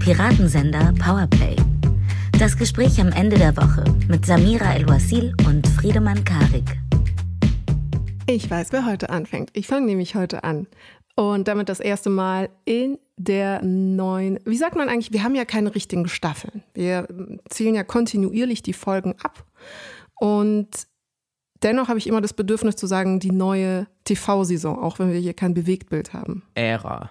Piratensender 0.00 0.94
Powerplay. 0.98 1.54
Das 2.38 2.56
Gespräch 2.56 2.98
am 3.02 3.12
Ende 3.12 3.36
der 3.36 3.54
Woche 3.58 3.84
mit 4.08 4.24
Samira 4.24 4.74
El-Wasil 4.74 5.34
und 5.46 5.68
Friedemann 5.68 6.24
Karik. 6.24 6.80
Ich 8.26 8.50
weiß, 8.50 8.72
wer 8.72 8.86
heute 8.86 9.10
anfängt. 9.10 9.50
Ich 9.52 9.66
fange 9.66 9.84
nämlich 9.84 10.14
heute 10.14 10.42
an. 10.42 10.66
Und 11.16 11.48
damit 11.48 11.68
das 11.68 11.80
erste 11.80 12.08
Mal 12.08 12.48
in 12.64 12.98
der 13.18 13.62
neuen, 13.62 14.38
wie 14.46 14.56
sagt 14.56 14.74
man 14.74 14.88
eigentlich, 14.88 15.12
wir 15.12 15.22
haben 15.22 15.34
ja 15.34 15.44
keine 15.44 15.74
richtigen 15.74 16.08
Staffeln. 16.08 16.62
Wir 16.72 17.06
zählen 17.50 17.74
ja 17.74 17.84
kontinuierlich 17.84 18.62
die 18.62 18.72
Folgen 18.72 19.14
ab. 19.22 19.44
Und 20.18 20.68
dennoch 21.62 21.88
habe 21.88 21.98
ich 21.98 22.06
immer 22.06 22.22
das 22.22 22.32
Bedürfnis 22.32 22.76
zu 22.76 22.86
sagen, 22.86 23.20
die 23.20 23.32
neue 23.32 23.86
TV-Saison, 24.04 24.78
auch 24.78 24.98
wenn 24.98 25.12
wir 25.12 25.20
hier 25.20 25.34
kein 25.34 25.52
Bewegtbild 25.52 26.14
haben. 26.14 26.42
Ära. 26.54 27.10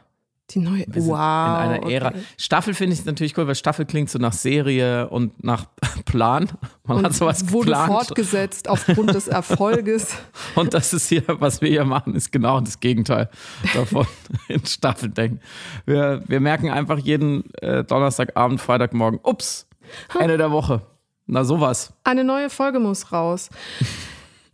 Die 0.52 0.59
neue, 0.59 0.85
Wir 0.88 1.05
wow. 1.05 1.13
in 1.13 1.16
einer 1.17 1.89
Ära. 1.91 2.08
okay. 2.09 2.20
Staffel 2.38 2.73
finde 2.73 2.95
ich 2.95 3.05
natürlich 3.05 3.38
cool, 3.38 3.45
weil 3.48 3.55
Staffel 3.55 3.85
klingt 3.85 4.09
so 4.09 4.17
nach 4.17 4.34
Serie 4.34 5.07
und 5.09 5.44
nach 5.44 5.66
Plan. 6.05 6.49
Man 6.85 6.98
Und 6.98 7.05
hat 7.05 7.13
sowas 7.13 7.52
wurde 7.52 7.67
geplant. 7.67 7.91
fortgesetzt 7.91 8.67
aufgrund 8.67 9.13
des 9.13 9.27
Erfolges. 9.27 10.16
Und 10.55 10.73
das 10.73 10.91
ist 10.93 11.07
hier, 11.09 11.23
was 11.27 11.62
wir 11.62 11.70
hier 11.70 11.85
machen, 11.85 12.16
ist 12.16 12.31
genau 12.31 12.59
das 12.62 12.80
Gegenteil 12.80 13.30
davon 13.76 14.07
in 14.48 14.66
Staffel 14.66 15.09
denken. 15.09 15.40
Wir, 15.85 16.23
wir 16.27 16.40
merken 16.40 16.70
einfach 16.71 16.98
jeden 16.98 17.43
äh, 17.62 17.84
Donnerstagabend, 17.84 18.59
Freitagmorgen, 18.59 19.20
ups, 19.23 19.68
Ende 20.20 20.38
der 20.38 20.52
Woche. 20.52 20.81
Na 21.27 21.43
sowas. 21.43 21.93
Eine 22.04 22.23
neue 22.23 22.49
Folge 22.49 22.79
muss 22.79 23.12
raus. 23.12 23.49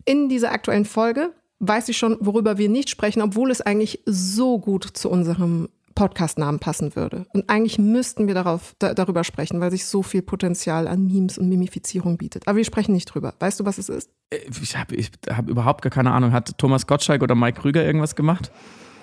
In 0.04 0.28
dieser 0.28 0.52
aktuellen 0.52 0.84
Folge 0.84 1.32
weiß 1.58 1.88
ich 1.88 1.96
schon, 1.96 2.18
worüber 2.20 2.58
wir 2.58 2.68
nicht 2.68 2.90
sprechen, 2.90 3.22
obwohl 3.22 3.50
es 3.50 3.62
eigentlich 3.62 4.00
so 4.04 4.58
gut 4.58 4.84
zu 4.84 5.08
unserem 5.08 5.68
Podcast-Namen 5.96 6.60
passen 6.60 6.94
würde. 6.94 7.26
Und 7.32 7.50
eigentlich 7.50 7.78
müssten 7.80 8.28
wir 8.28 8.34
darauf, 8.34 8.76
da, 8.78 8.94
darüber 8.94 9.24
sprechen, 9.24 9.60
weil 9.60 9.72
sich 9.72 9.86
so 9.86 10.04
viel 10.04 10.22
Potenzial 10.22 10.86
an 10.86 11.04
Memes 11.08 11.38
und 11.38 11.48
Mimifizierung 11.48 12.16
bietet. 12.18 12.46
Aber 12.46 12.56
wir 12.56 12.64
sprechen 12.64 12.92
nicht 12.92 13.06
drüber. 13.06 13.34
Weißt 13.40 13.58
du, 13.58 13.64
was 13.64 13.78
es 13.78 13.88
ist? 13.88 14.10
Äh, 14.30 14.38
Ich 14.62 14.76
habe 14.76 14.94
ich 14.94 15.10
hab 15.28 15.48
überhaupt 15.48 15.82
gar 15.82 15.90
keine 15.90 16.12
Ahnung. 16.12 16.32
Hat 16.32 16.56
Thomas 16.58 16.86
Gottschalk 16.86 17.22
oder 17.22 17.34
Mike 17.34 17.60
Krüger 17.60 17.84
irgendwas 17.84 18.14
gemacht? 18.14 18.52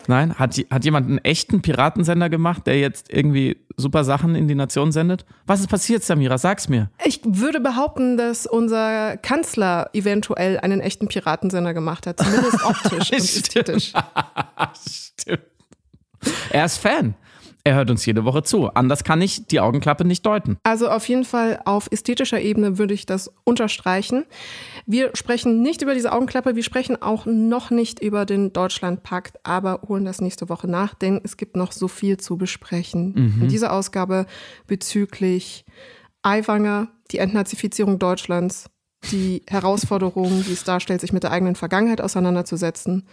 Nein? 0.08 0.36
Hat, 0.36 0.58
hat 0.70 0.86
jemand 0.86 1.08
einen 1.08 1.18
echten 1.20 1.62
Piratensender 1.62 2.30
gemacht, 2.30 2.68
der 2.68 2.80
jetzt 2.80 3.12
irgendwie 3.12 3.58
super 3.78 4.04
Sachen 4.04 4.36
in 4.36 4.48
die 4.48 4.56
Nation 4.56 4.92
sendet? 4.92 5.26
Was 5.46 5.62
ist 5.62 5.68
passiert, 5.70 6.04
Samira? 6.04 6.38
Sag's 6.38 6.68
mir. 6.70 6.90
Ich 7.06 7.22
würde 7.24 7.60
behaupten, 7.60 8.18
dass 8.18 8.46
unser 8.46 9.18
Kanzler 9.18 9.90
eventuell 9.94 10.60
einen 10.60 10.82
echten 10.82 11.08
Piratensender 11.08 11.74
gemacht 11.74 12.06
hat, 12.06 12.20
zumindest 12.20 12.64
optisch 12.66 13.12
und 13.12 13.18
ästhetisch. 13.18 13.94
Stimmt. 15.20 15.44
Er 16.52 16.66
ist 16.66 16.78
Fan. 16.78 17.16
Er 17.66 17.76
hört 17.76 17.90
uns 17.90 18.06
jede 18.06 18.26
Woche 18.26 18.44
zu. 18.44 18.68
Anders 18.74 19.06
kann 19.06 19.22
ich 19.22 19.48
die 19.48 19.62
Augenklappe 19.62 20.04
nicht 20.04 20.26
deuten. 20.26 20.58
Also 20.64 20.90
auf 20.90 21.08
jeden 21.08 21.24
Fall 21.24 21.62
auf 21.64 21.88
ästhetischer 21.90 22.42
Ebene 22.42 22.78
würde 22.78 22.94
ich 22.94 23.06
das 23.06 23.32
unterstreichen. 23.46 24.26
Wir 24.86 25.12
sprechen 25.14 25.62
nicht 25.62 25.82
über 25.82 25.94
diese 25.94 26.12
Augenklappe, 26.12 26.58
wir 26.58 26.64
sprechen 26.64 27.02
auch 27.02 27.26
noch 27.26 27.72
nicht 27.72 28.02
über 28.02 28.26
den 28.26 28.52
Deutschlandpakt, 28.52 29.38
aber 29.46 29.82
holen 29.88 30.04
das 30.04 30.20
nächste 30.20 30.50
Woche 30.50 30.68
nach, 30.68 30.94
denn 30.94 31.22
es 31.24 31.38
gibt 31.38 31.56
noch 31.56 31.72
so 31.72 31.88
viel 31.88 32.18
zu 32.18 32.38
besprechen. 32.38 33.40
In 33.42 33.48
dieser 33.48 33.72
Ausgabe 33.72 34.26
bezüglich 34.68 35.64
Aiwanger, 36.22 36.90
die 37.12 37.20
Entnazifizierung 37.20 37.98
Deutschlands, 37.98 38.70
die 39.12 39.42
Herausforderungen, 39.48 40.44
die 40.46 40.54
es 40.54 40.66
darstellt, 40.66 41.00
sich 41.00 41.14
mit 41.14 41.24
der 41.24 41.32
eigenen 41.32 41.56
Vergangenheit 41.56 42.02
auseinanderzusetzen 42.02 43.08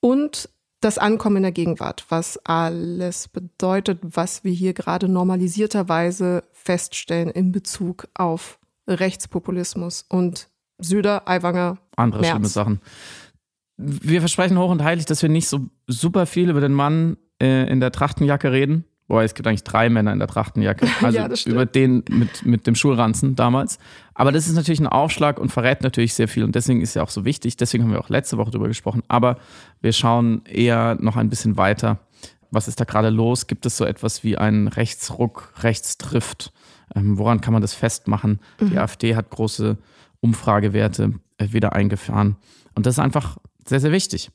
und 0.00 0.48
das 0.80 0.98
Ankommen 0.98 1.38
in 1.38 1.42
der 1.42 1.52
Gegenwart, 1.52 2.06
was 2.08 2.38
alles 2.44 3.28
bedeutet, 3.28 3.98
was 4.02 4.44
wir 4.44 4.52
hier 4.52 4.72
gerade 4.72 5.08
normalisierterweise 5.08 6.44
feststellen 6.52 7.30
in 7.30 7.52
Bezug 7.52 8.08
auf 8.14 8.58
Rechtspopulismus 8.88 10.04
und 10.08 10.48
Söder, 10.78 11.28
Aiwanger, 11.28 11.78
Andere 11.96 12.22
Merz. 12.22 12.30
schlimme 12.30 12.48
Sachen. 12.48 12.80
Wir 13.76 14.20
versprechen 14.20 14.58
hoch 14.58 14.70
und 14.70 14.82
heilig, 14.82 15.06
dass 15.06 15.22
wir 15.22 15.28
nicht 15.28 15.48
so 15.48 15.68
super 15.86 16.26
viel 16.26 16.50
über 16.50 16.60
den 16.60 16.72
Mann 16.72 17.16
äh, 17.40 17.70
in 17.70 17.80
der 17.80 17.92
Trachtenjacke 17.92 18.50
reden. 18.50 18.84
Boah, 19.10 19.24
es 19.24 19.34
gibt 19.34 19.48
eigentlich 19.48 19.64
drei 19.64 19.90
Männer 19.90 20.12
in 20.12 20.20
der 20.20 20.28
Trachtenjacke. 20.28 20.86
Also 21.02 21.18
Ja, 21.18 21.28
über 21.46 21.66
den 21.66 22.04
mit, 22.08 22.46
mit 22.46 22.68
dem 22.68 22.76
Schulranzen 22.76 23.34
damals. 23.34 23.80
Aber 24.14 24.30
das 24.30 24.46
ist 24.46 24.54
natürlich 24.54 24.78
ein 24.78 24.86
Aufschlag 24.86 25.40
und 25.40 25.50
verrät 25.50 25.82
natürlich 25.82 26.14
sehr 26.14 26.28
viel. 26.28 26.44
Und 26.44 26.54
deswegen 26.54 26.80
ist 26.80 26.94
ja 26.94 27.02
auch 27.02 27.10
so 27.10 27.24
wichtig. 27.24 27.56
Deswegen 27.56 27.82
haben 27.82 27.90
wir 27.90 27.98
auch 27.98 28.08
letzte 28.08 28.38
Woche 28.38 28.52
drüber 28.52 28.68
gesprochen. 28.68 29.02
Aber 29.08 29.38
wir 29.80 29.92
schauen 29.92 30.42
eher 30.44 30.96
noch 31.00 31.16
ein 31.16 31.28
bisschen 31.28 31.56
weiter. 31.56 31.98
Was 32.52 32.68
ist 32.68 32.78
da 32.78 32.84
gerade 32.84 33.10
los? 33.10 33.48
Gibt 33.48 33.66
es 33.66 33.76
so 33.76 33.84
etwas 33.84 34.22
wie 34.22 34.38
einen 34.38 34.68
Rechtsruck, 34.68 35.54
Rechtstrift? 35.60 36.52
Ähm, 36.94 37.18
woran 37.18 37.40
kann 37.40 37.52
man 37.52 37.62
das 37.62 37.74
festmachen? 37.74 38.38
Die 38.60 38.78
AfD 38.78 39.16
hat 39.16 39.28
große 39.30 39.76
Umfragewerte 40.20 41.14
äh, 41.38 41.48
wieder 41.50 41.72
eingefahren. 41.72 42.36
Und 42.76 42.86
das 42.86 42.94
ist 42.94 43.00
einfach 43.00 43.38
sehr, 43.66 43.80
sehr 43.80 43.90
wichtig. 43.90 44.30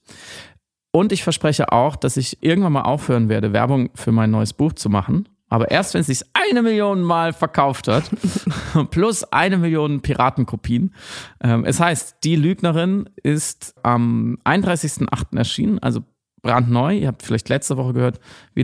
Und 0.95 1.11
ich 1.11 1.23
verspreche 1.23 1.73
auch, 1.73 1.97
dass 1.97 2.15
ich 2.15 2.41
irgendwann 2.41 2.71
mal 2.71 2.83
aufhören 2.83 3.27
werde, 3.27 3.51
Werbung 3.51 3.89
für 3.95 4.13
mein 4.13 4.31
neues 4.31 4.53
Buch 4.53 4.71
zu 4.71 4.89
machen. 4.89 5.27
Aber 5.49 5.69
erst, 5.69 5.93
wenn 5.93 5.99
es 5.99 6.07
sich 6.07 6.21
eine 6.31 6.61
Million 6.61 7.03
Mal 7.03 7.33
verkauft 7.33 7.89
hat, 7.89 8.09
plus 8.91 9.25
eine 9.25 9.57
Million 9.57 9.99
Piratenkopien. 9.99 10.95
Ähm, 11.43 11.65
es 11.65 11.81
heißt, 11.81 12.19
Die 12.23 12.37
Lügnerin 12.37 13.09
ist 13.21 13.75
am 13.83 14.37
31.08. 14.45 15.37
erschienen, 15.37 15.79
also 15.79 15.99
brandneu. 16.41 16.95
Ihr 16.95 17.09
habt 17.09 17.23
vielleicht 17.23 17.49
letzte 17.49 17.75
Woche 17.75 17.91
gehört, 17.91 18.21
wie 18.53 18.63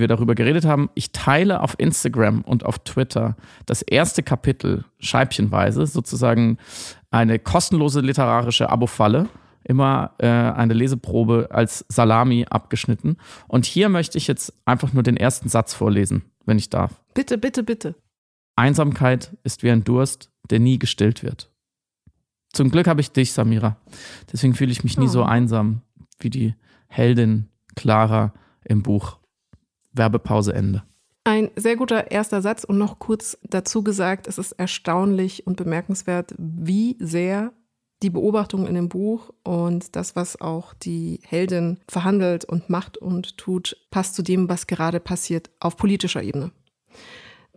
wir 0.00 0.08
darüber 0.08 0.34
geredet 0.34 0.64
haben. 0.64 0.90
Ich 0.94 1.12
teile 1.12 1.60
auf 1.60 1.76
Instagram 1.78 2.40
und 2.40 2.66
auf 2.66 2.80
Twitter 2.80 3.36
das 3.66 3.82
erste 3.82 4.24
Kapitel 4.24 4.84
scheibchenweise, 4.98 5.86
sozusagen 5.86 6.58
eine 7.12 7.38
kostenlose 7.38 8.00
literarische 8.00 8.68
Abo-Falle 8.68 9.28
immer 9.68 10.14
äh, 10.18 10.26
eine 10.26 10.74
Leseprobe 10.74 11.48
als 11.52 11.84
Salami 11.88 12.46
abgeschnitten. 12.48 13.16
Und 13.46 13.64
hier 13.66 13.88
möchte 13.88 14.18
ich 14.18 14.26
jetzt 14.26 14.52
einfach 14.64 14.92
nur 14.92 15.02
den 15.04 15.16
ersten 15.16 15.48
Satz 15.48 15.74
vorlesen, 15.74 16.24
wenn 16.46 16.58
ich 16.58 16.70
darf. 16.70 17.00
bitte, 17.14 17.38
bitte, 17.38 17.62
bitte. 17.62 17.94
Einsamkeit 18.56 19.36
ist 19.44 19.62
wie 19.62 19.70
ein 19.70 19.84
Durst, 19.84 20.30
der 20.50 20.58
nie 20.58 20.78
gestillt 20.78 21.22
wird. 21.22 21.50
Zum 22.52 22.70
Glück 22.70 22.88
habe 22.88 23.00
ich 23.00 23.12
dich, 23.12 23.32
Samira. 23.32 23.76
Deswegen 24.32 24.54
fühle 24.54 24.72
ich 24.72 24.82
mich 24.82 24.98
nie 24.98 25.06
so 25.08 25.20
Oh. 25.22 25.26
einsam 25.26 25.82
wie 26.18 26.30
die 26.30 26.54
Heldin 26.88 27.48
Clara 27.76 28.32
im 28.64 28.82
Buch. 28.82 29.18
Werbepause 29.92 30.54
Ende. 30.54 30.82
Ein 31.24 31.50
sehr 31.56 31.76
guter 31.76 32.10
erster 32.10 32.40
Satz 32.40 32.64
und 32.64 32.78
noch 32.78 32.98
kurz 32.98 33.36
dazu 33.42 33.84
gesagt, 33.84 34.26
es 34.26 34.38
ist 34.38 34.52
erstaunlich 34.52 35.46
und 35.46 35.56
bemerkenswert, 35.56 36.34
wie 36.38 36.96
sehr 37.00 37.52
die 38.02 38.10
Beobachtung 38.10 38.66
in 38.66 38.74
dem 38.74 38.88
Buch 38.88 39.30
und 39.42 39.96
das, 39.96 40.14
was 40.14 40.40
auch 40.40 40.72
die 40.74 41.20
Heldin 41.24 41.78
verhandelt 41.88 42.44
und 42.44 42.70
macht 42.70 42.96
und 42.96 43.36
tut, 43.36 43.76
passt 43.90 44.14
zu 44.14 44.22
dem, 44.22 44.48
was 44.48 44.66
gerade 44.66 45.00
passiert 45.00 45.50
auf 45.60 45.76
politischer 45.76 46.22
Ebene. 46.22 46.52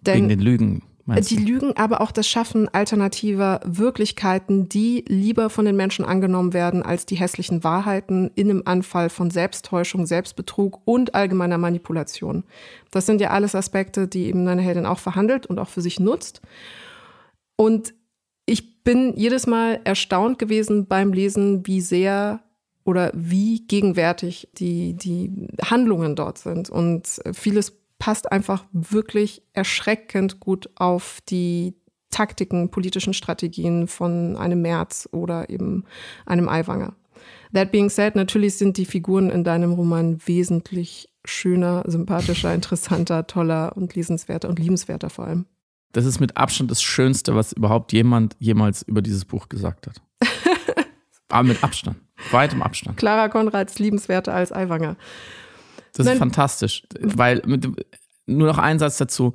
Wegen 0.04 0.28
Denn 0.28 0.30
den 0.30 0.40
Lügen. 0.40 0.84
Meinst 1.06 1.32
die 1.32 1.38
du? 1.38 1.44
Lügen, 1.44 1.78
aber 1.78 2.02
auch 2.02 2.12
das 2.12 2.28
Schaffen 2.28 2.70
alternativer 2.70 3.60
Wirklichkeiten, 3.66 4.70
die 4.70 5.04
lieber 5.08 5.50
von 5.50 5.66
den 5.66 5.76
Menschen 5.76 6.06
angenommen 6.06 6.54
werden 6.54 6.84
als 6.84 7.06
die 7.06 7.16
hässlichen 7.16 7.64
Wahrheiten 7.64 8.32
in 8.36 8.50
einem 8.50 8.64
Anfall 8.66 9.10
von 9.10 9.32
Selbsttäuschung, 9.32 10.06
Selbstbetrug 10.06 10.82
und 10.86 11.16
allgemeiner 11.16 11.58
Manipulation. 11.58 12.44
Das 12.92 13.06
sind 13.06 13.20
ja 13.20 13.32
alles 13.32 13.56
Aspekte, 13.56 14.08
die 14.08 14.26
eben 14.26 14.48
eine 14.48 14.62
Heldin 14.62 14.86
auch 14.86 15.00
verhandelt 15.00 15.48
und 15.48 15.60
auch 15.60 15.70
für 15.70 15.82
sich 15.82 16.00
nutzt. 16.00 16.42
Und 17.56 17.94
bin 18.84 19.14
jedes 19.16 19.48
Mal 19.48 19.80
erstaunt 19.84 20.40
gewesen 20.40 20.88
beim 20.88 21.14
Lesen, 21.14 21.66
wie 21.68 21.82
sehr 21.82 22.42
oder 22.84 23.12
wie 23.14 23.66
gegenwärtig 23.68 24.50
die, 24.58 24.96
die 24.96 25.48
Handlungen 25.64 26.16
dort 26.16 26.38
sind. 26.38 26.70
Und 26.70 27.22
vieles 27.34 27.78
passt 28.00 28.32
einfach 28.32 28.66
wirklich 28.72 29.44
erschreckend 29.54 30.40
gut 30.40 30.70
auf 30.76 31.20
die 31.30 31.76
Taktiken, 32.10 32.70
politischen 32.70 33.14
Strategien 33.14 33.88
von 33.88 34.36
einem 34.36 34.62
Merz 34.62 35.08
oder 35.12 35.50
eben 35.50 35.86
einem 36.26 36.50
Aiwanger. 36.50 36.96
That 37.54 37.72
being 37.72 37.90
said, 37.90 38.16
natürlich 38.16 38.58
sind 38.58 38.78
die 38.78 38.86
Figuren 38.86 39.30
in 39.30 39.44
deinem 39.44 39.74
Roman 39.74 40.20
wesentlich 40.26 41.10
schöner, 41.24 41.84
sympathischer, 41.86 42.54
interessanter, 42.56 43.28
toller 43.28 43.76
und 43.76 43.96
lesenswerter 43.96 44.50
und 44.50 44.60
liebenswerter 44.60 45.10
vor 45.10 45.28
allem. 45.28 45.46
Das 45.92 46.06
ist 46.06 46.20
mit 46.20 46.38
Abstand 46.38 46.72
das 46.72 46.82
Schönste, 46.82 47.36
was 47.36 47.52
überhaupt 47.52 47.92
jemand 47.94 48.36
jemals 48.40 48.82
über 48.84 49.02
dieses 49.02 49.26
Buch 49.26 49.50
gesagt 49.50 49.88
hat. 49.88 50.02
Aber 51.30 51.48
mit 51.48 51.64
Abstand. 51.64 51.98
Weitem 52.32 52.62
Abstand. 52.62 52.98
Clara 52.98 53.30
Konrads 53.30 53.80
liebenswerter 53.80 54.34
als 54.34 54.52
Aiwanger. 54.52 54.96
Das 55.94 56.06
Nein. 56.06 56.14
ist 56.14 56.20
fantastisch. 56.20 56.84
Weil, 57.00 57.42
mit, 57.46 57.66
nur 58.26 58.48
noch 58.48 58.58
ein 58.58 58.80
Satz 58.80 58.98
dazu. 58.98 59.34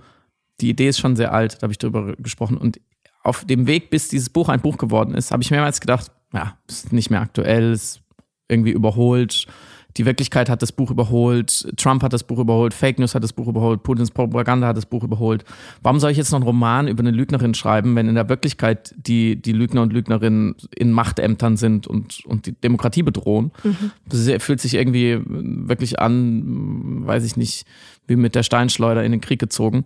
Die 0.61 0.71
Idee 0.71 0.89
ist 0.89 0.99
schon 0.99 1.17
sehr 1.17 1.33
alt, 1.33 1.57
da 1.59 1.63
habe 1.63 1.73
ich 1.73 1.79
drüber 1.79 2.15
gesprochen. 2.17 2.57
Und 2.57 2.81
auf 3.23 3.45
dem 3.45 3.67
Weg, 3.67 3.91
bis 3.91 4.09
dieses 4.09 4.31
Buch 4.31 4.49
ein 4.49 4.61
Buch 4.61 4.79
geworden 4.79 5.15
ist, 5.15 5.33
habe 5.33 5.43
ich 5.43 5.51
mehrmals 5.51 5.81
gedacht, 5.81 6.11
ja, 6.33 6.57
ist 6.69 6.93
nicht 6.93 7.11
mehr 7.11 7.21
aktuell, 7.21 7.73
ist 7.73 8.01
irgendwie 8.49 8.71
überholt. 8.71 9.47
Die 9.97 10.05
Wirklichkeit 10.05 10.49
hat 10.51 10.63
das 10.63 10.73
Buch 10.73 10.91
überholt, 10.91 11.69
Trump 11.77 12.03
hat 12.03 12.13
das 12.13 12.25
Buch 12.25 12.39
überholt, 12.39 12.75
Fake 12.75 12.99
News 12.99 13.15
hat 13.15 13.23
das 13.23 13.33
Buch 13.33 13.49
überholt, 13.49 13.83
Putins 13.83 14.11
Propaganda 14.11 14.69
hat 14.69 14.77
das 14.77 14.87
Buch 14.87 15.03
überholt. 15.03 15.45
Warum 15.83 16.01
soll 16.01 16.11
ich 16.11 16.19
jetzt 16.19 16.31
noch 16.31 16.39
einen 16.39 16.47
Roman 16.47 16.89
über 16.89 17.01
eine 17.01 17.11
Lügnerin 17.11 17.55
schreiben, 17.55 17.97
wenn 17.97 18.09
in 18.09 18.15
der 18.15 18.29
Wirklichkeit 18.29 18.95
die, 18.97 19.41
die 19.41 19.53
Lügner 19.53 19.83
und 19.83 19.93
Lügnerinnen 19.93 20.57
in 20.77 20.93
Machtämtern 20.93 21.57
sind 21.57 21.87
und, 21.87 22.25
und 22.27 22.47
die 22.47 22.53
Demokratie 22.53 23.03
bedrohen? 23.03 23.53
Mhm. 23.65 23.91
Das 24.07 24.31
fühlt 24.43 24.61
sich 24.61 24.75
irgendwie 24.75 25.21
wirklich 25.27 25.99
an, 25.99 27.07
weiß 27.07 27.25
ich 27.25 27.37
nicht, 27.37 27.67
wie 28.07 28.17
mit 28.17 28.35
der 28.35 28.43
Steinschleuder 28.43 29.03
in 29.03 29.13
den 29.13 29.21
Krieg 29.21 29.39
gezogen. 29.39 29.85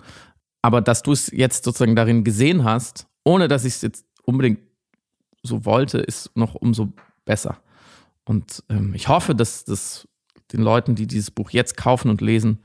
Aber 0.63 0.81
dass 0.81 1.03
du 1.03 1.13
es 1.13 1.31
jetzt 1.33 1.65
sozusagen 1.65 1.97
darin 1.97 2.25
gesehen 2.25 2.65
hast, 2.65 3.07
ohne 3.25 3.49
dass 3.49 3.65
ich 3.65 3.75
es 3.75 3.83
jetzt 3.83 4.05
unbedingt 4.25 4.59
so 5.43 5.65
wollte, 5.65 5.99
ist 5.99 6.37
noch 6.37 6.55
umso 6.55 6.93
besser. 7.25 7.59
Und 8.31 8.63
ähm, 8.69 8.95
ich 8.95 9.09
hoffe, 9.09 9.35
dass 9.35 9.65
das 9.65 10.07
den 10.53 10.63
Leuten, 10.63 10.95
die 10.95 11.09
dieses 11.09 11.33
Buch 11.33 11.51
jetzt 11.51 11.77
kaufen 11.77 12.11
und 12.11 12.21
lesen, 12.21 12.61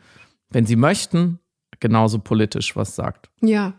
wenn 0.52 0.68
sie 0.68 0.76
möchten, 0.76 1.40
genauso 1.80 2.20
politisch 2.20 2.76
was 2.76 2.96
sagt. 2.96 3.32
Ja, 3.42 3.74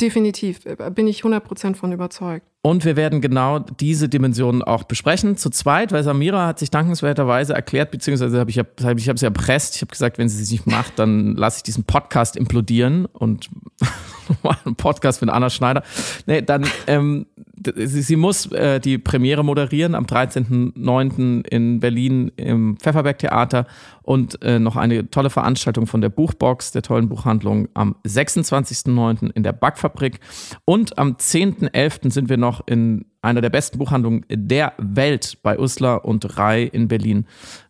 definitiv. 0.00 0.64
Bin 0.94 1.06
ich 1.06 1.24
100% 1.24 1.74
von 1.74 1.92
überzeugt. 1.92 2.50
Und 2.62 2.84
wir 2.84 2.96
werden 2.96 3.20
genau 3.20 3.60
diese 3.60 4.08
Dimensionen 4.08 4.62
auch 4.62 4.82
besprechen, 4.82 5.36
zu 5.36 5.50
zweit, 5.50 5.92
weil 5.92 6.02
Samira 6.02 6.48
hat 6.48 6.58
sich 6.58 6.70
dankenswerterweise 6.70 7.54
erklärt, 7.54 7.92
beziehungsweise 7.92 8.40
habe 8.40 8.50
ich, 8.50 8.58
hab, 8.58 8.98
ich 8.98 9.08
habe 9.08 9.18
sie 9.18 9.24
erpresst. 9.24 9.76
Ich 9.76 9.82
habe 9.82 9.90
gesagt, 9.90 10.18
wenn 10.18 10.28
sie 10.28 10.42
es 10.42 10.50
nicht 10.50 10.66
macht, 10.66 10.98
dann 10.98 11.36
lasse 11.36 11.58
ich 11.58 11.62
diesen 11.62 11.84
Podcast 11.84 12.34
implodieren 12.34 13.06
und 13.06 13.48
einen 14.64 14.74
Podcast 14.74 15.20
mit 15.20 15.30
Anna 15.30 15.48
Schneider. 15.48 15.84
Nee, 16.26 16.42
dann, 16.42 16.66
ähm, 16.88 17.26
sie, 17.76 18.02
sie 18.02 18.16
muss 18.16 18.50
äh, 18.52 18.80
die 18.80 18.98
Premiere 18.98 19.44
moderieren 19.44 19.94
am 19.94 20.04
13.09. 20.04 21.46
in 21.46 21.80
Berlin 21.80 22.32
im 22.36 22.76
Pfefferberg-Theater 22.78 23.66
und 24.02 24.42
äh, 24.42 24.58
noch 24.58 24.76
eine 24.76 25.10
tolle 25.10 25.30
Veranstaltung 25.30 25.86
von 25.86 26.00
der 26.00 26.08
Buchbox, 26.08 26.72
der 26.72 26.82
tollen 26.82 27.08
Buchhandlung, 27.08 27.68
am 27.74 27.96
26.09. 28.06 29.30
in 29.32 29.42
der 29.42 29.52
Backfabrik. 29.52 30.20
Und 30.64 30.98
am 30.98 31.14
10.11. 31.14 32.12
sind 32.12 32.28
wir 32.28 32.36
noch 32.36 32.55
noch 32.56 32.66
in 32.66 33.06
einer 33.22 33.40
der 33.40 33.50
besten 33.50 33.78
Buchhandlungen 33.78 34.24
der 34.30 34.72
Welt 34.78 35.38
bei 35.42 35.58
Uslar 35.58 36.04
und 36.04 36.38
Rai 36.38 36.64
in 36.64 36.88
Berlin 36.88 37.26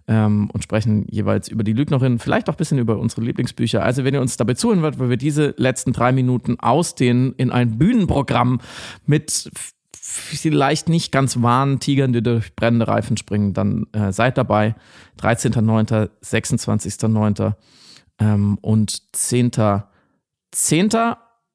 ähm, 0.07 0.51
und 0.53 0.63
sprechen 0.63 1.07
jeweils 1.09 1.49
über 1.49 1.65
die 1.65 1.73
Lügnerin, 1.73 2.19
vielleicht 2.19 2.49
auch 2.49 2.55
ein 2.55 2.59
bisschen 2.59 2.79
über 2.79 2.99
unsere 2.99 3.23
Lieblingsbücher. 3.23 3.83
Also 3.83 4.05
wenn 4.05 4.15
ihr 4.15 4.21
uns 4.21 4.37
dabei 4.37 4.55
zuhören 4.55 4.83
wollt, 4.83 4.99
weil 4.99 5.11
wir 5.11 5.17
diese 5.17 5.55
letzten 5.57 5.93
drei 5.93 6.13
Minuten 6.13 6.61
ausdehnen 6.61 7.35
in 7.37 7.51
ein 7.51 7.79
Bühnenprogramm 7.79 8.61
mit 9.07 9.51
vielleicht 9.93 10.89
nicht 10.89 11.11
ganz 11.11 11.43
wahren 11.43 11.81
Tigern, 11.81 12.13
die 12.13 12.23
durch 12.23 12.55
brennende 12.55 12.87
Reifen 12.87 13.17
springen, 13.17 13.55
dann 13.55 13.87
äh, 13.93 14.13
seid 14.13 14.39
dabei. 14.39 14.77
13.09., 15.21 16.11
26.09. 16.23 17.55
Ähm, 18.19 18.59
und 18.61 18.93
10.10. 19.15 19.83
10. 20.53 20.91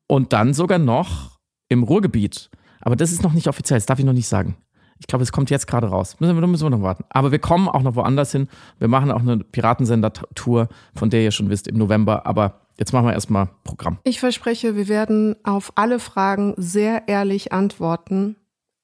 und 0.08 0.34
dann 0.34 0.54
sogar 0.54 0.78
noch 0.78 1.40
im 1.70 1.84
Ruhrgebiet 1.84 2.52
aber 2.82 2.96
das 2.96 3.12
ist 3.12 3.24
noch 3.24 3.34
nicht 3.34 3.48
offiziell, 3.48 3.78
das 3.78 3.86
darf 3.86 4.00
ich 4.00 4.06
noch 4.06 4.14
nicht 4.14 4.28
sagen. 4.28 4.58
Ich 5.02 5.08
glaube, 5.08 5.24
es 5.24 5.32
kommt 5.32 5.50
jetzt 5.50 5.66
gerade 5.66 5.88
raus. 5.88 6.20
Müssen 6.20 6.40
wir, 6.40 6.48
müssen 6.48 6.64
wir 6.64 6.70
noch 6.70 6.84
warten. 6.84 7.06
Aber 7.10 7.32
wir 7.32 7.40
kommen 7.40 7.68
auch 7.68 7.82
noch 7.82 7.96
woanders 7.96 8.32
hin. 8.32 8.48
Wir 8.78 8.88
machen 8.88 9.12
auch 9.12 9.22
eine 9.22 9.38
Piratensender-Tour, 9.38 10.70
von 10.94 11.10
der 11.10 11.24
ihr 11.24 11.32
schon 11.32 11.50
wisst, 11.50 11.68
im 11.68 11.78
November. 11.80 12.28
Aber 12.28 12.62
jetzt 12.78 12.94
machen 12.94 13.08
wir 13.08 13.14
erstmal 13.14 13.50
Programm. 13.64 13.98
Ich 14.04 14.20
verspreche, 14.20 14.76
wir 14.76 14.88
werden 14.88 15.36
auf 15.44 15.72
alle 15.74 15.98
Fragen 15.98 16.54
sehr 16.56 17.08
ehrlich 17.08 17.52
Antworten 17.52 18.36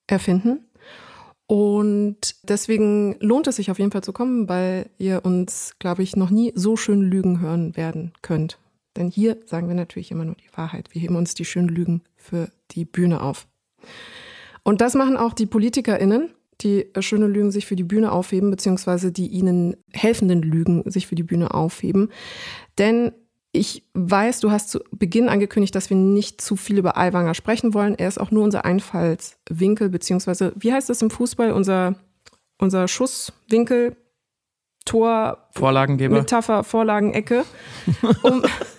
erfinden. 0.07 0.65
Und 1.45 2.35
deswegen 2.43 3.15
lohnt 3.19 3.45
es 3.45 3.57
sich 3.57 3.69
auf 3.69 3.77
jeden 3.77 3.91
Fall 3.91 4.03
zu 4.03 4.11
kommen, 4.11 4.49
weil 4.49 4.89
ihr 4.97 5.23
uns, 5.23 5.75
glaube 5.77 6.01
ich, 6.01 6.15
noch 6.15 6.31
nie 6.31 6.51
so 6.55 6.75
schön 6.75 7.01
Lügen 7.01 7.39
hören 7.39 7.77
werden 7.77 8.11
könnt. 8.23 8.57
Denn 8.97 9.09
hier 9.09 9.37
sagen 9.45 9.67
wir 9.67 9.75
natürlich 9.75 10.09
immer 10.09 10.25
nur 10.25 10.35
die 10.35 10.57
Wahrheit. 10.57 10.89
Wir 10.93 11.01
heben 11.01 11.15
uns 11.15 11.35
die 11.35 11.45
schönen 11.45 11.69
Lügen 11.69 12.01
für 12.15 12.49
die 12.71 12.83
Bühne 12.83 13.21
auf. 13.21 13.47
Und 14.63 14.81
das 14.81 14.95
machen 14.95 15.17
auch 15.17 15.33
die 15.33 15.45
PolitikerInnen, 15.45 16.33
die 16.61 16.87
schöne 16.99 17.27
Lügen 17.27 17.51
sich 17.51 17.65
für 17.65 17.75
die 17.75 17.83
Bühne 17.83 18.11
aufheben, 18.11 18.49
beziehungsweise 18.49 19.11
die 19.11 19.27
ihnen 19.27 19.77
helfenden 19.93 20.41
Lügen 20.41 20.89
sich 20.89 21.07
für 21.07 21.15
die 21.15 21.23
Bühne 21.23 21.53
aufheben. 21.53 22.09
Denn 22.77 23.11
ich 23.51 23.83
weiß, 23.93 24.39
du 24.39 24.51
hast 24.51 24.69
zu 24.69 24.79
Beginn 24.91 25.29
angekündigt, 25.29 25.73
dass 25.73 25.89
wir 25.89 25.97
nicht 25.97 26.41
zu 26.41 26.55
viel 26.55 26.77
über 26.77 26.97
Aiwanger 26.97 27.33
sprechen 27.33 27.73
wollen. 27.73 27.95
Er 27.95 28.07
ist 28.07 28.19
auch 28.19 28.31
nur 28.31 28.43
unser 28.43 28.65
Einfallswinkel, 28.65 29.89
beziehungsweise, 29.89 30.53
wie 30.55 30.73
heißt 30.73 30.89
das 30.89 31.01
im 31.01 31.09
Fußball, 31.09 31.51
unser, 31.51 31.95
unser 32.57 32.87
Schusswinkel, 32.87 33.95
Tor, 34.85 35.49
Vorlagengeber. 35.51 36.15
Metapher, 36.15 36.63
Vorlagenecke. 36.63 37.43
Um, 38.23 38.43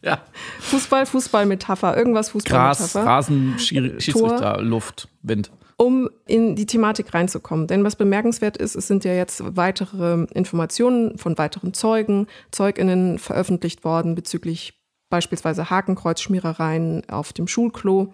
ja. 0.02 0.20
Fußball, 0.60 1.06
Fußballmetapher, 1.06 1.96
irgendwas 1.96 2.30
Fußballmetapher. 2.30 3.02
Gras, 3.02 3.06
Rasen, 3.06 3.58
Schiedsrichter, 3.58 4.60
Luft, 4.60 5.08
Wind. 5.22 5.50
Um 5.76 6.10
in 6.26 6.56
die 6.56 6.66
Thematik 6.66 7.14
reinzukommen. 7.14 7.66
Denn 7.66 7.84
was 7.84 7.96
bemerkenswert 7.96 8.56
ist, 8.56 8.74
es 8.74 8.86
sind 8.86 9.04
ja 9.04 9.14
jetzt 9.14 9.42
weitere 9.56 10.26
Informationen 10.34 11.16
von 11.16 11.38
weiteren 11.38 11.72
Zeugen, 11.72 12.26
ZeugInnen 12.50 13.18
veröffentlicht 13.18 13.84
worden 13.84 14.14
bezüglich 14.14 14.74
beispielsweise 15.08 15.70
Hakenkreuzschmierereien 15.70 17.08
auf 17.08 17.32
dem 17.32 17.48
Schulklo. 17.48 18.12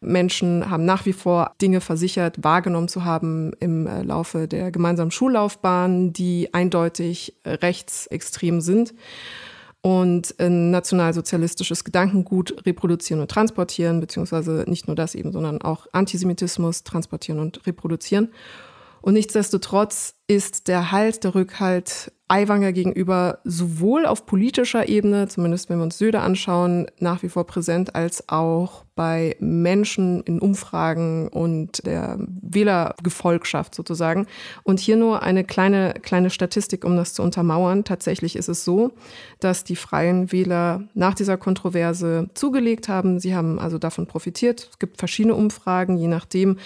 Menschen 0.00 0.68
haben 0.68 0.84
nach 0.84 1.06
wie 1.06 1.14
vor 1.14 1.52
Dinge 1.62 1.80
versichert, 1.80 2.44
wahrgenommen 2.44 2.88
zu 2.88 3.04
haben 3.04 3.52
im 3.60 3.86
äh, 3.86 4.02
Laufe 4.02 4.46
der 4.46 4.70
gemeinsamen 4.70 5.10
Schullaufbahn, 5.10 6.12
die 6.12 6.52
eindeutig 6.52 7.38
rechtsextrem 7.44 8.60
sind 8.60 8.92
und 9.82 10.34
ein 10.40 10.70
nationalsozialistisches 10.70 11.84
Gedankengut 11.84 12.66
reproduzieren 12.66 13.20
und 13.20 13.30
transportieren, 13.30 14.00
beziehungsweise 14.00 14.64
nicht 14.66 14.86
nur 14.88 14.96
das 14.96 15.14
eben, 15.14 15.32
sondern 15.32 15.62
auch 15.62 15.86
Antisemitismus 15.92 16.82
transportieren 16.82 17.40
und 17.40 17.66
reproduzieren. 17.66 18.32
Und 19.00 19.14
nichtsdestotrotz 19.14 20.14
ist 20.26 20.66
der 20.66 20.90
Halt, 20.90 21.22
der 21.22 21.34
Rückhalt 21.34 22.12
Aiwanger 22.28 22.72
gegenüber 22.72 23.38
sowohl 23.44 24.04
auf 24.04 24.26
politischer 24.26 24.88
Ebene, 24.88 25.28
zumindest 25.28 25.70
wenn 25.70 25.78
wir 25.78 25.84
uns 25.84 25.98
Söder 25.98 26.22
anschauen, 26.22 26.86
nach 26.98 27.22
wie 27.22 27.28
vor 27.28 27.46
präsent, 27.46 27.94
als 27.94 28.28
auch 28.28 28.84
bei 28.96 29.36
Menschen 29.40 30.22
in 30.22 30.40
Umfragen 30.40 31.28
und 31.28 31.84
der 31.84 32.16
Wählergefolgschaft 32.18 33.74
sozusagen. 33.74 34.26
Und 34.62 34.80
hier 34.80 34.96
nur 34.96 35.22
eine 35.22 35.44
kleine, 35.44 35.94
kleine 36.00 36.30
Statistik, 36.30 36.82
um 36.82 36.96
das 36.96 37.12
zu 37.12 37.22
untermauern. 37.22 37.84
Tatsächlich 37.84 38.36
ist 38.36 38.48
es 38.48 38.64
so, 38.64 38.92
dass 39.38 39.64
die 39.64 39.76
Freien 39.76 40.32
Wähler 40.32 40.84
nach 40.94 41.14
dieser 41.14 41.36
Kontroverse 41.36 42.30
zugelegt 42.32 42.88
haben. 42.88 43.20
Sie 43.20 43.36
haben 43.36 43.58
also 43.58 43.76
davon 43.76 44.06
profitiert. 44.06 44.68
Es 44.72 44.78
gibt 44.78 44.96
verschiedene 44.96 45.34
Umfragen, 45.34 45.98
je 45.98 46.08
nachdem. 46.08 46.56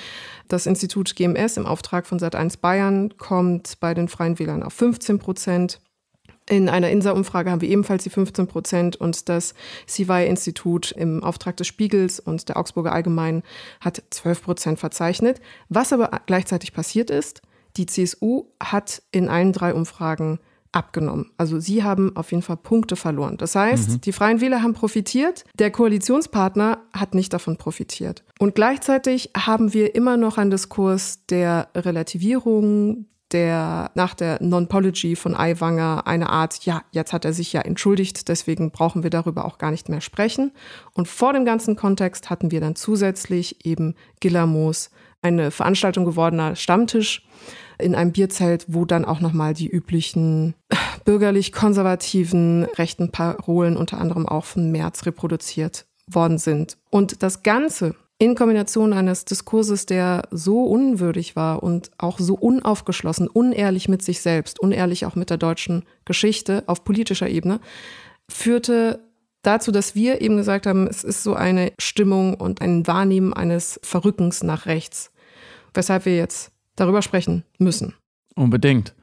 Das 0.46 0.66
Institut 0.66 1.16
GMS 1.16 1.56
im 1.56 1.66
Auftrag 1.66 2.06
von 2.06 2.18
Sat1 2.18 2.60
Bayern 2.60 3.16
kommt 3.18 3.78
bei 3.80 3.92
den 3.92 4.08
Freien 4.08 4.38
Wählern 4.38 4.62
auf 4.62 4.72
15 4.72 5.18
Prozent. 5.18 5.49
In 6.48 6.68
einer 6.68 6.90
INSA-Umfrage 6.90 7.50
haben 7.50 7.60
wir 7.60 7.68
ebenfalls 7.68 8.02
die 8.02 8.10
15 8.10 8.48
Prozent 8.48 8.96
und 8.96 9.28
das 9.28 9.54
CY-Institut 9.86 10.90
im 10.92 11.22
Auftrag 11.22 11.56
des 11.56 11.68
Spiegels 11.68 12.18
und 12.18 12.48
der 12.48 12.56
Augsburger 12.56 12.92
Allgemeinen 12.92 13.42
hat 13.80 14.02
12 14.10 14.42
Prozent 14.42 14.78
verzeichnet. 14.80 15.40
Was 15.68 15.92
aber 15.92 16.10
gleichzeitig 16.26 16.72
passiert 16.72 17.08
ist, 17.08 17.42
die 17.76 17.86
CSU 17.86 18.46
hat 18.60 19.02
in 19.12 19.28
allen 19.28 19.52
drei 19.52 19.74
Umfragen 19.74 20.40
abgenommen. 20.72 21.30
Also 21.36 21.58
sie 21.58 21.82
haben 21.82 22.16
auf 22.16 22.30
jeden 22.30 22.42
Fall 22.42 22.56
Punkte 22.56 22.96
verloren. 22.96 23.36
Das 23.36 23.54
heißt, 23.54 23.90
mhm. 23.90 24.00
die 24.02 24.12
Freien 24.12 24.40
Wähler 24.40 24.62
haben 24.62 24.74
profitiert, 24.74 25.44
der 25.58 25.70
Koalitionspartner 25.70 26.78
hat 26.92 27.14
nicht 27.14 27.32
davon 27.32 27.56
profitiert. 27.56 28.24
Und 28.38 28.54
gleichzeitig 28.54 29.30
haben 29.36 29.72
wir 29.72 29.94
immer 29.94 30.16
noch 30.16 30.38
einen 30.38 30.50
Diskurs 30.50 31.26
der 31.26 31.68
Relativierung, 31.74 33.06
der 33.32 33.90
nach 33.94 34.14
der 34.14 34.42
Non-Pology 34.42 35.16
von 35.16 35.34
Aiwanger 35.34 36.06
eine 36.06 36.30
Art, 36.30 36.64
ja, 36.64 36.82
jetzt 36.90 37.12
hat 37.12 37.24
er 37.24 37.32
sich 37.32 37.52
ja 37.52 37.60
entschuldigt, 37.62 38.28
deswegen 38.28 38.70
brauchen 38.70 39.02
wir 39.02 39.10
darüber 39.10 39.44
auch 39.44 39.58
gar 39.58 39.70
nicht 39.70 39.88
mehr 39.88 40.00
sprechen. 40.00 40.52
Und 40.94 41.08
vor 41.08 41.32
dem 41.32 41.44
ganzen 41.44 41.76
Kontext 41.76 42.30
hatten 42.30 42.50
wir 42.50 42.60
dann 42.60 42.76
zusätzlich 42.76 43.64
eben 43.64 43.94
Gillermoos, 44.20 44.90
eine 45.22 45.50
Veranstaltung 45.50 46.04
gewordener 46.04 46.56
Stammtisch 46.56 47.26
in 47.78 47.94
einem 47.94 48.12
Bierzelt, 48.12 48.66
wo 48.68 48.84
dann 48.84 49.04
auch 49.04 49.20
nochmal 49.20 49.54
die 49.54 49.68
üblichen 49.68 50.54
bürgerlich-konservativen 51.04 52.64
rechten 52.76 53.10
Parolen, 53.10 53.76
unter 53.76 53.98
anderem 53.98 54.26
auch 54.26 54.44
von 54.44 54.70
März, 54.70 55.06
reproduziert 55.06 55.86
worden 56.06 56.38
sind. 56.38 56.78
Und 56.90 57.22
das 57.22 57.42
Ganze 57.42 57.94
in 58.20 58.34
Kombination 58.34 58.92
eines 58.92 59.24
Diskurses, 59.24 59.86
der 59.86 60.28
so 60.30 60.64
unwürdig 60.64 61.36
war 61.36 61.62
und 61.62 61.90
auch 61.96 62.18
so 62.18 62.34
unaufgeschlossen, 62.34 63.26
unehrlich 63.28 63.88
mit 63.88 64.02
sich 64.02 64.20
selbst, 64.20 64.60
unehrlich 64.60 65.06
auch 65.06 65.16
mit 65.16 65.30
der 65.30 65.38
deutschen 65.38 65.86
Geschichte 66.04 66.62
auf 66.66 66.84
politischer 66.84 67.30
Ebene, 67.30 67.60
führte 68.28 69.00
dazu, 69.40 69.72
dass 69.72 69.94
wir 69.94 70.20
eben 70.20 70.36
gesagt 70.36 70.66
haben, 70.66 70.86
es 70.86 71.02
ist 71.02 71.22
so 71.22 71.32
eine 71.32 71.72
Stimmung 71.78 72.34
und 72.34 72.60
ein 72.60 72.86
Wahrnehmen 72.86 73.32
eines 73.32 73.80
Verrückens 73.82 74.42
nach 74.42 74.66
rechts, 74.66 75.10
weshalb 75.72 76.04
wir 76.04 76.14
jetzt 76.14 76.52
darüber 76.76 77.00
sprechen 77.00 77.44
müssen. 77.58 77.94
Unbedingt. 78.34 78.94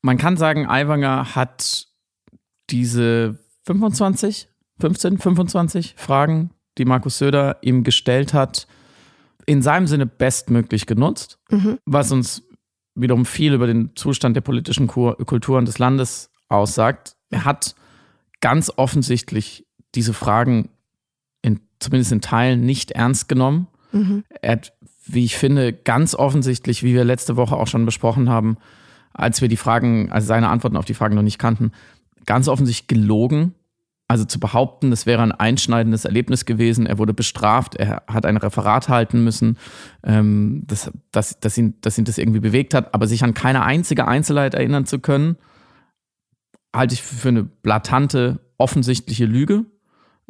man 0.00 0.18
kann 0.18 0.36
sagen, 0.36 0.68
Aiwanger 0.68 1.36
hat 1.36 1.86
diese 2.70 3.38
25, 3.66 4.48
15, 4.80 5.18
25 5.18 5.94
Fragen, 5.96 6.50
die 6.78 6.84
Markus 6.84 7.18
Söder 7.18 7.58
ihm 7.62 7.84
gestellt 7.84 8.34
hat, 8.34 8.66
in 9.46 9.62
seinem 9.62 9.86
Sinne 9.86 10.06
bestmöglich 10.06 10.86
genutzt, 10.86 11.38
mhm. 11.50 11.78
was 11.84 12.12
uns 12.12 12.42
wiederum 12.94 13.24
viel 13.24 13.54
über 13.54 13.66
den 13.66 13.96
Zustand 13.96 14.36
der 14.36 14.42
politischen 14.42 14.86
Kulturen 14.86 15.64
des 15.64 15.78
Landes 15.78 16.30
aussagt. 16.48 17.16
Er 17.30 17.44
hat 17.44 17.74
ganz 18.40 18.70
offensichtlich 18.76 19.66
diese 19.94 20.12
Fragen 20.12 20.68
in, 21.42 21.60
zumindest 21.80 22.12
in 22.12 22.20
Teilen 22.20 22.60
nicht 22.60 22.92
ernst 22.92 23.28
genommen. 23.28 23.66
Mhm. 23.92 24.24
Er 24.40 24.52
hat, 24.52 24.72
wie 25.06 25.24
ich 25.24 25.36
finde, 25.36 25.72
ganz 25.72 26.14
offensichtlich, 26.14 26.82
wie 26.82 26.94
wir 26.94 27.04
letzte 27.04 27.36
Woche 27.36 27.56
auch 27.56 27.66
schon 27.66 27.86
besprochen 27.86 28.28
haben, 28.28 28.56
als 29.12 29.40
wir 29.40 29.48
die 29.48 29.56
Fragen, 29.56 30.10
also 30.10 30.26
seine 30.26 30.48
Antworten 30.48 30.76
auf 30.76 30.84
die 30.84 30.94
Fragen 30.94 31.14
noch 31.14 31.22
nicht 31.22 31.38
kannten, 31.38 31.72
ganz 32.26 32.48
offensichtlich 32.48 32.88
gelogen. 32.88 33.54
Also 34.12 34.26
zu 34.26 34.38
behaupten, 34.38 34.90
das 34.90 35.06
wäre 35.06 35.22
ein 35.22 35.32
einschneidendes 35.32 36.04
Erlebnis 36.04 36.44
gewesen. 36.44 36.84
Er 36.84 36.98
wurde 36.98 37.14
bestraft, 37.14 37.76
er 37.76 38.02
hat 38.06 38.26
ein 38.26 38.36
Referat 38.36 38.90
halten 38.90 39.24
müssen, 39.24 39.56
ähm, 40.04 40.64
dass, 40.66 40.92
dass, 41.12 41.40
dass, 41.40 41.56
ihn, 41.56 41.80
dass 41.80 41.96
ihn 41.96 42.04
das 42.04 42.18
irgendwie 42.18 42.40
bewegt 42.40 42.74
hat, 42.74 42.92
aber 42.92 43.06
sich 43.06 43.24
an 43.24 43.32
keine 43.32 43.62
einzige 43.64 44.06
Einzelheit 44.06 44.52
erinnern 44.52 44.84
zu 44.84 44.98
können, 44.98 45.38
halte 46.76 46.92
ich 46.92 47.00
für 47.00 47.30
eine 47.30 47.42
blatante, 47.42 48.40
offensichtliche 48.58 49.24
Lüge. 49.24 49.64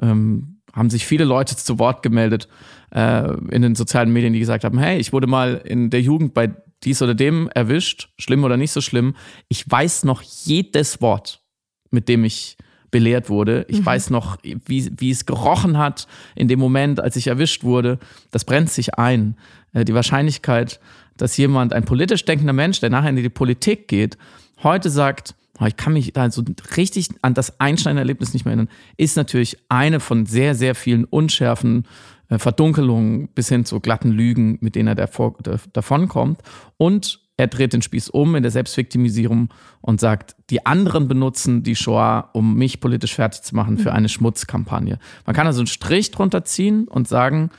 Ähm, 0.00 0.60
haben 0.72 0.88
sich 0.88 1.04
viele 1.04 1.24
Leute 1.24 1.56
zu 1.56 1.80
Wort 1.80 2.04
gemeldet 2.04 2.46
äh, 2.94 3.34
in 3.50 3.62
den 3.62 3.74
sozialen 3.74 4.12
Medien, 4.12 4.32
die 4.32 4.38
gesagt 4.38 4.62
haben, 4.62 4.78
hey, 4.78 4.96
ich 4.98 5.12
wurde 5.12 5.26
mal 5.26 5.60
in 5.64 5.90
der 5.90 6.02
Jugend 6.02 6.34
bei 6.34 6.54
dies 6.84 7.02
oder 7.02 7.16
dem 7.16 7.48
erwischt, 7.48 8.10
schlimm 8.16 8.44
oder 8.44 8.56
nicht 8.56 8.70
so 8.70 8.80
schlimm. 8.80 9.16
Ich 9.48 9.68
weiß 9.68 10.04
noch 10.04 10.22
jedes 10.22 11.00
Wort, 11.00 11.42
mit 11.90 12.08
dem 12.08 12.22
ich 12.22 12.56
belehrt 12.92 13.28
wurde. 13.28 13.66
Ich 13.68 13.80
mhm. 13.80 13.86
weiß 13.86 14.10
noch, 14.10 14.38
wie, 14.42 14.92
wie 14.96 15.10
es 15.10 15.26
gerochen 15.26 15.78
hat 15.78 16.06
in 16.36 16.46
dem 16.46 16.60
Moment, 16.60 17.00
als 17.00 17.16
ich 17.16 17.26
erwischt 17.26 17.64
wurde. 17.64 17.98
Das 18.30 18.44
brennt 18.44 18.70
sich 18.70 18.94
ein. 18.94 19.34
Äh, 19.72 19.84
die 19.84 19.94
Wahrscheinlichkeit, 19.94 20.78
dass 21.16 21.36
jemand, 21.36 21.72
ein 21.72 21.84
politisch 21.84 22.24
denkender 22.24 22.52
Mensch, 22.52 22.78
der 22.78 22.90
nachher 22.90 23.10
in 23.10 23.16
die 23.16 23.28
Politik 23.28 23.88
geht, 23.88 24.16
heute 24.62 24.90
sagt, 24.90 25.34
ich 25.66 25.76
kann 25.76 25.92
mich 25.92 26.12
da 26.12 26.30
so 26.30 26.44
richtig 26.76 27.08
an 27.22 27.34
das 27.34 27.60
einschneidende 27.60 28.00
Erlebnis 28.00 28.32
nicht 28.32 28.44
mehr 28.44 28.52
erinnern, 28.52 28.72
ist 28.96 29.16
natürlich 29.16 29.58
eine 29.68 30.00
von 30.00 30.26
sehr, 30.26 30.54
sehr 30.54 30.74
vielen 30.74 31.04
unschärfen 31.04 31.86
äh, 32.28 32.38
Verdunkelungen 32.38 33.28
bis 33.28 33.48
hin 33.48 33.64
zu 33.64 33.80
glatten 33.80 34.10
Lügen, 34.10 34.58
mit 34.60 34.74
denen 34.74 34.88
er 34.88 34.94
davor, 34.94 35.36
davonkommt. 35.72 36.40
Und 36.76 37.21
er 37.36 37.46
dreht 37.46 37.72
den 37.72 37.82
Spieß 37.82 38.10
um 38.10 38.34
in 38.34 38.42
der 38.42 38.52
Selbstviktimisierung 38.52 39.48
und 39.80 40.00
sagt, 40.00 40.36
die 40.50 40.66
anderen 40.66 41.08
benutzen 41.08 41.62
die 41.62 41.76
Shoah, 41.76 42.30
um 42.34 42.56
mich 42.56 42.80
politisch 42.80 43.14
fertig 43.14 43.42
zu 43.42 43.56
machen 43.56 43.78
für 43.78 43.90
mhm. 43.90 43.96
eine 43.96 44.08
Schmutzkampagne. 44.08 44.98
Man 45.26 45.34
kann 45.34 45.46
also 45.46 45.60
einen 45.60 45.66
Strich 45.66 46.10
drunter 46.10 46.44
ziehen 46.44 46.86
und 46.88 47.08
sagen, 47.08 47.50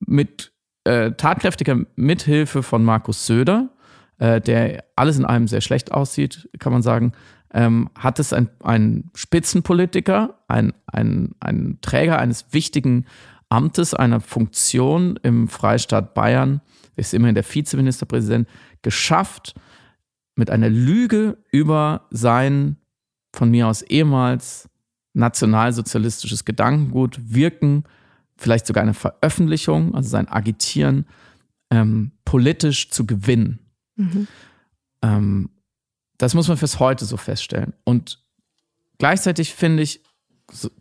mit 0.00 0.52
äh, 0.84 1.12
tatkräftiger 1.12 1.80
Mithilfe 1.94 2.62
von 2.62 2.84
Markus 2.84 3.26
Söder, 3.26 3.70
äh, 4.18 4.40
der 4.40 4.84
alles 4.96 5.18
in 5.18 5.24
allem 5.24 5.48
sehr 5.48 5.60
schlecht 5.60 5.92
aussieht, 5.92 6.48
kann 6.58 6.72
man 6.72 6.82
sagen, 6.82 7.12
ähm, 7.54 7.88
hat 7.96 8.18
es 8.18 8.32
ein, 8.32 8.50
ein 8.62 9.10
Spitzenpolitiker, 9.14 10.40
ein, 10.48 10.74
ein, 10.86 11.34
ein 11.40 11.78
Träger 11.80 12.18
eines 12.18 12.46
wichtigen 12.52 13.06
Amtes, 13.48 13.94
einer 13.94 14.20
Funktion 14.20 15.18
im 15.22 15.48
Freistaat 15.48 16.14
Bayern, 16.14 16.60
ist 16.96 17.14
immerhin 17.14 17.34
der 17.34 17.44
Vizeministerpräsident, 17.44 18.48
geschafft, 18.82 19.54
mit 20.34 20.50
einer 20.50 20.68
Lüge 20.68 21.38
über 21.50 22.06
sein 22.10 22.76
von 23.32 23.50
mir 23.50 23.68
aus 23.68 23.82
ehemals 23.82 24.68
nationalsozialistisches 25.14 26.44
Gedankengut 26.44 27.18
wirken, 27.22 27.84
vielleicht 28.36 28.66
sogar 28.66 28.82
eine 28.82 28.94
Veröffentlichung, 28.94 29.94
also 29.94 30.08
sein 30.08 30.28
Agitieren, 30.28 31.06
ähm, 31.70 32.12
politisch 32.24 32.90
zu 32.90 33.06
gewinnen. 33.06 33.60
Mhm. 33.96 34.28
Ähm, 35.02 35.50
das 36.18 36.34
muss 36.34 36.48
man 36.48 36.56
fürs 36.56 36.78
Heute 36.80 37.04
so 37.04 37.16
feststellen. 37.16 37.72
Und 37.84 38.22
gleichzeitig 38.98 39.54
finde 39.54 39.82
ich, 39.82 40.02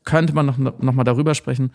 könnte 0.03 0.33
man 0.33 0.45
noch, 0.45 0.57
noch 0.57 0.93
mal 0.93 1.03
darüber 1.03 1.33
sprechen, 1.33 1.71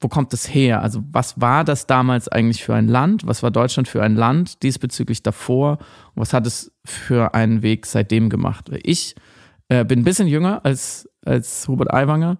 wo 0.00 0.08
kommt 0.08 0.32
es 0.32 0.52
her? 0.52 0.82
Also 0.82 1.02
was 1.10 1.40
war 1.40 1.64
das 1.64 1.86
damals 1.86 2.28
eigentlich 2.28 2.62
für 2.62 2.74
ein 2.74 2.88
Land? 2.88 3.26
Was 3.26 3.42
war 3.42 3.50
Deutschland 3.50 3.88
für 3.88 4.02
ein 4.02 4.14
Land 4.14 4.62
diesbezüglich 4.62 5.22
davor? 5.22 5.78
Und 6.14 6.22
was 6.22 6.32
hat 6.32 6.46
es 6.46 6.72
für 6.84 7.34
einen 7.34 7.62
Weg 7.62 7.86
seitdem 7.86 8.30
gemacht? 8.30 8.70
Ich 8.82 9.14
äh, 9.68 9.84
bin 9.84 10.00
ein 10.00 10.04
bisschen 10.04 10.28
jünger 10.28 10.64
als, 10.64 11.08
als 11.24 11.66
Hubert 11.68 11.92
Aiwanger. 11.92 12.38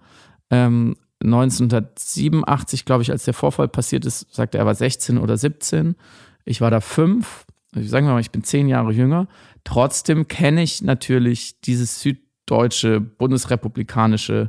Ähm, 0.50 0.96
1987, 1.22 2.84
glaube 2.84 3.02
ich, 3.02 3.10
als 3.10 3.24
der 3.24 3.34
Vorfall 3.34 3.68
passiert 3.68 4.04
ist, 4.04 4.32
sagte 4.32 4.58
er, 4.58 4.62
er 4.62 4.66
war 4.66 4.74
16 4.74 5.18
oder 5.18 5.36
17. 5.36 5.96
Ich 6.44 6.60
war 6.60 6.70
da 6.70 6.80
fünf. 6.80 7.44
Ich 7.74 7.90
sage 7.90 8.06
mal, 8.06 8.20
ich 8.20 8.30
bin 8.30 8.44
zehn 8.44 8.68
Jahre 8.68 8.92
jünger. 8.92 9.26
Trotzdem 9.64 10.28
kenne 10.28 10.62
ich 10.62 10.80
natürlich 10.82 11.60
dieses 11.60 12.00
süddeutsche, 12.00 13.00
bundesrepublikanische 13.00 14.48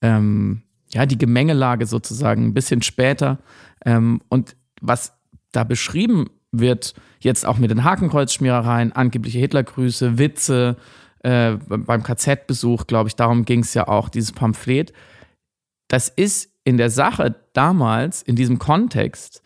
ähm, 0.00 0.62
ja, 0.90 1.06
die 1.06 1.18
Gemengelage 1.18 1.86
sozusagen 1.86 2.46
ein 2.46 2.54
bisschen 2.54 2.82
später. 2.82 3.38
Ähm, 3.84 4.20
und 4.28 4.56
was 4.80 5.12
da 5.52 5.64
beschrieben 5.64 6.30
wird, 6.52 6.94
jetzt 7.20 7.46
auch 7.46 7.58
mit 7.58 7.70
den 7.70 7.84
Hakenkreuzschmierereien, 7.84 8.92
angebliche 8.92 9.38
Hitlergrüße, 9.38 10.18
Witze, 10.18 10.76
äh, 11.20 11.56
beim 11.66 12.02
KZ-Besuch, 12.02 12.86
glaube 12.86 13.08
ich, 13.08 13.16
darum 13.16 13.44
ging 13.44 13.60
es 13.60 13.74
ja 13.74 13.88
auch, 13.88 14.08
dieses 14.08 14.32
Pamphlet. 14.32 14.92
Das 15.88 16.08
ist 16.08 16.50
in 16.64 16.76
der 16.76 16.90
Sache 16.90 17.34
damals, 17.54 18.22
in 18.22 18.36
diesem 18.36 18.58
Kontext, 18.58 19.42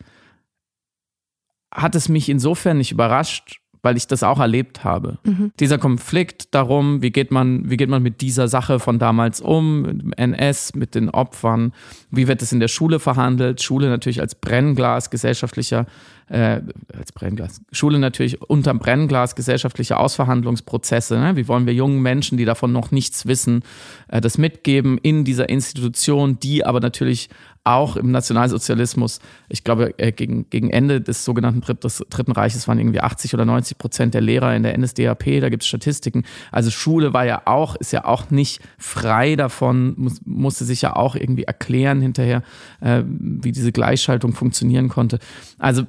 hat 1.73 1.95
es 1.95 2.09
mich 2.09 2.29
insofern 2.29 2.77
nicht 2.77 2.91
überrascht, 2.91 3.59
weil 3.83 3.97
ich 3.97 4.07
das 4.07 4.23
auch 4.23 4.39
erlebt 4.39 4.83
habe. 4.83 5.19
Mhm. 5.23 5.51
Dieser 5.59 5.77
Konflikt 5.77 6.55
darum, 6.55 7.01
wie 7.01 7.11
geht 7.11 7.31
man, 7.31 7.69
wie 7.69 7.77
geht 7.77 7.89
man 7.89 8.01
mit 8.01 8.21
dieser 8.21 8.47
Sache 8.47 8.79
von 8.79 8.97
damals 8.97 9.41
um, 9.41 9.81
mit 9.81 10.01
dem 10.01 10.13
NS, 10.13 10.73
mit 10.73 10.95
den 10.95 11.09
Opfern, 11.09 11.73
wie 12.09 12.27
wird 12.27 12.41
es 12.41 12.51
in 12.53 12.61
der 12.61 12.69
Schule 12.69 12.99
verhandelt? 12.99 13.61
Schule 13.61 13.89
natürlich 13.89 14.21
als 14.21 14.35
Brennglas 14.35 15.11
gesellschaftlicher 15.11 15.85
äh, 16.29 16.61
als 16.97 17.11
Brennglas, 17.11 17.61
Schule 17.71 17.99
natürlich 17.99 18.41
unterm 18.41 18.79
Brennglas 18.79 19.35
gesellschaftliche 19.35 19.97
Ausverhandlungsprozesse. 19.97 21.19
Ne? 21.19 21.35
Wie 21.35 21.47
wollen 21.47 21.65
wir 21.65 21.73
jungen 21.73 22.01
Menschen, 22.01 22.37
die 22.37 22.45
davon 22.45 22.71
noch 22.71 22.91
nichts 22.91 23.27
wissen, 23.27 23.63
äh, 24.07 24.21
das 24.21 24.37
mitgeben 24.37 24.97
in 24.97 25.25
dieser 25.25 25.49
Institution, 25.49 26.39
die 26.39 26.65
aber 26.65 26.79
natürlich 26.79 27.29
auch 27.63 27.95
im 27.95 28.11
Nationalsozialismus, 28.11 29.19
ich 29.47 29.63
glaube, 29.63 29.97
äh, 29.97 30.11
gegen, 30.11 30.49
gegen 30.49 30.69
Ende 30.69 30.99
des 30.99 31.23
sogenannten 31.23 31.61
des 31.79 32.03
Dritten 32.09 32.33
Reiches 32.33 32.67
waren 32.67 32.77
irgendwie 32.77 32.99
80 32.99 33.33
oder 33.33 33.45
90 33.45 33.77
Prozent 33.77 34.13
der 34.13 34.21
Lehrer 34.21 34.55
in 34.55 34.63
der 34.63 34.77
NSDAP, 34.77 35.39
da 35.39 35.49
gibt 35.49 35.63
es 35.63 35.67
Statistiken. 35.67 36.23
Also 36.51 36.71
Schule 36.71 37.13
war 37.13 37.25
ja 37.25 37.43
auch, 37.45 37.75
ist 37.75 37.93
ja 37.93 38.05
auch 38.05 38.29
nicht 38.31 38.61
frei 38.77 39.35
davon, 39.35 39.93
muss, 39.97 40.21
musste 40.25 40.65
sich 40.65 40.81
ja 40.81 40.95
auch 40.95 41.15
irgendwie 41.15 41.43
erklären 41.43 42.01
hinterher, 42.01 42.43
äh, 42.81 43.03
wie 43.05 43.51
diese 43.51 43.71
Gleichschaltung 43.71 44.33
funktionieren 44.33 44.89
konnte. 44.89 45.19
Also 45.57 45.83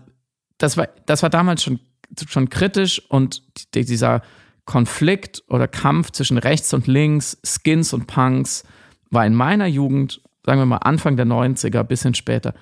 das 0.58 0.76
war, 0.76 0.88
das 1.06 1.22
war 1.22 1.30
damals 1.30 1.64
schon, 1.64 1.80
schon 2.28 2.50
kritisch 2.50 3.02
und 3.08 3.42
dieser 3.74 4.22
Konflikt 4.64 5.42
oder 5.48 5.68
Kampf 5.68 6.12
zwischen 6.12 6.38
rechts 6.38 6.72
und 6.72 6.86
links, 6.86 7.38
Skins 7.44 7.92
und 7.92 8.06
Punks, 8.06 8.64
war 9.10 9.26
in 9.26 9.34
meiner 9.34 9.66
Jugend, 9.66 10.20
sagen 10.44 10.60
wir 10.60 10.66
mal 10.66 10.78
Anfang 10.78 11.16
der 11.16 11.26
90er, 11.26 11.82
bisschen 11.82 12.14
später, 12.14 12.54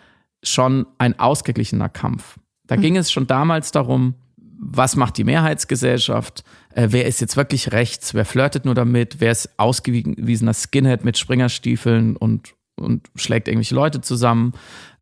schon 0.43 0.87
ein 0.99 1.19
ausgeglichener 1.19 1.89
Kampf. 1.89 2.39
Da 2.67 2.77
mhm. 2.77 2.81
ging 2.81 2.97
es 2.97 3.13
schon 3.13 3.27
damals 3.27 3.73
darum, 3.73 4.15
was 4.65 4.95
macht 4.95 5.19
die 5.19 5.25
Mehrheitsgesellschaft? 5.25 6.45
Äh, 6.75 6.89
wer 6.91 7.07
ist 7.07 7.21
jetzt 7.21 7.37
wirklich 7.37 7.73
rechts? 7.73 8.15
Wer 8.15 8.25
flirtet 8.25 8.65
nur 8.65 8.75
damit? 8.75 9.17
Wer 9.19 9.33
ist 9.33 9.51
ausgewiesener 9.59 10.55
Skinhead 10.55 11.05
mit 11.05 11.19
Springerstiefeln 11.19 12.17
und, 12.17 12.55
und 12.77 13.09
schlägt 13.17 13.49
irgendwelche 13.49 13.75
Leute 13.75 14.01
zusammen? 14.01 14.53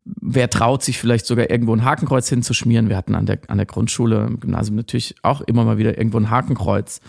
Wer 0.03 0.49
traut 0.49 0.81
sich 0.81 0.97
vielleicht 0.97 1.27
sogar 1.27 1.51
irgendwo 1.51 1.75
ein 1.75 1.85
Hakenkreuz 1.85 2.27
hinzuschmieren? 2.27 2.89
Wir 2.89 2.97
hatten 2.97 3.13
an 3.13 3.27
der, 3.27 3.39
an 3.47 3.57
der 3.57 3.67
Grundschule, 3.67 4.25
im 4.25 4.39
Gymnasium 4.39 4.77
natürlich 4.77 5.13
auch 5.21 5.41
immer 5.41 5.63
mal 5.63 5.77
wieder 5.77 5.95
irgendwo 5.95 6.17
ein 6.17 6.31
Hakenkreuz. 6.31 6.99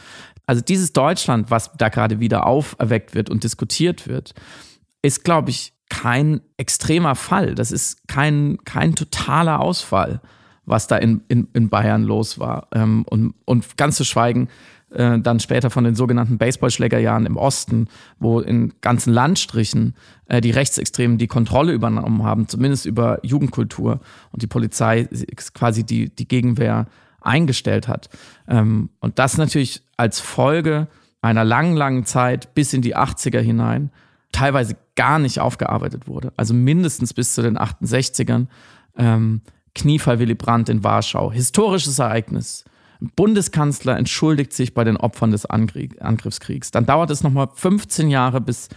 Also 0.46 0.60
dieses 0.60 0.92
Deutschland, 0.92 1.50
was 1.50 1.72
da 1.78 1.88
gerade 1.88 2.20
wieder 2.20 2.46
auferweckt 2.46 3.14
wird 3.14 3.30
und 3.30 3.44
diskutiert 3.44 4.08
wird, 4.08 4.34
ist, 5.02 5.24
glaube 5.24 5.50
ich, 5.50 5.74
kein 5.90 6.40
extremer 6.56 7.14
Fall. 7.14 7.54
Das 7.54 7.70
ist 7.70 8.08
kein, 8.08 8.58
kein 8.64 8.94
totaler 8.94 9.60
Ausfall, 9.60 10.20
was 10.64 10.86
da 10.86 10.96
in, 10.96 11.22
in, 11.28 11.48
in 11.52 11.68
Bayern 11.68 12.04
los 12.04 12.38
war. 12.38 12.68
Ähm, 12.72 13.04
und, 13.10 13.34
und 13.44 13.76
ganz 13.76 13.96
zu 13.96 14.04
schweigen 14.04 14.48
äh, 14.90 15.18
dann 15.18 15.40
später 15.40 15.70
von 15.70 15.84
den 15.84 15.94
sogenannten 15.94 16.38
Baseballschlägerjahren 16.38 17.26
im 17.26 17.36
Osten, 17.36 17.88
wo 18.18 18.40
in 18.40 18.72
ganzen 18.80 19.12
Landstrichen 19.12 19.94
äh, 20.26 20.40
die 20.40 20.50
Rechtsextremen 20.50 21.18
die 21.18 21.26
Kontrolle 21.26 21.72
übernommen 21.72 22.22
haben, 22.22 22.48
zumindest 22.48 22.86
über 22.86 23.18
Jugendkultur 23.22 24.00
und 24.30 24.42
die 24.42 24.46
Polizei 24.46 25.08
quasi 25.52 25.84
die, 25.84 26.08
die 26.14 26.28
Gegenwehr 26.28 26.86
eingestellt 27.20 27.86
hat. 27.86 28.08
Ähm, 28.48 28.90
und 29.00 29.18
das 29.18 29.36
natürlich 29.36 29.82
als 29.96 30.20
Folge 30.20 30.88
einer 31.20 31.44
langen, 31.44 31.76
langen 31.76 32.04
Zeit 32.04 32.54
bis 32.54 32.72
in 32.72 32.82
die 32.82 32.96
80er 32.96 33.40
hinein 33.40 33.90
teilweise 34.32 34.76
gar 34.96 35.18
nicht 35.18 35.40
aufgearbeitet 35.40 36.06
wurde. 36.06 36.32
Also 36.36 36.54
mindestens 36.54 37.14
bis 37.14 37.34
zu 37.34 37.42
den 37.42 37.58
68ern. 37.58 38.46
Ähm, 38.96 39.40
Kniefall 39.74 40.18
Willy 40.18 40.34
Brandt 40.34 40.68
in 40.68 40.84
Warschau. 40.84 41.32
Historisches 41.32 41.98
Ereignis. 41.98 42.64
Bundeskanzler 43.16 43.96
entschuldigt 43.96 44.52
sich 44.52 44.74
bei 44.74 44.84
den 44.84 44.96
Opfern 44.96 45.32
des 45.32 45.46
Angriffskriegs. 45.46 46.70
Dann 46.70 46.86
dauert 46.86 47.10
es 47.10 47.22
nochmal 47.22 47.48
15 47.52 48.08
Jahre, 48.08 48.40
bis 48.40 48.68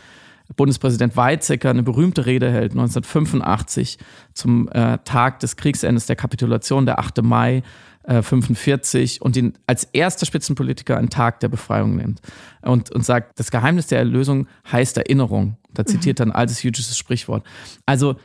Bundespräsident 0.56 1.16
Weizsäcker 1.16 1.70
eine 1.70 1.84
berühmte 1.84 2.26
Rede 2.26 2.52
hält, 2.52 2.72
1985 2.72 3.98
zum 4.34 4.70
äh, 4.70 5.00
Tag 5.00 5.40
des 5.40 5.58
Kriegsendes, 5.58 6.06
der 6.06 6.16
Kapitulation, 6.16 6.86
der 6.86 7.00
8. 7.00 7.22
Mai 7.24 7.64
äh, 8.04 8.22
45 8.22 9.22
und 9.22 9.36
ihn 9.38 9.54
als 9.68 9.86
erster 9.86 10.26
Spitzenpolitiker 10.26 10.98
einen 10.98 11.10
Tag 11.10 11.40
der 11.40 11.50
Befreiung 11.50 11.96
nennt 11.96 12.22
und, 12.62 12.92
und 12.92 13.04
sagt, 13.06 13.40
das 13.40 13.52
Geheimnis 13.52 13.88
der 13.88 14.00
Erlösung 14.00 14.48
heißt 14.72 14.98
Erinnerung. 14.98 15.58
Da 15.78 15.86
zitiert 15.86 16.20
er 16.20 16.28
ein 16.28 16.32
altes 16.32 16.64
jüdisches 16.64 16.98
Sprichwort. 16.98 17.46
Also 17.86 18.16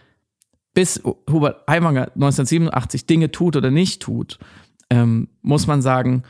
bis 0.74 1.02
Hubert 1.28 1.68
Aiwanger 1.68 2.12
1987 2.14 3.06
Dinge 3.06 3.30
tut 3.30 3.56
oder 3.56 3.70
nicht 3.70 4.02
tut, 4.02 4.38
ähm, 4.88 5.28
muss 5.42 5.66
man 5.66 5.82
sagen, 5.82 6.22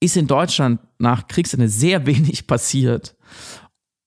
ist 0.00 0.16
in 0.16 0.26
Deutschland 0.26 0.80
nach 0.98 1.28
Kriegsende 1.28 1.68
sehr 1.68 2.06
wenig 2.06 2.46
passiert. 2.46 3.16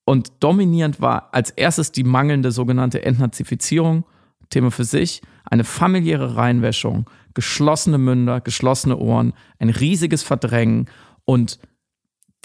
Und 0.06 0.32
dominierend 0.42 1.00
war 1.00 1.34
als 1.34 1.50
erstes 1.52 1.92
die 1.92 2.04
mangelnde 2.04 2.52
sogenannte 2.52 3.06
Entnazifizierung, 3.06 4.06
Thema 4.50 4.70
für 4.70 4.84
sich, 4.84 5.22
eine 5.46 5.64
familiäre 5.64 6.36
Reinwäschung, 6.36 7.10
geschlossene 7.34 7.98
Münder, 7.98 8.42
geschlossene 8.42 8.98
Ohren, 8.98 9.34
ein 9.60 9.70
riesiges 9.70 10.24
Verdrängen 10.24 10.90
und 11.26 11.60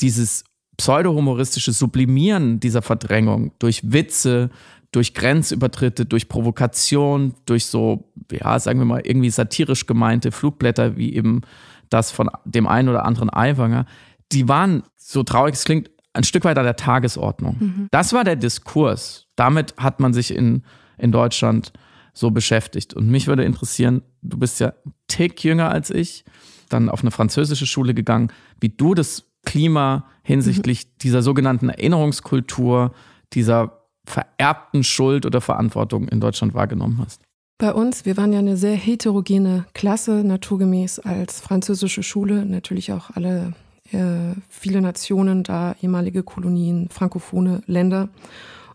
dieses 0.00 0.44
pseudohumoristische 0.78 1.72
Sublimieren 1.72 2.60
dieser 2.60 2.80
Verdrängung 2.80 3.52
durch 3.58 3.92
Witze, 3.92 4.50
durch 4.92 5.12
Grenzübertritte, 5.12 6.06
durch 6.06 6.28
Provokation, 6.28 7.34
durch 7.44 7.66
so, 7.66 8.08
ja, 8.32 8.58
sagen 8.58 8.78
wir 8.78 8.86
mal, 8.86 9.02
irgendwie 9.04 9.28
satirisch 9.28 9.86
gemeinte 9.86 10.32
Flugblätter 10.32 10.96
wie 10.96 11.14
eben 11.14 11.42
das 11.90 12.10
von 12.10 12.30
dem 12.44 12.66
einen 12.66 12.88
oder 12.88 13.04
anderen 13.04 13.32
Aiwanger, 13.32 13.84
die 14.32 14.48
waren, 14.48 14.82
so 14.96 15.22
traurig 15.22 15.54
es 15.54 15.64
klingt, 15.64 15.90
ein 16.12 16.24
Stück 16.24 16.44
weit 16.44 16.58
an 16.58 16.64
der 16.64 16.76
Tagesordnung. 16.76 17.56
Mhm. 17.58 17.88
Das 17.90 18.12
war 18.12 18.24
der 18.24 18.36
Diskurs. 18.36 19.26
Damit 19.36 19.74
hat 19.76 20.00
man 20.00 20.12
sich 20.12 20.34
in, 20.34 20.62
in 20.96 21.12
Deutschland 21.12 21.72
so 22.12 22.30
beschäftigt. 22.30 22.94
Und 22.94 23.08
mich 23.08 23.26
würde 23.26 23.44
interessieren, 23.44 24.02
du 24.22 24.38
bist 24.38 24.60
ja 24.60 24.72
Tick 25.06 25.44
jünger 25.44 25.70
als 25.70 25.90
ich, 25.90 26.24
dann 26.68 26.88
auf 26.88 27.00
eine 27.00 27.10
französische 27.10 27.66
Schule 27.66 27.94
gegangen, 27.94 28.32
wie 28.60 28.68
du 28.68 28.94
das 28.94 29.27
Klima 29.48 30.04
hinsichtlich 30.22 30.84
mhm. 30.84 30.90
dieser 31.02 31.22
sogenannten 31.22 31.70
Erinnerungskultur, 31.70 32.92
dieser 33.32 33.80
vererbten 34.04 34.84
Schuld 34.84 35.24
oder 35.24 35.40
Verantwortung 35.40 36.06
in 36.08 36.20
Deutschland 36.20 36.52
wahrgenommen 36.52 37.00
hast. 37.02 37.22
Bei 37.56 37.72
uns, 37.72 38.04
wir 38.04 38.16
waren 38.18 38.32
ja 38.32 38.38
eine 38.38 38.56
sehr 38.58 38.76
heterogene 38.76 39.64
Klasse, 39.72 40.22
naturgemäß 40.22 40.98
als 40.98 41.40
französische 41.40 42.02
Schule, 42.02 42.44
natürlich 42.44 42.92
auch 42.92 43.10
alle, 43.14 43.54
äh, 43.90 44.34
viele 44.50 44.82
Nationen 44.82 45.44
da, 45.44 45.74
ehemalige 45.82 46.22
Kolonien, 46.22 46.88
frankophone 46.90 47.62
Länder. 47.66 48.10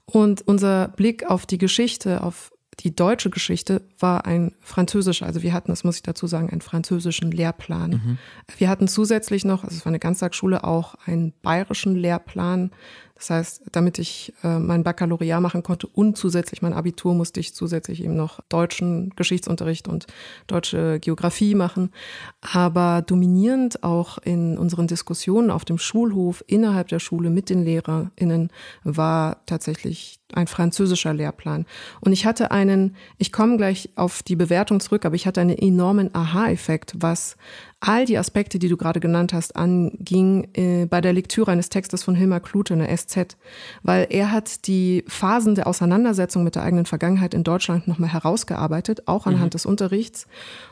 Und 0.05 0.41
unser 0.41 0.89
Blick 0.89 1.29
auf 1.29 1.45
die 1.45 1.59
Geschichte, 1.59 2.23
auf 2.23 2.51
die 2.79 2.95
deutsche 2.95 3.29
Geschichte 3.29 3.81
war 3.99 4.25
ein 4.25 4.53
französischer, 4.61 5.25
also 5.25 5.41
wir 5.41 5.53
hatten, 5.53 5.71
das 5.71 5.83
muss 5.83 5.97
ich 5.97 6.03
dazu 6.03 6.27
sagen, 6.27 6.49
einen 6.49 6.61
französischen 6.61 7.31
Lehrplan. 7.31 7.91
Mhm. 7.91 8.17
Wir 8.57 8.69
hatten 8.69 8.87
zusätzlich 8.87 9.45
noch, 9.45 9.63
also 9.63 9.75
es 9.75 9.85
war 9.85 9.91
eine 9.91 9.99
Ganztagsschule, 9.99 10.63
auch 10.63 10.95
einen 11.05 11.33
bayerischen 11.41 11.95
Lehrplan. 11.95 12.71
Das 13.15 13.29
heißt, 13.29 13.63
damit 13.71 13.99
ich 13.99 14.33
äh, 14.43 14.59
mein 14.59 14.83
Baccalaureat 14.83 15.39
machen 15.39 15.63
konnte 15.63 15.87
und 15.87 16.17
zusätzlich 16.17 16.61
mein 16.61 16.73
Abitur, 16.73 17.13
musste 17.13 17.39
ich 17.39 17.53
zusätzlich 17.53 18.03
eben 18.03 18.15
noch 18.15 18.39
deutschen 18.49 19.11
Geschichtsunterricht 19.15 19.87
und 19.87 20.07
deutsche 20.47 20.99
Geografie 20.99 21.55
machen. 21.55 21.91
Aber 22.41 23.01
dominierend 23.01 23.83
auch 23.83 24.17
in 24.17 24.57
unseren 24.57 24.87
Diskussionen 24.87 25.51
auf 25.51 25.63
dem 25.63 25.77
Schulhof, 25.77 26.43
innerhalb 26.47 26.87
der 26.87 26.99
Schule 26.99 27.29
mit 27.29 27.49
den 27.49 27.63
LehrerInnen, 27.63 28.49
war 28.83 29.45
tatsächlich 29.45 30.19
ein 30.33 30.47
französischer 30.47 31.13
Lehrplan. 31.13 31.65
Und 32.01 32.11
ich 32.11 32.25
hatte 32.25 32.51
einen, 32.51 32.95
ich 33.17 33.31
komme 33.31 33.57
gleich 33.57 33.89
auf 33.95 34.23
die 34.23 34.35
Bewertung 34.35 34.79
zurück, 34.79 35.05
aber 35.05 35.15
ich 35.15 35.27
hatte 35.27 35.41
einen 35.41 35.57
enormen 35.57 36.13
Aha-Effekt, 36.13 36.95
was 36.97 37.37
all 37.85 38.05
die 38.05 38.17
Aspekte, 38.17 38.59
die 38.59 38.69
du 38.69 38.77
gerade 38.77 38.99
genannt 38.99 39.33
hast, 39.33 39.55
anging 39.55 40.47
äh, 40.53 40.85
bei 40.85 41.01
der 41.01 41.11
Lektüre 41.11 41.51
eines 41.51 41.67
Textes 41.69 42.03
von 42.03 42.15
Hilmar 42.15 42.39
Klute 42.39 42.73
in 42.73 42.79
der 42.79 42.95
SZ, 42.95 43.35
weil 43.83 44.07
er 44.09 44.31
hat 44.31 44.67
die 44.67 45.03
Phasen 45.07 45.55
der 45.55 45.67
Auseinandersetzung 45.67 46.45
mit 46.45 46.55
der 46.55 46.63
eigenen 46.63 46.85
Vergangenheit 46.85 47.33
in 47.33 47.43
Deutschland 47.43 47.87
nochmal 47.87 48.13
herausgearbeitet, 48.13 49.07
auch 49.07 49.27
anhand 49.27 49.47
mhm. 49.47 49.49
des 49.51 49.65
Unterrichts 49.65 50.27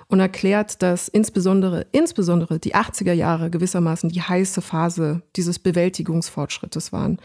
und 0.07 0.21
erklärt, 0.21 0.81
dass 0.81 1.09
insbesondere, 1.09 1.85
insbesondere 1.91 2.59
die 2.59 2.75
80er 2.75 3.13
Jahre 3.13 3.49
gewissermaßen 3.49 4.09
die 4.09 4.21
heiße 4.21 4.61
Phase 4.61 5.21
dieses 5.35 5.59
Bewältigungsfortschrittes 5.59 6.93
waren 6.93 7.19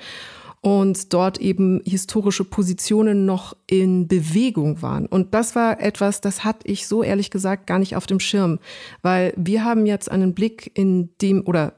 und 0.67 1.13
dort 1.15 1.39
eben 1.39 1.81
historische 1.85 2.43
Positionen 2.43 3.25
noch 3.25 3.57
in 3.69 4.09
Bewegung 4.09 4.83
waren. 4.83 5.07
Und 5.07 5.33
das 5.33 5.55
war 5.55 5.81
etwas, 5.81 6.21
das 6.21 6.43
hatte 6.43 6.67
ich 6.67 6.89
so 6.89 7.05
ehrlich 7.05 7.31
gesagt 7.31 7.69
gar 7.69 7.79
nicht 7.79 7.95
auf 7.95 8.09
dem 8.09 8.19
Schirm, 8.19 8.59
weil 9.01 9.33
wir 9.37 9.65
haben 9.65 9.87
jetzt 9.87 10.11
einen 10.11 10.35
Blick 10.35 10.73
in 10.75 11.11
dem 11.23 11.47
oder 11.47 11.75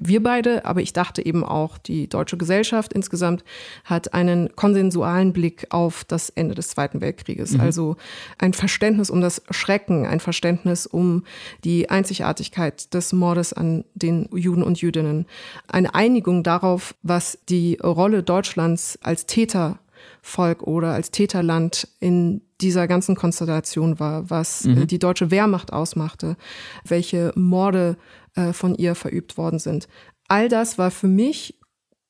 wir 0.00 0.22
beide, 0.22 0.64
aber 0.64 0.80
ich 0.80 0.92
dachte 0.92 1.24
eben 1.24 1.44
auch, 1.44 1.78
die 1.78 2.08
deutsche 2.08 2.36
Gesellschaft 2.36 2.92
insgesamt 2.92 3.44
hat 3.84 4.14
einen 4.14 4.54
konsensualen 4.54 5.32
Blick 5.32 5.66
auf 5.70 6.04
das 6.04 6.30
Ende 6.30 6.54
des 6.54 6.68
Zweiten 6.68 7.00
Weltkrieges. 7.00 7.52
Mhm. 7.52 7.60
Also 7.60 7.96
ein 8.38 8.52
Verständnis 8.52 9.10
um 9.10 9.20
das 9.20 9.42
Schrecken, 9.50 10.06
ein 10.06 10.20
Verständnis 10.20 10.86
um 10.86 11.24
die 11.64 11.88
Einzigartigkeit 11.90 12.92
des 12.94 13.12
Mordes 13.12 13.52
an 13.52 13.84
den 13.94 14.28
Juden 14.34 14.62
und 14.62 14.80
Jüdinnen. 14.80 15.26
Eine 15.68 15.94
Einigung 15.94 16.42
darauf, 16.42 16.94
was 17.02 17.38
die 17.48 17.78
Rolle 17.82 18.22
Deutschlands 18.22 18.98
als 19.02 19.26
Tätervolk 19.26 20.62
oder 20.62 20.92
als 20.92 21.10
Täterland 21.10 21.88
in 22.00 22.42
dieser 22.60 22.88
ganzen 22.88 23.16
Konstellation 23.16 24.00
war, 24.00 24.30
was 24.30 24.64
mhm. 24.64 24.86
die 24.86 24.98
deutsche 24.98 25.30
Wehrmacht 25.30 25.72
ausmachte, 25.72 26.36
welche 26.84 27.32
Morde 27.34 27.96
äh, 28.36 28.52
von 28.52 28.74
ihr 28.74 28.94
verübt 28.94 29.36
worden 29.36 29.58
sind. 29.58 29.88
All 30.28 30.48
das 30.48 30.78
war 30.78 30.90
für 30.90 31.08
mich 31.08 31.58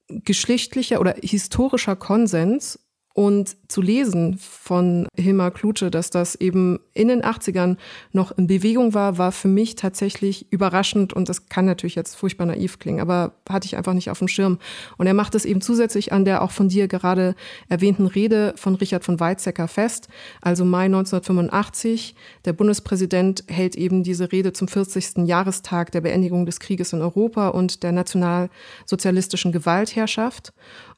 geschichtlicher 0.09 1.01
oder 1.01 1.17
historischer 1.21 1.97
Konsens 1.97 2.86
und 3.17 3.57
zu 3.69 3.81
lesen 3.81 4.37
von 4.39 5.09
Hilmar 5.17 5.51
Klutsche, 5.51 5.91
dass 5.91 6.11
das 6.11 6.35
eben 6.35 6.81
in 6.93 7.09
den 7.09 7.23
80ern 7.23 7.79
noch 8.13 8.31
in 8.37 8.47
Bewegung 8.47 8.93
war, 8.93 9.17
war 9.17 9.33
für 9.33 9.49
mich 9.49 9.75
tatsächlich 9.75 10.53
überraschend 10.53 11.15
und 11.15 11.31
das 11.31 11.49
kann 11.49 11.65
natürlich 11.65 11.95
jetzt 11.95 12.15
furchtbar 12.15 12.45
naiv 12.45 12.79
klingen, 12.79 13.01
aber 13.01 13.33
hatte 13.49 13.65
ich 13.65 13.79
einfach 13.79 13.95
nicht 13.95 14.11
auf 14.11 14.19
dem 14.19 14.29
Schirm. 14.29 14.59
Und 14.99 15.07
er 15.07 15.15
macht 15.15 15.35
es 15.35 15.47
eben 15.47 15.63
zusätzlich 15.63 16.13
an 16.13 16.27
der 16.27 16.43
auch 16.43 16.51
von 16.51 16.69
dir 16.69 16.89
gerade 16.89 17.37
erwähnten 17.71 18.05
Rede 18.05 18.53
von 18.57 18.75
Richard 18.75 19.03
von 19.03 19.19
Weizsäcker 19.19 19.67
fest. 19.67 20.09
Also 20.43 20.67
Mai 20.67 20.85
1985, 20.85 22.17
der 22.45 22.53
Bundespräsident 22.53 23.45
hält 23.49 23.77
eben 23.77 24.03
diese 24.03 24.31
Rede 24.31 24.53
zum 24.53 24.69
40. 24.69 25.27
Jahrestag 25.27 25.91
der 25.91 26.03
Beendigung 26.03 26.45
des 26.45 26.61
Krieges 26.61 26.93
in 26.93 27.01
Europa 27.01 27.49
und 27.49 27.83
der 27.83 27.93
nationalsozialistischen 27.93 29.53
Gewaltherrschaft. 29.53 30.53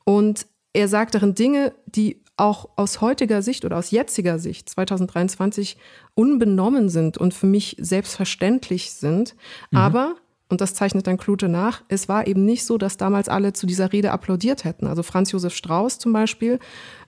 Und 0.05 0.47
er 0.73 0.89
sagt 0.89 1.15
darin 1.15 1.35
Dinge, 1.35 1.75
die 1.87 2.23
auch 2.37 2.69
aus 2.77 3.01
heutiger 3.01 3.43
Sicht 3.43 3.65
oder 3.65 3.77
aus 3.77 3.91
jetziger 3.91 4.39
Sicht 4.39 4.69
2023 4.69 5.77
unbenommen 6.15 6.89
sind 6.89 7.19
und 7.19 7.35
für 7.35 7.47
mich 7.47 7.77
selbstverständlich 7.81 8.93
sind. 8.93 9.35
Mhm. 9.71 9.79
Aber, 9.79 10.15
und 10.49 10.61
das 10.61 10.75
zeichnet 10.75 11.07
dann 11.07 11.19
Klute 11.19 11.49
nach, 11.49 11.83
es 11.89 12.09
war 12.09 12.27
eben 12.27 12.45
nicht 12.45 12.65
so, 12.65 12.79
dass 12.79 12.97
damals 12.97 13.29
alle 13.29 13.53
zu 13.53 13.67
dieser 13.67 13.93
Rede 13.93 14.13
applaudiert 14.13 14.65
hätten. 14.65 14.87
Also 14.87 15.03
Franz 15.03 15.33
Josef 15.33 15.55
Strauß 15.55 15.99
zum 15.99 16.13
Beispiel, 16.13 16.61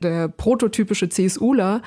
der 0.03 0.29
prototypische 0.29 1.09
CSUler, 1.09 1.83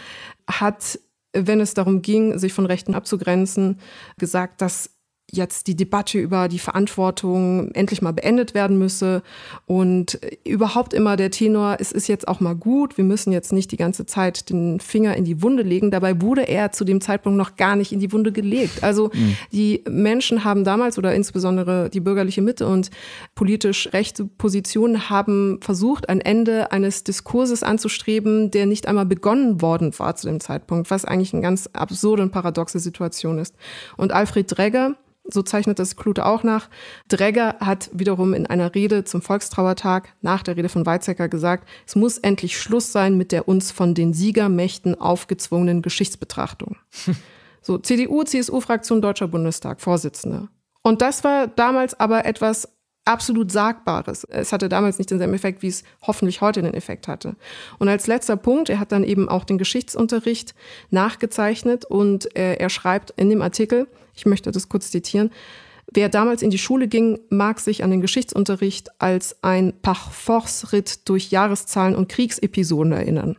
hat 0.47 0.99
wenn 1.33 1.59
es 1.59 1.73
darum 1.73 2.01
ging, 2.01 2.37
sich 2.37 2.53
von 2.53 2.67
Rechten 2.67 2.93
abzugrenzen, 2.93 3.79
gesagt, 4.17 4.61
dass 4.61 4.91
jetzt 5.35 5.67
die 5.67 5.75
Debatte 5.75 6.19
über 6.19 6.47
die 6.47 6.59
Verantwortung 6.59 7.71
endlich 7.73 8.01
mal 8.01 8.13
beendet 8.13 8.53
werden 8.53 8.77
müsse 8.77 9.23
und 9.65 10.19
überhaupt 10.45 10.93
immer 10.93 11.17
der 11.17 11.31
Tenor, 11.31 11.77
es 11.79 11.91
ist 11.91 12.07
jetzt 12.07 12.27
auch 12.27 12.39
mal 12.39 12.55
gut, 12.55 12.97
wir 12.97 13.03
müssen 13.03 13.31
jetzt 13.33 13.51
nicht 13.51 13.71
die 13.71 13.77
ganze 13.77 14.05
Zeit 14.05 14.49
den 14.49 14.79
Finger 14.79 15.15
in 15.15 15.25
die 15.25 15.41
Wunde 15.41 15.63
legen. 15.63 15.91
Dabei 15.91 16.21
wurde 16.21 16.47
er 16.47 16.71
zu 16.71 16.85
dem 16.85 17.01
Zeitpunkt 17.01 17.37
noch 17.37 17.55
gar 17.55 17.75
nicht 17.75 17.91
in 17.91 17.99
die 17.99 18.11
Wunde 18.11 18.31
gelegt. 18.31 18.83
Also 18.83 19.09
mhm. 19.13 19.35
die 19.51 19.83
Menschen 19.89 20.43
haben 20.43 20.63
damals 20.63 20.97
oder 20.97 21.15
insbesondere 21.15 21.89
die 21.89 21.99
bürgerliche 21.99 22.41
Mitte 22.41 22.67
und 22.67 22.91
politisch 23.33 23.91
rechte 23.91 24.25
Positionen 24.25 25.09
haben 25.09 25.59
versucht, 25.61 26.09
ein 26.09 26.21
Ende 26.21 26.71
eines 26.71 27.03
Diskurses 27.03 27.63
anzustreben, 27.63 28.51
der 28.51 28.65
nicht 28.65 28.87
einmal 28.87 29.05
begonnen 29.05 29.61
worden 29.61 29.97
war 29.97 30.15
zu 30.15 30.27
dem 30.27 30.39
Zeitpunkt, 30.39 30.91
was 30.91 31.05
eigentlich 31.05 31.33
eine 31.33 31.41
ganz 31.41 31.69
absurde 31.73 32.21
und 32.21 32.31
paradoxe 32.31 32.79
Situation 32.79 33.39
ist. 33.39 33.55
Und 33.97 34.11
Alfred 34.11 34.55
Dregger, 34.55 34.95
So 35.25 35.41
zeichnet 35.41 35.79
das 35.79 35.95
Klute 35.95 36.25
auch 36.25 36.43
nach. 36.43 36.69
Dregger 37.07 37.55
hat 37.59 37.89
wiederum 37.93 38.33
in 38.33 38.45
einer 38.45 38.75
Rede 38.75 39.05
zum 39.05 39.21
Volkstrauertag 39.21 40.13
nach 40.21 40.43
der 40.43 40.57
Rede 40.57 40.69
von 40.69 40.85
Weizsäcker 40.85 41.29
gesagt, 41.29 41.67
es 41.87 41.95
muss 41.95 42.17
endlich 42.17 42.59
Schluss 42.59 42.91
sein 42.91 43.17
mit 43.17 43.31
der 43.31 43.47
uns 43.47 43.71
von 43.71 43.93
den 43.95 44.13
Siegermächten 44.13 44.99
aufgezwungenen 44.99 45.81
Geschichtsbetrachtung. 45.81 46.75
so, 47.61 47.77
CDU, 47.77 48.23
CSU-Fraktion 48.23 49.01
Deutscher 49.01 49.29
Bundestag, 49.29 49.79
Vorsitzende. 49.79 50.49
Und 50.81 51.01
das 51.01 51.23
war 51.23 51.47
damals 51.47 51.97
aber 51.97 52.25
etwas 52.25 52.72
absolut 53.05 53.51
Sagbares. 53.51 54.23
Es 54.25 54.51
hatte 54.51 54.69
damals 54.69 54.97
nicht 54.97 55.11
denselben 55.11 55.33
Effekt, 55.33 55.61
wie 55.61 55.67
es 55.67 55.83
hoffentlich 56.01 56.41
heute 56.41 56.61
den 56.61 56.73
Effekt 56.73 57.07
hatte. 57.07 57.35
Und 57.79 57.89
als 57.89 58.07
letzter 58.07 58.37
Punkt, 58.37 58.69
er 58.69 58.79
hat 58.79 58.91
dann 58.91 59.03
eben 59.03 59.29
auch 59.29 59.43
den 59.43 59.57
Geschichtsunterricht 59.57 60.55
nachgezeichnet 60.89 61.85
und 61.85 62.33
er, 62.35 62.61
er 62.61 62.69
schreibt 62.69 63.11
in 63.11 63.29
dem 63.29 63.41
Artikel, 63.41 63.87
ich 64.15 64.25
möchte 64.25 64.51
das 64.51 64.69
kurz 64.69 64.91
zitieren, 64.91 65.31
Wer 65.91 66.09
damals 66.09 66.41
in 66.41 66.49
die 66.49 66.57
Schule 66.57 66.87
ging, 66.87 67.19
mag 67.29 67.59
sich 67.59 67.83
an 67.83 67.91
den 67.91 68.01
Geschichtsunterricht 68.01 68.89
als 68.99 69.35
ein 69.43 69.73
Pach-Force-Ritt 69.81 71.07
durch 71.07 71.29
Jahreszahlen 71.29 71.95
und 71.95 72.09
Kriegsepisoden 72.09 72.93
erinnern. 72.93 73.37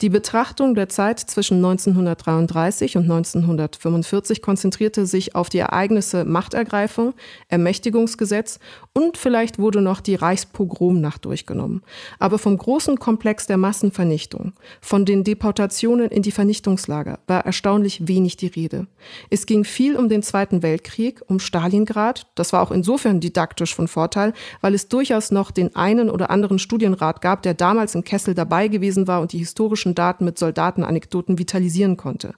Die 0.00 0.08
Betrachtung 0.08 0.74
der 0.74 0.88
Zeit 0.88 1.18
zwischen 1.18 1.56
1933 1.56 2.96
und 2.96 3.04
1945 3.04 4.42
konzentrierte 4.42 5.06
sich 5.06 5.34
auf 5.34 5.48
die 5.48 5.58
Ereignisse 5.58 6.24
Machtergreifung, 6.24 7.14
Ermächtigungsgesetz 7.48 8.60
und 8.92 9.16
vielleicht 9.16 9.58
wurde 9.58 9.80
noch 9.80 10.00
die 10.00 10.14
Reichspogromnacht 10.14 11.24
durchgenommen. 11.24 11.82
Aber 12.18 12.38
vom 12.38 12.56
großen 12.56 12.98
Komplex 12.98 13.46
der 13.46 13.56
Massenvernichtung, 13.56 14.52
von 14.80 15.04
den 15.04 15.24
Deportationen 15.24 16.10
in 16.10 16.22
die 16.22 16.32
Vernichtungslager 16.32 17.18
war 17.26 17.44
erstaunlich 17.44 18.06
wenig 18.06 18.36
die 18.36 18.46
Rede. 18.46 18.86
Es 19.30 19.46
ging 19.46 19.64
viel 19.64 19.96
um 19.96 20.08
den 20.08 20.22
Zweiten 20.22 20.62
Weltkrieg, 20.62 21.22
um 21.26 21.40
Stalingrad. 21.40 22.26
Das 22.34 22.52
war 22.52 22.62
auch 22.62 22.70
insofern 22.70 23.20
didaktisch 23.20 23.74
von 23.74 23.88
Vorteil, 23.88 24.32
weil 24.60 24.74
es 24.74 24.88
durchaus 24.88 25.30
noch 25.30 25.50
den 25.50 25.74
einen 25.76 26.10
oder 26.10 26.30
anderen 26.30 26.58
Studienrat 26.58 27.20
gab, 27.20 27.42
der 27.42 27.54
damals 27.54 27.94
im 27.94 28.04
Kessel 28.04 28.34
dabei 28.34 28.68
gewesen 28.68 29.06
war 29.06 29.20
und 29.20 29.32
die 29.32 29.38
historischen 29.58 29.96
Daten 29.96 30.24
mit 30.24 30.38
Soldatenanekdoten 30.38 31.36
vitalisieren 31.36 31.96
konnte. 31.96 32.34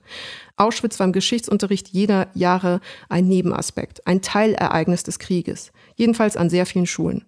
Auschwitz 0.55 0.97
war 0.99 1.05
im 1.05 1.13
Geschichtsunterricht 1.13 1.89
jeder 1.89 2.29
Jahre 2.33 2.81
ein 3.09 3.27
Nebenaspekt, 3.27 4.07
ein 4.07 4.23
Teilereignis 4.23 5.03
des 5.03 5.19
Krieges, 5.19 5.71
jedenfalls 5.95 6.35
an 6.35 6.49
sehr 6.49 6.65
vielen 6.65 6.87
Schulen. 6.87 7.25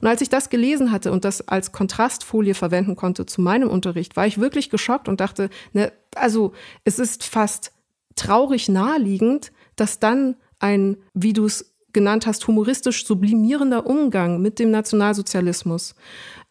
Und 0.00 0.08
als 0.08 0.22
ich 0.22 0.28
das 0.28 0.50
gelesen 0.50 0.90
hatte 0.90 1.12
und 1.12 1.24
das 1.24 1.46
als 1.46 1.70
Kontrastfolie 1.70 2.54
verwenden 2.54 2.96
konnte 2.96 3.26
zu 3.26 3.40
meinem 3.40 3.68
Unterricht, 3.68 4.16
war 4.16 4.26
ich 4.26 4.40
wirklich 4.40 4.70
geschockt 4.70 5.08
und 5.08 5.20
dachte, 5.20 5.50
ne, 5.72 5.92
also 6.16 6.52
es 6.82 6.98
ist 6.98 7.22
fast 7.22 7.70
traurig 8.16 8.68
naheliegend, 8.68 9.52
dass 9.76 10.00
dann 10.00 10.34
ein, 10.58 10.96
wie 11.14 11.32
du 11.32 11.44
es 11.44 11.76
genannt 11.98 12.28
hast, 12.28 12.46
humoristisch 12.46 13.04
sublimierender 13.04 13.84
Umgang 13.84 14.40
mit 14.40 14.60
dem 14.60 14.70
Nationalsozialismus 14.70 15.96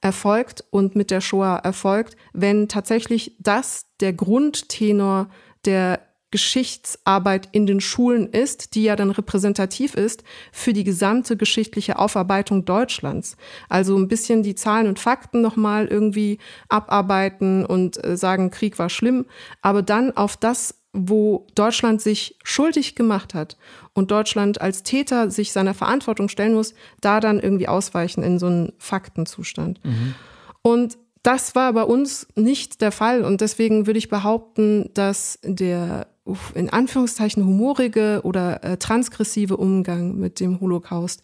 erfolgt 0.01 0.65
und 0.71 0.97
mit 0.97 1.09
der 1.09 1.21
Shoah 1.21 1.61
erfolgt, 1.63 2.17
wenn 2.33 2.67
tatsächlich 2.67 3.37
das 3.39 3.85
der 4.01 4.11
Grundtenor 4.11 5.29
der 5.63 6.01
Geschichtsarbeit 6.31 7.47
in 7.53 7.65
den 7.65 7.79
Schulen 7.79 8.27
ist, 8.27 8.75
die 8.75 8.83
ja 8.83 8.97
dann 8.97 9.11
repräsentativ 9.11 9.93
ist 9.95 10.25
für 10.51 10.73
die 10.73 10.83
gesamte 10.83 11.37
geschichtliche 11.37 11.97
Aufarbeitung 11.97 12.65
Deutschlands. 12.65 13.37
Also 13.69 13.97
ein 13.97 14.09
bisschen 14.09 14.43
die 14.43 14.55
Zahlen 14.55 14.87
und 14.87 14.99
Fakten 14.99 15.41
nochmal 15.41 15.87
irgendwie 15.87 16.39
abarbeiten 16.67 17.65
und 17.65 18.03
äh, 18.03 18.17
sagen, 18.17 18.51
Krieg 18.51 18.77
war 18.77 18.89
schlimm, 18.89 19.25
aber 19.61 19.81
dann 19.81 20.11
auf 20.17 20.35
das 20.35 20.75
wo 20.97 21.45
Deutschland 21.53 22.01
sich 22.01 22.37
schuldig 22.43 22.95
gemacht 22.95 23.33
hat 23.33 23.57
und 23.93 24.11
Deutschland 24.11 24.59
als 24.59 24.83
Täter 24.83 25.29
sich 25.29 25.51
seiner 25.51 25.73
Verantwortung 25.73 26.27
stellen 26.27 26.55
muss, 26.55 26.73
da 27.01 27.19
dann 27.19 27.39
irgendwie 27.39 27.67
ausweichen 27.67 28.23
in 28.23 28.39
so 28.39 28.47
einen 28.47 28.73
Faktenzustand. 28.79 29.79
Mhm. 29.85 30.15
Und 30.63 30.97
das 31.23 31.55
war 31.55 31.73
bei 31.73 31.83
uns 31.83 32.27
nicht 32.35 32.81
der 32.81 32.91
Fall 32.91 33.23
und 33.23 33.41
deswegen 33.41 33.85
würde 33.85 33.99
ich 33.99 34.09
behaupten, 34.09 34.89
dass 34.93 35.39
der 35.43 36.07
in 36.55 36.69
Anführungszeichen 36.69 37.45
humorige 37.45 38.21
oder 38.23 38.63
äh, 38.63 38.77
transgressive 38.77 39.55
Umgang 39.57 40.15
mit 40.17 40.39
dem 40.39 40.59
Holocaust 40.59 41.21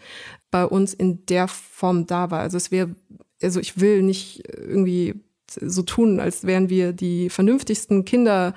bei 0.51 0.65
uns 0.65 0.93
in 0.93 1.25
der 1.25 1.47
Form 1.47 2.05
da 2.05 2.31
war. 2.31 2.39
Also 2.39 2.57
es 2.57 2.71
wäre, 2.71 2.95
also 3.41 3.59
ich 3.59 3.79
will 3.79 4.01
nicht 4.01 4.43
irgendwie 4.47 5.15
so 5.61 5.81
tun, 5.81 6.19
als 6.19 6.45
wären 6.45 6.69
wir 6.69 6.93
die 6.93 7.29
vernünftigsten 7.29 8.05
Kinder 8.05 8.53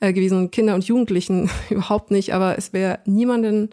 äh, 0.00 0.12
gewesen, 0.12 0.50
Kinder 0.50 0.74
und 0.74 0.84
Jugendlichen 0.84 1.50
überhaupt 1.70 2.10
nicht, 2.10 2.34
aber 2.34 2.58
es 2.58 2.72
wäre 2.72 3.00
niemanden 3.04 3.70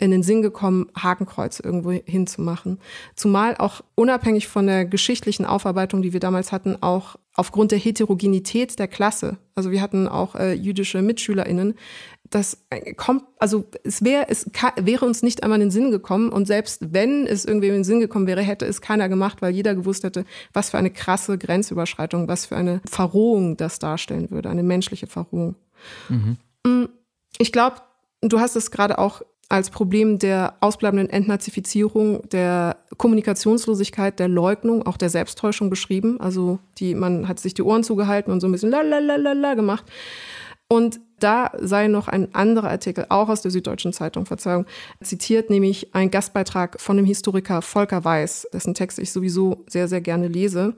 in 0.00 0.10
den 0.10 0.22
Sinn 0.22 0.40
gekommen, 0.40 0.88
Hakenkreuz 0.96 1.60
irgendwo 1.60 1.92
hinzumachen. 1.92 2.78
Zumal 3.14 3.56
auch 3.58 3.82
unabhängig 3.94 4.48
von 4.48 4.66
der 4.66 4.86
geschichtlichen 4.86 5.44
Aufarbeitung, 5.44 6.00
die 6.00 6.14
wir 6.14 6.20
damals 6.20 6.52
hatten, 6.52 6.82
auch 6.82 7.16
aufgrund 7.34 7.70
der 7.70 7.78
Heterogenität 7.78 8.78
der 8.78 8.88
Klasse. 8.88 9.36
Also 9.54 9.70
wir 9.70 9.82
hatten 9.82 10.08
auch 10.08 10.34
äh, 10.34 10.54
jüdische 10.54 11.02
MitschülerInnen. 11.02 11.74
Das 12.30 12.58
äh, 12.70 12.94
kommt, 12.94 13.24
also 13.38 13.64
es 13.82 14.04
wäre, 14.04 14.26
es 14.28 14.48
wäre 14.76 15.04
uns 15.04 15.22
nicht 15.22 15.42
einmal 15.42 15.60
in 15.60 15.66
den 15.66 15.70
Sinn 15.70 15.90
gekommen. 15.90 16.30
Und 16.30 16.46
selbst 16.46 16.92
wenn 16.92 17.26
es 17.26 17.44
irgendwie 17.44 17.68
in 17.68 17.74
den 17.74 17.84
Sinn 17.84 18.00
gekommen 18.00 18.26
wäre, 18.26 18.40
hätte 18.40 18.66
es 18.66 18.80
keiner 18.80 19.08
gemacht, 19.08 19.42
weil 19.42 19.52
jeder 19.52 19.74
gewusst 19.74 20.04
hätte, 20.04 20.24
was 20.52 20.70
für 20.70 20.78
eine 20.78 20.90
krasse 20.90 21.38
Grenzüberschreitung, 21.38 22.28
was 22.28 22.46
für 22.46 22.56
eine 22.56 22.80
Verrohung 22.88 23.56
das 23.56 23.80
darstellen 23.80 24.30
würde, 24.30 24.48
eine 24.48 24.62
menschliche 24.62 25.08
Verrohung. 25.08 25.56
Mhm. 26.08 26.36
Mm, 26.64 26.84
ich 27.38 27.52
glaube, 27.52 27.76
du 28.20 28.38
hast 28.38 28.54
es 28.54 28.70
gerade 28.70 28.98
auch 28.98 29.22
als 29.50 29.70
Problem 29.70 30.20
der 30.20 30.54
ausbleibenden 30.60 31.10
Entnazifizierung, 31.10 32.22
der 32.28 32.76
Kommunikationslosigkeit, 32.96 34.20
der 34.20 34.28
Leugnung, 34.28 34.86
auch 34.86 34.96
der 34.96 35.10
Selbsttäuschung 35.10 35.70
beschrieben. 35.70 36.20
Also 36.20 36.60
die, 36.78 36.94
man 36.94 37.26
hat 37.26 37.40
sich 37.40 37.54
die 37.54 37.62
Ohren 37.62 37.82
zugehalten 37.82 38.32
und 38.32 38.40
so 38.40 38.46
ein 38.46 38.52
bisschen 38.52 38.70
la 38.70 38.82
la 38.82 39.00
la 39.00 39.16
la 39.16 39.32
la 39.32 39.54
gemacht. 39.54 39.84
Und 40.72 41.00
da 41.18 41.50
sei 41.58 41.88
noch 41.88 42.06
ein 42.06 42.32
anderer 42.32 42.70
Artikel, 42.70 43.06
auch 43.08 43.28
aus 43.28 43.42
der 43.42 43.50
Süddeutschen 43.50 43.92
Zeitung, 43.92 44.24
Verzeihung, 44.24 44.66
zitiert, 45.02 45.50
nämlich 45.50 45.96
ein 45.96 46.12
Gastbeitrag 46.12 46.80
von 46.80 46.96
dem 46.96 47.04
Historiker 47.04 47.60
Volker 47.60 48.04
Weiß, 48.04 48.46
dessen 48.52 48.74
Text 48.74 49.00
ich 49.00 49.10
sowieso 49.10 49.64
sehr, 49.68 49.88
sehr 49.88 50.00
gerne 50.00 50.28
lese. 50.28 50.76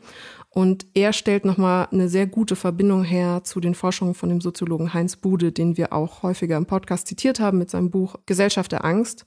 Und 0.48 0.86
er 0.94 1.12
stellt 1.12 1.44
nochmal 1.44 1.88
eine 1.92 2.08
sehr 2.08 2.26
gute 2.26 2.56
Verbindung 2.56 3.04
her 3.04 3.44
zu 3.44 3.60
den 3.60 3.74
Forschungen 3.74 4.14
von 4.14 4.30
dem 4.30 4.40
Soziologen 4.40 4.94
Heinz 4.94 5.16
Bude, 5.16 5.52
den 5.52 5.76
wir 5.76 5.92
auch 5.92 6.22
häufiger 6.22 6.56
im 6.56 6.64
Podcast 6.64 7.06
zitiert 7.06 7.38
haben 7.38 7.58
mit 7.58 7.68
seinem 7.68 7.90
Buch 7.90 8.16
Gesellschaft 8.24 8.72
der 8.72 8.86
Angst. 8.86 9.26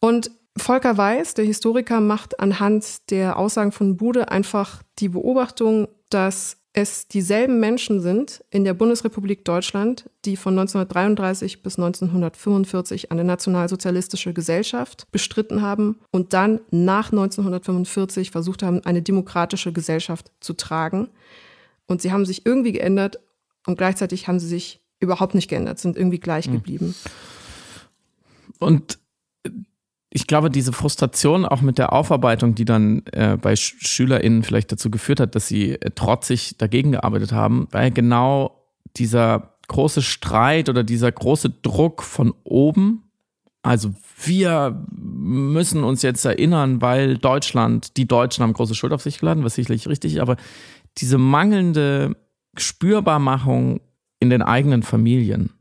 Und 0.00 0.32
Volker 0.56 0.98
Weiß, 0.98 1.34
der 1.34 1.44
Historiker, 1.44 2.00
macht 2.00 2.40
anhand 2.40 3.10
der 3.10 3.36
Aussagen 3.36 3.70
von 3.70 3.96
Bude 3.96 4.28
einfach 4.28 4.82
die 4.98 5.08
Beobachtung, 5.08 5.86
dass 6.10 6.61
es 6.74 7.06
dieselben 7.06 7.60
Menschen 7.60 8.00
sind 8.00 8.42
in 8.50 8.64
der 8.64 8.72
Bundesrepublik 8.72 9.44
Deutschland, 9.44 10.08
die 10.24 10.36
von 10.36 10.58
1933 10.58 11.62
bis 11.62 11.78
1945 11.78 13.12
eine 13.12 13.24
nationalsozialistische 13.24 14.32
Gesellschaft 14.32 15.06
bestritten 15.10 15.60
haben 15.60 15.98
und 16.10 16.32
dann 16.32 16.60
nach 16.70 17.12
1945 17.12 18.30
versucht 18.30 18.62
haben, 18.62 18.84
eine 18.86 19.02
demokratische 19.02 19.72
Gesellschaft 19.72 20.32
zu 20.40 20.54
tragen. 20.54 21.10
Und 21.86 22.00
sie 22.00 22.10
haben 22.10 22.24
sich 22.24 22.46
irgendwie 22.46 22.72
geändert 22.72 23.20
und 23.66 23.76
gleichzeitig 23.76 24.26
haben 24.26 24.40
sie 24.40 24.48
sich 24.48 24.80
überhaupt 24.98 25.34
nicht 25.34 25.48
geändert, 25.48 25.78
sind 25.78 25.98
irgendwie 25.98 26.20
gleich 26.20 26.46
hm. 26.46 26.54
geblieben. 26.54 26.94
Und 28.58 28.98
ich 30.14 30.26
glaube, 30.26 30.50
diese 30.50 30.72
Frustration 30.72 31.46
auch 31.46 31.62
mit 31.62 31.78
der 31.78 31.92
Aufarbeitung, 31.94 32.54
die 32.54 32.66
dann 32.66 33.02
äh, 33.12 33.38
bei 33.40 33.56
Sch 33.56 33.76
SchülerInnen 33.80 34.42
vielleicht 34.42 34.70
dazu 34.70 34.90
geführt 34.90 35.20
hat, 35.20 35.34
dass 35.34 35.48
sie 35.48 35.72
äh, 35.72 35.90
trotzig 35.90 36.56
dagegen 36.58 36.92
gearbeitet 36.92 37.32
haben, 37.32 37.66
weil 37.70 37.90
genau 37.90 38.62
dieser 38.98 39.54
große 39.68 40.02
Streit 40.02 40.68
oder 40.68 40.84
dieser 40.84 41.10
große 41.10 41.48
Druck 41.48 42.02
von 42.02 42.34
oben, 42.44 43.04
also 43.62 43.94
wir 44.22 44.84
müssen 44.90 45.82
uns 45.82 46.02
jetzt 46.02 46.24
erinnern, 46.26 46.82
weil 46.82 47.16
Deutschland, 47.16 47.96
die 47.96 48.06
Deutschen 48.06 48.42
haben 48.42 48.52
große 48.52 48.74
Schuld 48.74 48.92
auf 48.92 49.02
sich 49.02 49.18
geladen, 49.18 49.44
was 49.44 49.54
sicherlich 49.54 49.88
richtig 49.88 50.20
aber 50.20 50.36
diese 50.98 51.16
mangelnde 51.16 52.16
Spürbarmachung 52.58 53.80
in 54.20 54.28
den 54.28 54.42
eigenen 54.42 54.82
Familien, 54.82 55.54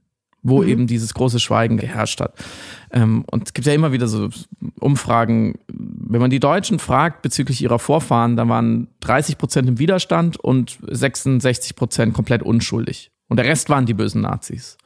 wo 0.44 0.62
mhm. 0.62 0.68
eben 0.68 0.88
dieses 0.88 1.14
große 1.14 1.40
Schweigen 1.40 1.78
geherrscht 1.78 2.22
hat. 2.22 2.34
Ähm, 2.92 3.24
und 3.30 3.48
es 3.48 3.54
gibt 3.54 3.68
ja 3.68 3.74
immer 3.74 3.92
wieder 3.92 4.08
so 4.08 4.30
Umfragen, 4.80 5.60
wenn 5.68 6.22
man 6.22 6.30
die 6.30 6.40
Deutschen 6.40 6.80
fragt 6.80 7.22
bezüglich 7.22 7.62
ihrer 7.62 7.80
Vorfahren, 7.80 8.36
da 8.36 8.48
waren 8.48 8.88
30 9.02 9.38
Prozent 9.38 9.68
im 9.68 9.80
Widerstand 9.80 10.38
und 10.38 10.80
66 10.88 11.76
Prozent 11.76 12.14
komplett 12.14 12.44
unschuldig. 12.44 13.12
Und 13.28 13.38
der 13.38 13.46
Rest 13.46 13.70
waren 13.70 13.86
die 13.86 13.94
bösen 13.94 14.22
Nazis. 14.22 14.78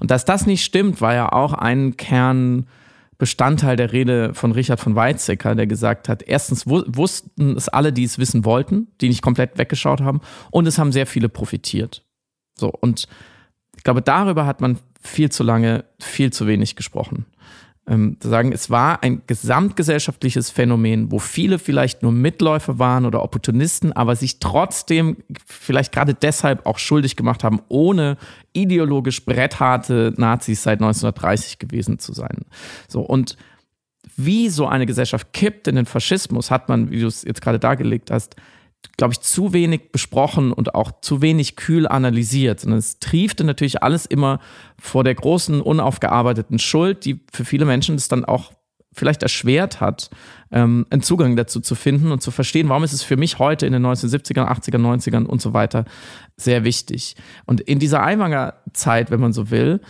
Und 0.00 0.10
dass 0.10 0.24
das 0.24 0.44
nicht 0.44 0.64
stimmt, 0.64 1.00
war 1.00 1.14
ja 1.14 1.30
auch 1.30 1.52
ein 1.52 1.96
Kernbestandteil 1.96 3.76
der 3.76 3.92
Rede 3.92 4.34
von 4.34 4.50
Richard 4.50 4.80
von 4.80 4.96
Weizsäcker, 4.96 5.54
der 5.54 5.68
gesagt 5.68 6.08
hat, 6.08 6.24
erstens 6.24 6.66
wussten 6.66 7.56
es 7.56 7.68
alle, 7.68 7.92
die 7.92 8.02
es 8.02 8.18
wissen 8.18 8.44
wollten, 8.44 8.88
die 9.00 9.08
nicht 9.08 9.22
komplett 9.22 9.56
weggeschaut 9.56 10.00
haben, 10.00 10.20
und 10.50 10.66
es 10.66 10.78
haben 10.78 10.90
sehr 10.90 11.06
viele 11.06 11.28
profitiert. 11.28 12.04
So, 12.58 12.70
und 12.72 13.06
ich 13.76 13.84
glaube, 13.84 14.02
darüber 14.02 14.46
hat 14.46 14.60
man 14.60 14.78
viel 15.02 15.30
zu 15.30 15.42
lange, 15.42 15.84
viel 16.00 16.32
zu 16.32 16.46
wenig 16.46 16.76
gesprochen. 16.76 17.26
ähm, 17.86 18.16
sagen, 18.22 18.52
es 18.52 18.70
war 18.70 19.02
ein 19.02 19.22
gesamtgesellschaftliches 19.26 20.50
Phänomen, 20.50 21.10
wo 21.10 21.18
viele 21.18 21.58
vielleicht 21.58 22.02
nur 22.02 22.12
Mitläufer 22.12 22.78
waren 22.78 23.04
oder 23.04 23.22
Opportunisten, 23.22 23.92
aber 23.92 24.14
sich 24.14 24.38
trotzdem 24.38 25.16
vielleicht 25.44 25.92
gerade 25.92 26.14
deshalb 26.14 26.64
auch 26.64 26.78
schuldig 26.78 27.16
gemacht 27.16 27.42
haben, 27.42 27.60
ohne 27.68 28.18
ideologisch 28.52 29.24
brettharte 29.24 30.14
Nazis 30.16 30.62
seit 30.62 30.80
1930 30.80 31.58
gewesen 31.58 31.98
zu 31.98 32.12
sein. 32.12 32.42
So 32.86 33.00
und 33.00 33.36
wie 34.16 34.48
so 34.48 34.66
eine 34.66 34.86
Gesellschaft 34.86 35.32
kippt 35.32 35.66
in 35.66 35.74
den 35.74 35.86
Faschismus, 35.86 36.50
hat 36.50 36.68
man, 36.68 36.90
wie 36.90 37.00
du 37.00 37.06
es 37.06 37.24
jetzt 37.24 37.40
gerade 37.40 37.58
dargelegt 37.58 38.10
hast, 38.10 38.36
glaube 38.96 39.14
ich, 39.14 39.20
zu 39.20 39.52
wenig 39.52 39.92
besprochen 39.92 40.52
und 40.52 40.74
auch 40.74 41.00
zu 41.00 41.22
wenig 41.22 41.56
kühl 41.56 41.88
analysiert, 41.88 42.60
sondern 42.60 42.78
es 42.78 42.98
triefte 42.98 43.44
natürlich 43.44 43.82
alles 43.82 44.06
immer 44.06 44.40
vor 44.78 45.04
der 45.04 45.14
großen, 45.14 45.60
unaufgearbeiteten 45.60 46.58
Schuld, 46.58 47.04
die 47.04 47.20
für 47.32 47.44
viele 47.44 47.64
Menschen 47.64 47.94
es 47.94 48.08
dann 48.08 48.24
auch 48.24 48.52
vielleicht 48.94 49.22
erschwert 49.22 49.80
hat, 49.80 50.10
ähm, 50.50 50.86
einen 50.90 51.02
Zugang 51.02 51.34
dazu 51.34 51.60
zu 51.60 51.74
finden 51.74 52.12
und 52.12 52.20
zu 52.20 52.30
verstehen, 52.30 52.68
warum 52.68 52.84
ist 52.84 52.92
es 52.92 53.02
für 53.02 53.16
mich 53.16 53.38
heute 53.38 53.66
in 53.66 53.72
den 53.72 53.84
1970ern, 53.84 54.46
80ern, 54.46 54.82
90ern 54.82 55.24
und 55.24 55.40
so 55.40 55.54
weiter 55.54 55.86
sehr 56.36 56.64
wichtig. 56.64 57.16
Und 57.46 57.62
in 57.62 57.78
dieser 57.78 58.02
Aiwanger 58.02 58.54
Zeit, 58.74 59.10
wenn 59.10 59.20
man 59.20 59.32
so 59.32 59.50
will, 59.50 59.80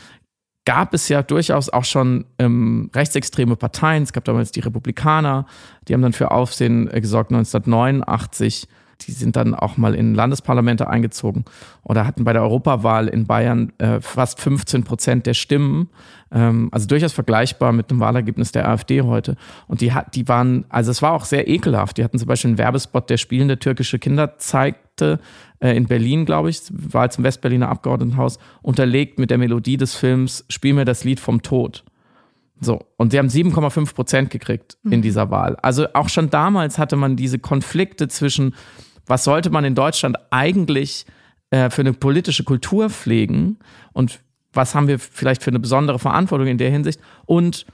gab 0.65 0.95
es 0.95 1.09
ja 1.09 1.23
durchaus 1.23 1.69
auch 1.69 1.85
schon 1.85 2.27
ähm, 2.39 2.91
rechtsextreme 2.95 3.57
Parteien. 3.57 4.05
Es 4.05 4.13
gab 4.13 4.25
damals 4.25 4.53
die 4.53 4.61
Republikaner, 4.61 5.47
die 5.89 5.95
haben 5.95 6.03
dann 6.03 6.13
für 6.13 6.31
Aufsehen 6.31 6.89
äh, 6.89 7.01
gesorgt 7.01 7.33
1989 7.33 8.69
die 9.07 9.13
sind 9.13 9.37
dann 9.37 9.55
auch 9.55 9.77
mal 9.77 9.95
in 9.95 10.15
Landesparlamente 10.15 10.89
eingezogen 10.89 11.45
oder 11.83 12.07
hatten 12.07 12.25
bei 12.25 12.33
der 12.33 12.43
Europawahl 12.43 13.09
in 13.09 13.27
Bayern 13.27 13.73
äh, 13.79 14.01
fast 14.01 14.41
15 14.41 14.85
Prozent 14.85 15.27
der 15.27 15.35
Stimmen. 15.35 15.91
Ähm, 16.31 16.69
also 16.73 16.87
durchaus 16.87 17.13
vergleichbar 17.13 17.73
mit 17.73 17.91
dem 17.91 18.01
Wahlergebnis 18.01 18.53
der 18.53 18.69
AfD 18.69 19.03
heute. 19.03 19.37
Und 19.67 19.81
die, 19.81 19.93
hat, 19.93 20.15
die 20.15 20.29
waren, 20.29 20.65
also 20.69 20.91
es 20.91 21.03
war 21.03 21.13
auch 21.13 21.25
sehr 21.25 21.49
ekelhaft. 21.49 21.99
Die 21.99 22.05
hatten 22.05 22.19
zum 22.19 22.29
Beispiel 22.29 22.51
einen 22.51 22.59
Werbespot, 22.59 23.11
der 23.11 23.17
spielende 23.17 23.59
türkische 23.59 23.99
Kinder 23.99 24.39
zeigte, 24.39 25.21
äh, 25.61 25.77
in 25.77 25.87
Berlin, 25.87 26.25
glaube 26.25 26.51
ich, 26.51 26.61
war 26.71 27.11
zum 27.11 27.25
Westberliner 27.25 27.69
Abgeordnetenhaus, 27.69 28.39
unterlegt 28.63 29.19
mit 29.19 29.31
der 29.31 29.39
Melodie 29.39 29.77
des 29.77 29.95
Films 29.95 30.45
Spiel 30.49 30.75
mir 30.75 30.85
das 30.85 31.05
Lied 31.05 31.21
vom 31.21 31.43
Tod. 31.43 31.85
So, 32.61 32.87
und 32.97 33.11
sie 33.11 33.19
haben 33.19 33.29
7,5 33.29 33.95
Prozent 33.95 34.31
gekriegt 34.31 34.79
in 34.85 34.99
mhm. 34.99 35.03
dieser 35.03 35.31
Wahl. 35.31 35.57
Also 35.57 35.87
auch 35.95 36.09
schon 36.09 36.31
damals 36.31 36.79
hatte 36.79 36.95
man 36.95 37.17
diese 37.17 37.41
Konflikte 37.41 38.07
zwischen 38.07 38.55
was 39.07 39.25
sollte 39.25 39.51
man 39.51 39.65
in 39.65 39.75
Deutschland 39.75 40.17
eigentlich 40.31 41.07
äh, 41.51 41.71
für 41.71 41.83
eine 41.83 41.93
politische 41.93 42.45
Kultur 42.45 42.91
pflegen 42.91 43.59
und 43.93 44.21
was 44.53 44.75
haben 44.75 44.89
wir 44.89 44.99
vielleicht 44.99 45.43
für 45.43 45.51
eine 45.51 45.61
besondere 45.61 45.99
Verantwortung 45.99 46.47
in 46.47 46.59
der 46.59 46.71
Hinsicht 46.71 47.01
und 47.27 47.67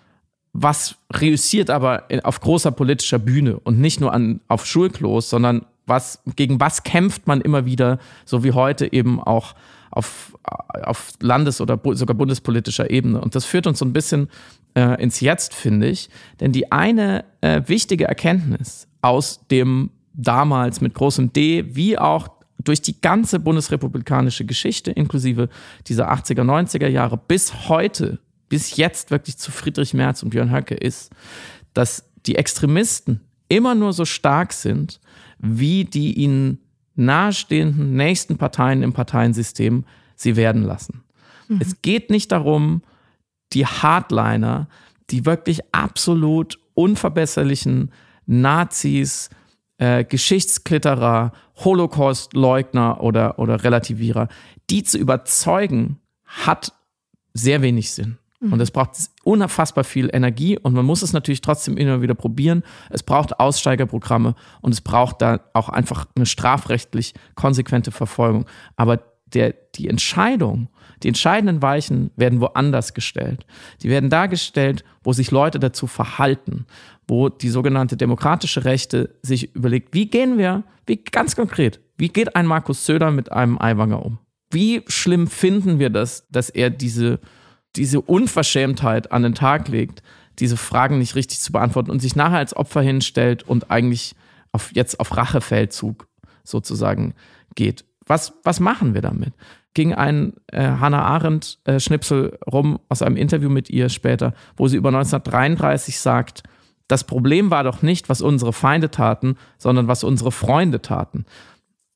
was 0.53 0.97
reüssiert 1.12 1.71
aber 1.71 2.05
auf 2.25 2.41
großer 2.41 2.71
politischer 2.71 3.19
Bühne 3.19 3.59
und 3.59 3.79
nicht 3.79 4.01
nur 4.01 4.12
an, 4.12 4.41
auf 4.49 4.67
Schulklos, 4.67 5.31
sondern 5.31 5.67
was, 5.87 6.23
gegen 6.37 6.61
was 6.61 6.83
kämpft 6.83 7.27
man 7.27 7.41
immer 7.41 7.64
wieder, 7.64 7.99
so 8.25 8.45
wie 8.45 8.53
heute 8.53 8.93
eben 8.93 9.21
auch 9.21 9.55
auf, 9.91 10.37
auf 10.83 11.12
Landes- 11.21 11.61
oder 11.61 11.79
sogar 11.95 12.17
bundespolitischer 12.17 12.91
Ebene. 12.91 13.21
Und 13.21 13.35
das 13.35 13.45
führt 13.45 13.67
uns 13.67 13.79
so 13.79 13.85
ein 13.85 13.93
bisschen 13.93 14.29
äh, 14.75 15.03
ins 15.03 15.21
Jetzt, 15.21 15.55
finde 15.55 15.88
ich. 15.88 16.11
Denn 16.41 16.53
die 16.53 16.71
eine 16.73 17.25
äh, 17.41 17.62
wichtige 17.67 18.05
Erkenntnis 18.05 18.87
aus 19.01 19.47
dem 19.51 19.91
damals 20.18 20.81
mit 20.81 20.94
großem 20.94 21.33
D, 21.33 21.64
wie 21.74 21.96
auch 21.96 22.28
durch 22.62 22.83
die 22.83 23.00
ganze 23.00 23.38
bundesrepublikanische 23.38 24.44
Geschichte, 24.44 24.90
inklusive 24.90 25.48
dieser 25.87 26.12
80er, 26.12 26.42
90er 26.42 26.88
Jahre, 26.88 27.16
bis 27.16 27.68
heute, 27.68 28.18
bis 28.48 28.76
jetzt 28.76 29.11
wirklich 29.11 29.38
zu 29.38 29.52
Friedrich 29.52 29.94
Merz 29.94 30.22
und 30.22 30.31
Björn 30.31 30.52
Höcke 30.52 30.74
ist, 30.74 31.12
dass 31.72 32.11
die 32.26 32.35
Extremisten 32.35 33.20
immer 33.48 33.74
nur 33.74 33.92
so 33.92 34.04
stark 34.04 34.52
sind, 34.52 35.00
wie 35.38 35.85
die 35.85 36.14
ihnen 36.14 36.59
nahestehenden 36.96 37.94
nächsten 37.94 38.37
Parteien 38.38 38.83
im 38.83 38.92
Parteiensystem 38.92 39.85
sie 40.16 40.35
werden 40.35 40.64
lassen. 40.64 41.04
Mhm. 41.46 41.61
Es 41.61 41.81
geht 41.81 42.11
nicht 42.11 42.33
darum, 42.33 42.83
die 43.52 43.66
Hardliner, 43.66 44.68
die 45.11 45.24
wirklich 45.24 45.61
absolut 45.72 46.59
unverbesserlichen 46.74 47.92
Nazis, 48.26 49.31
äh, 49.79 50.05
Geschichtsklitterer, 50.05 51.33
Holocaust-Leugner 51.57 53.03
oder, 53.03 53.38
oder 53.38 53.64
Relativierer, 53.64 54.29
die 54.71 54.83
zu 54.83 54.99
überzeugen, 54.99 55.99
hat 56.25 56.73
sehr 57.33 57.62
wenig 57.62 57.93
Sinn. 57.93 58.19
Mhm. 58.41 58.53
Und 58.53 58.61
es 58.61 58.71
braucht 58.71 58.93
unfassbar 59.25 59.85
viel 59.85 60.11
Energie 60.12 60.59
und 60.59 60.75
man 60.75 60.85
muss 60.85 61.03
es 61.03 61.12
natürlich 61.12 61.41
trotzdem 61.41 61.77
immer 61.77 62.03
wieder 62.03 62.14
probieren. 62.14 62.62
Es 62.91 63.03
braucht 63.03 63.41
Aussteigerprogramme 63.41 64.35
und 64.61 64.73
es 64.73 64.81
braucht 64.81 65.23
da 65.23 65.41
auch 65.55 65.69
einfach 65.69 66.07
eine 66.14 66.27
strafrechtlich 66.27 67.14
konsequente 67.35 67.91
Verfolgung. 67.91 68.47
Aber 68.77 69.01
der, 69.35 69.55
die 69.75 69.88
Entscheidung, 69.88 70.69
die 71.03 71.09
entscheidenden 71.09 71.62
Weichen 71.62 72.11
werden 72.17 72.41
woanders 72.41 72.95
gestellt. 72.95 73.47
Die 73.83 73.88
werden 73.88 74.11
dargestellt, 74.11 74.85
wo 75.03 75.12
sich 75.12 75.31
Leute 75.31 75.59
dazu 75.59 75.87
verhalten, 75.87 76.67
wo 77.07 77.29
die 77.29 77.49
sogenannte 77.49 77.97
demokratische 77.97 78.64
Rechte 78.64 79.14
sich 79.23 79.55
überlegt, 79.55 79.95
wie 79.95 80.07
gehen 80.07 80.38
wir, 80.38 80.64
wie 80.87 80.97
ganz 80.97 81.37
konkret, 81.37 81.81
wie 81.97 82.09
geht 82.09 82.37
ein 82.37 82.47
Markus 82.47 82.85
Söder 82.85 83.11
mit 83.11 83.33
einem 83.33 83.61
Aiwanger 83.61 84.05
um? 84.05 84.19
Wie 84.51 84.83
schlimm 84.87 85.27
finden 85.27 85.79
wir 85.79 85.91
das, 85.91 86.27
dass 86.31 86.49
er 86.49 86.71
diese, 86.71 87.21
diese 87.77 88.01
Unverschämtheit 88.01 89.12
an 89.12 89.23
den 89.23 89.35
Tag 89.35 89.69
legt, 89.69 90.03
diese 90.38 90.57
Fragen 90.57 90.99
nicht 90.99 91.17
richtig 91.17 91.41
zu 91.41 91.53
beantworten 91.53 91.91
und 91.91 92.01
sich 92.01 92.17
nachher 92.17 92.38
als 92.38 92.57
Opfer 92.57 92.81
hinstellt 92.81 93.43
und 93.43 93.71
eigentlich 93.71 94.14
auf, 94.53 94.71
jetzt 94.75 95.01
auf 95.01 95.17
Rachefeldzug 95.17 96.09
sozusagen 96.45 97.14
geht? 97.55 97.85
Was, 98.09 98.33
was 98.42 98.59
machen 98.59 98.94
wir 98.94 99.03
damit? 99.03 99.35
Ging 99.75 99.94
ein 99.94 100.33
äh, 100.49 100.62
Hannah 100.62 101.03
Arendt-Schnipsel 101.03 102.31
äh, 102.31 102.51
rum 102.51 102.81
aus 102.88 103.03
einem 103.03 103.16
Interview 103.16 103.51
mit 103.51 103.71
ihr 103.71 103.88
später, 103.88 104.35
wo 104.57 104.66
sie 104.66 104.77
über 104.77 104.88
1933 104.88 106.01
sagt, 106.01 106.42
das 106.88 107.05
Problem 107.05 107.51
war 107.51 107.64
doch 107.64 107.83
nicht, 107.83 108.09
was 108.09 108.23
unsere 108.23 108.55
Feinde 108.55 108.90
taten, 108.90 109.37
sondern 109.59 109.88
was 109.88 110.05
unsere 110.05 110.33
Freunde 110.33 110.81
taten. 110.81 111.27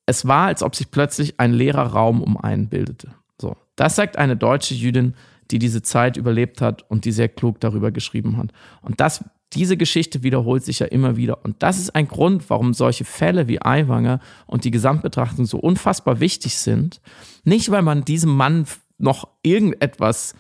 Es 0.05 0.27
war, 0.27 0.47
als 0.47 0.63
ob 0.63 0.77
sich 0.77 0.91
plötzlich 0.91 1.41
ein 1.41 1.53
leerer 1.53 1.87
Raum 1.87 2.23
um 2.23 2.37
einen 2.37 2.69
bildete. 2.69 3.09
So, 3.41 3.57
das 3.75 3.97
sagt 3.97 4.19
eine 4.19 4.37
deutsche 4.37 4.75
Jüdin, 4.75 5.15
die 5.51 5.59
diese 5.59 5.83
Zeit 5.83 6.17
überlebt 6.17 6.61
hat 6.61 6.89
und 6.91 7.05
die 7.07 7.13
sehr 7.13 7.29
klug 7.29 7.59
darüber 7.61 7.91
geschrieben 7.91 8.37
hat. 8.37 8.53
Und 8.83 9.01
das 9.01 9.25
diese 9.55 9.77
Geschichte 9.77 10.23
wiederholt 10.23 10.65
sich 10.65 10.79
ja 10.79 10.87
immer 10.87 11.17
wieder. 11.17 11.45
Und 11.45 11.63
das 11.63 11.79
ist 11.79 11.95
ein 11.95 12.09
Grund, 12.09 12.49
warum 12.49 12.75
solche 12.75 13.05
Fälle 13.05 13.49
wie 13.49 13.61
Aiwanger 13.61 14.21
und 14.47 14.65
die 14.65 14.71
Gesamtbetrachtung 14.71 15.47
so 15.47 15.59
unfassbar 15.59 16.21
wichtig 16.21 16.57
sind. 16.57 17.01
Nicht, 17.45 17.71
weil 17.71 17.83
man 17.83 18.05
diesem 18.05 18.35
Mann 18.35 18.67
noch 18.99 19.29
irgendetwas 19.43 20.35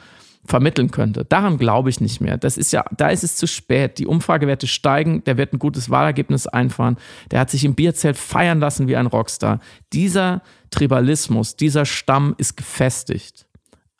vermitteln 0.44 0.90
könnte. 0.90 1.24
Daran 1.24 1.56
glaube 1.56 1.90
ich 1.90 2.00
nicht 2.00 2.20
mehr. 2.20 2.36
Das 2.36 2.56
ist 2.56 2.72
ja, 2.72 2.84
da 2.96 3.08
ist 3.08 3.22
es 3.22 3.36
zu 3.36 3.46
spät. 3.46 3.98
Die 3.98 4.06
Umfragewerte 4.06 4.66
steigen, 4.66 5.22
der 5.24 5.36
wird 5.36 5.52
ein 5.52 5.58
gutes 5.58 5.88
Wahlergebnis 5.88 6.46
einfahren. 6.46 6.96
Der 7.30 7.40
hat 7.40 7.50
sich 7.50 7.64
im 7.64 7.74
Bierzelt 7.74 8.16
feiern 8.16 8.58
lassen 8.58 8.88
wie 8.88 8.96
ein 8.96 9.06
Rockstar. 9.06 9.60
Dieser 9.92 10.42
Tribalismus, 10.70 11.56
dieser 11.56 11.86
Stamm 11.86 12.34
ist 12.38 12.56
gefestigt. 12.56 13.46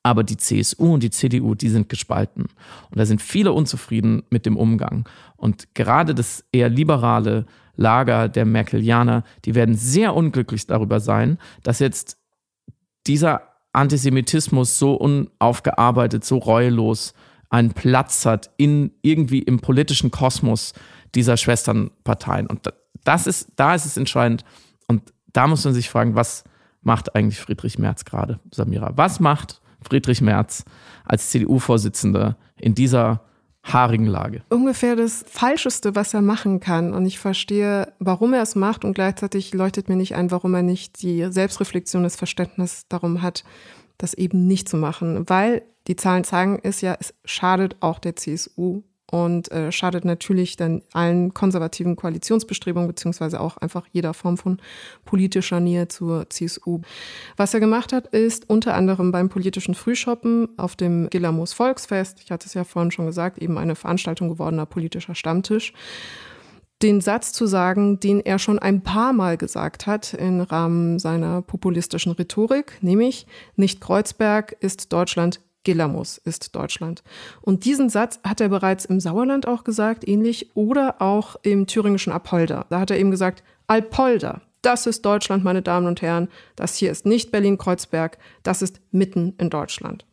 Aber 0.02 0.24
die 0.24 0.36
CSU 0.36 0.94
und 0.94 1.02
die 1.02 1.10
CDU, 1.10 1.54
die 1.54 1.68
sind 1.68 1.88
gespalten. 1.88 2.46
Und 2.90 2.98
da 2.98 3.06
sind 3.06 3.22
viele 3.22 3.52
unzufrieden 3.52 4.22
mit 4.30 4.46
dem 4.46 4.56
Umgang. 4.56 5.08
Und 5.36 5.74
gerade 5.74 6.14
das 6.14 6.44
eher 6.52 6.68
liberale 6.68 7.46
Lager 7.76 8.28
der 8.28 8.44
Merkelianer, 8.44 9.24
die 9.44 9.54
werden 9.54 9.76
sehr 9.76 10.14
unglücklich 10.14 10.66
darüber 10.66 11.00
sein, 11.00 11.38
dass 11.62 11.78
jetzt 11.78 12.18
dieser 13.06 13.42
Antisemitismus 13.72 14.78
so 14.78 14.94
unaufgearbeitet, 14.94 16.24
so 16.24 16.38
reuelos 16.38 17.14
einen 17.48 17.72
Platz 17.72 18.26
hat 18.26 18.50
in 18.56 18.92
irgendwie 19.02 19.40
im 19.40 19.60
politischen 19.60 20.10
Kosmos 20.10 20.72
dieser 21.14 21.36
Schwesternparteien. 21.36 22.46
Und 22.46 22.72
das 23.04 23.26
ist, 23.26 23.52
da 23.56 23.74
ist 23.74 23.86
es 23.86 23.96
entscheidend. 23.96 24.44
Und 24.88 25.12
da 25.32 25.46
muss 25.46 25.64
man 25.64 25.74
sich 25.74 25.88
fragen, 25.88 26.14
was 26.14 26.44
macht 26.82 27.14
eigentlich 27.14 27.38
Friedrich 27.38 27.78
Merz 27.78 28.04
gerade, 28.04 28.40
Samira? 28.50 28.92
Was 28.96 29.20
macht 29.20 29.61
Friedrich 29.82 30.20
Merz 30.20 30.64
als 31.04 31.30
CDU-Vorsitzender 31.30 32.36
in 32.56 32.74
dieser 32.74 33.22
haarigen 33.62 34.06
Lage. 34.06 34.42
Ungefähr 34.48 34.96
das 34.96 35.24
Falscheste, 35.28 35.94
was 35.94 36.14
er 36.14 36.22
machen 36.22 36.60
kann. 36.60 36.94
Und 36.94 37.06
ich 37.06 37.18
verstehe, 37.18 37.92
warum 37.98 38.34
er 38.34 38.42
es 38.42 38.56
macht 38.56 38.84
und 38.84 38.94
gleichzeitig 38.94 39.54
leuchtet 39.54 39.88
mir 39.88 39.96
nicht 39.96 40.14
ein, 40.14 40.30
warum 40.30 40.54
er 40.54 40.62
nicht 40.62 41.02
die 41.02 41.30
Selbstreflexion, 41.30 42.02
das 42.02 42.16
Verständnis 42.16 42.86
darum 42.88 43.22
hat, 43.22 43.44
das 43.98 44.14
eben 44.14 44.46
nicht 44.46 44.68
zu 44.68 44.76
machen. 44.76 45.28
Weil 45.28 45.62
die 45.86 45.96
Zahlen 45.96 46.24
zeigen 46.24 46.58
es 46.62 46.80
ja, 46.80 46.96
es 46.98 47.14
schadet 47.24 47.76
auch 47.80 47.98
der 47.98 48.16
CSU 48.16 48.82
und 49.12 49.52
äh, 49.52 49.70
schadet 49.70 50.06
natürlich 50.06 50.56
dann 50.56 50.80
allen 50.94 51.34
konservativen 51.34 51.96
Koalitionsbestrebungen 51.96 52.88
beziehungsweise 52.88 53.40
auch 53.40 53.58
einfach 53.58 53.86
jeder 53.92 54.14
Form 54.14 54.38
von 54.38 54.56
politischer 55.04 55.60
Nähe 55.60 55.86
zur 55.86 56.30
CSU. 56.30 56.80
Was 57.36 57.52
er 57.52 57.60
gemacht 57.60 57.92
hat, 57.92 58.06
ist 58.06 58.48
unter 58.48 58.72
anderem 58.72 59.12
beim 59.12 59.28
politischen 59.28 59.74
Frühshoppen 59.74 60.48
auf 60.56 60.76
dem 60.76 61.10
Gillamos 61.10 61.52
Volksfest, 61.52 62.20
ich 62.24 62.30
hatte 62.30 62.46
es 62.46 62.54
ja 62.54 62.64
vorhin 62.64 62.90
schon 62.90 63.04
gesagt, 63.04 63.36
eben 63.36 63.58
eine 63.58 63.74
Veranstaltung 63.74 64.30
gewordener 64.30 64.64
politischer 64.64 65.14
Stammtisch, 65.14 65.74
den 66.80 67.02
Satz 67.02 67.34
zu 67.34 67.46
sagen, 67.46 68.00
den 68.00 68.20
er 68.20 68.38
schon 68.38 68.58
ein 68.58 68.82
paar 68.82 69.12
Mal 69.12 69.36
gesagt 69.36 69.86
hat 69.86 70.14
im 70.14 70.40
Rahmen 70.40 70.98
seiner 70.98 71.42
populistischen 71.42 72.12
Rhetorik, 72.12 72.78
nämlich 72.80 73.26
nicht 73.56 73.82
Kreuzberg 73.82 74.56
ist 74.60 74.90
Deutschland, 74.90 75.40
Gillermus 75.64 76.18
ist 76.18 76.54
Deutschland. 76.54 77.02
Und 77.40 77.64
diesen 77.64 77.88
Satz 77.88 78.20
hat 78.24 78.40
er 78.40 78.48
bereits 78.48 78.84
im 78.84 79.00
Sauerland 79.00 79.46
auch 79.46 79.64
gesagt, 79.64 80.06
ähnlich, 80.06 80.50
oder 80.54 81.00
auch 81.00 81.36
im 81.42 81.66
thüringischen 81.66 82.12
Apolda. 82.12 82.66
Da 82.68 82.80
hat 82.80 82.90
er 82.90 82.98
eben 82.98 83.10
gesagt, 83.10 83.42
Alpolder, 83.66 84.42
das 84.62 84.86
ist 84.86 85.04
Deutschland, 85.04 85.44
meine 85.44 85.62
Damen 85.62 85.86
und 85.86 86.02
Herren. 86.02 86.28
Das 86.56 86.76
hier 86.76 86.90
ist 86.90 87.06
nicht 87.06 87.32
Berlin-Kreuzberg, 87.32 88.18
das 88.42 88.62
ist 88.62 88.80
mitten 88.90 89.34
in 89.38 89.50
Deutschland. 89.50 90.04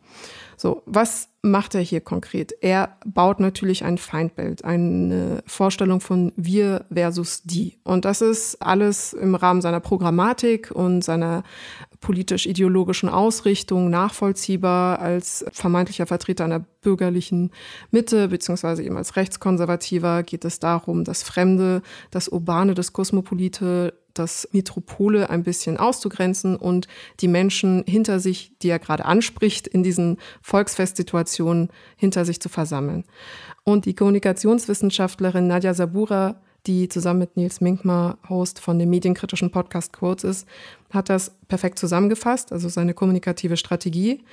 So, 0.58 0.84
was 0.86 1.30
macht 1.42 1.74
er 1.74 1.82
hier 1.82 2.02
konkret? 2.02 2.52
Er 2.60 2.98
baut 3.06 3.40
natürlich 3.40 3.86
ein 3.86 3.98
Feindbild, 3.98 4.66
eine 4.66 5.42
Vorstellung 5.46 6.02
von 6.02 6.34
wir 6.36 6.86
versus 6.92 7.44
die. 7.44 7.78
Und 7.84 8.04
das 8.04 8.22
ist 8.22 8.62
alles 8.62 9.14
im 9.14 9.36
Rahmen 9.36 9.62
seiner 9.62 9.80
Programmatik 9.80 10.72
und 10.72 11.02
seiner 11.02 11.44
politisch-ideologischen 12.02 13.10
Ausrichtung 13.10 13.90
nachvollziehbar 13.90 15.00
als 15.00 15.46
vermeintlicher 15.52 16.08
Vertreter 16.08 16.46
einer 16.46 16.66
bürgerlichen 16.82 17.52
Mitte, 17.92 18.30
beziehungsweise 18.30 18.84
eben 18.84 18.98
als 18.98 19.16
Rechtskonservativer 19.16 20.24
geht 20.24 20.46
es 20.46 20.60
darum, 20.60 21.04
das 21.04 21.24
Fremde, 21.24 21.82
das 22.12 22.30
Urbane, 22.30 22.74
das 22.74 22.94
Kosmopolite 22.94 23.94
das 24.14 24.50
Metropole 24.52 25.30
ein 25.30 25.44
bisschen 25.44 25.78
auszugrenzen 25.78 26.56
und 26.56 26.88
die 27.22 27.28
Menschen 27.28 27.84
hinter 27.88 28.20
sich, 28.20 28.52
die 28.62 28.70
er 28.70 28.80
gerade 28.80 29.06
anspricht, 29.06 29.68
in 29.68 29.82
diesen 29.82 30.18
Volksfestsituationen 30.42 31.70
hinter 31.96 32.26
sich 32.26 32.42
zu 32.42 32.50
versammeln. 32.50 33.06
Und 33.64 33.86
die 33.86 33.96
Kommunikationswissenschaftlerin 33.96 35.48
Nadja 35.48 35.74
Sabura, 35.74 36.42
die 36.68 36.90
zusammen 36.90 37.20
mit 37.20 37.38
Nils 37.38 37.62
Minkmar 37.62 38.18
Host 38.28 38.60
von 38.60 38.78
dem 38.78 38.90
medienkritischen 38.90 39.52
Podcast 39.52 39.94
Quotes 39.94 40.24
ist, 40.24 40.48
hat 40.92 41.10
das 41.10 41.32
perfekt 41.48 41.80
zusammengefasst, 41.80 42.52
also 42.52 42.70
seine 42.70 42.94
kommunikative 42.94 43.58
Strategie. 43.58 44.24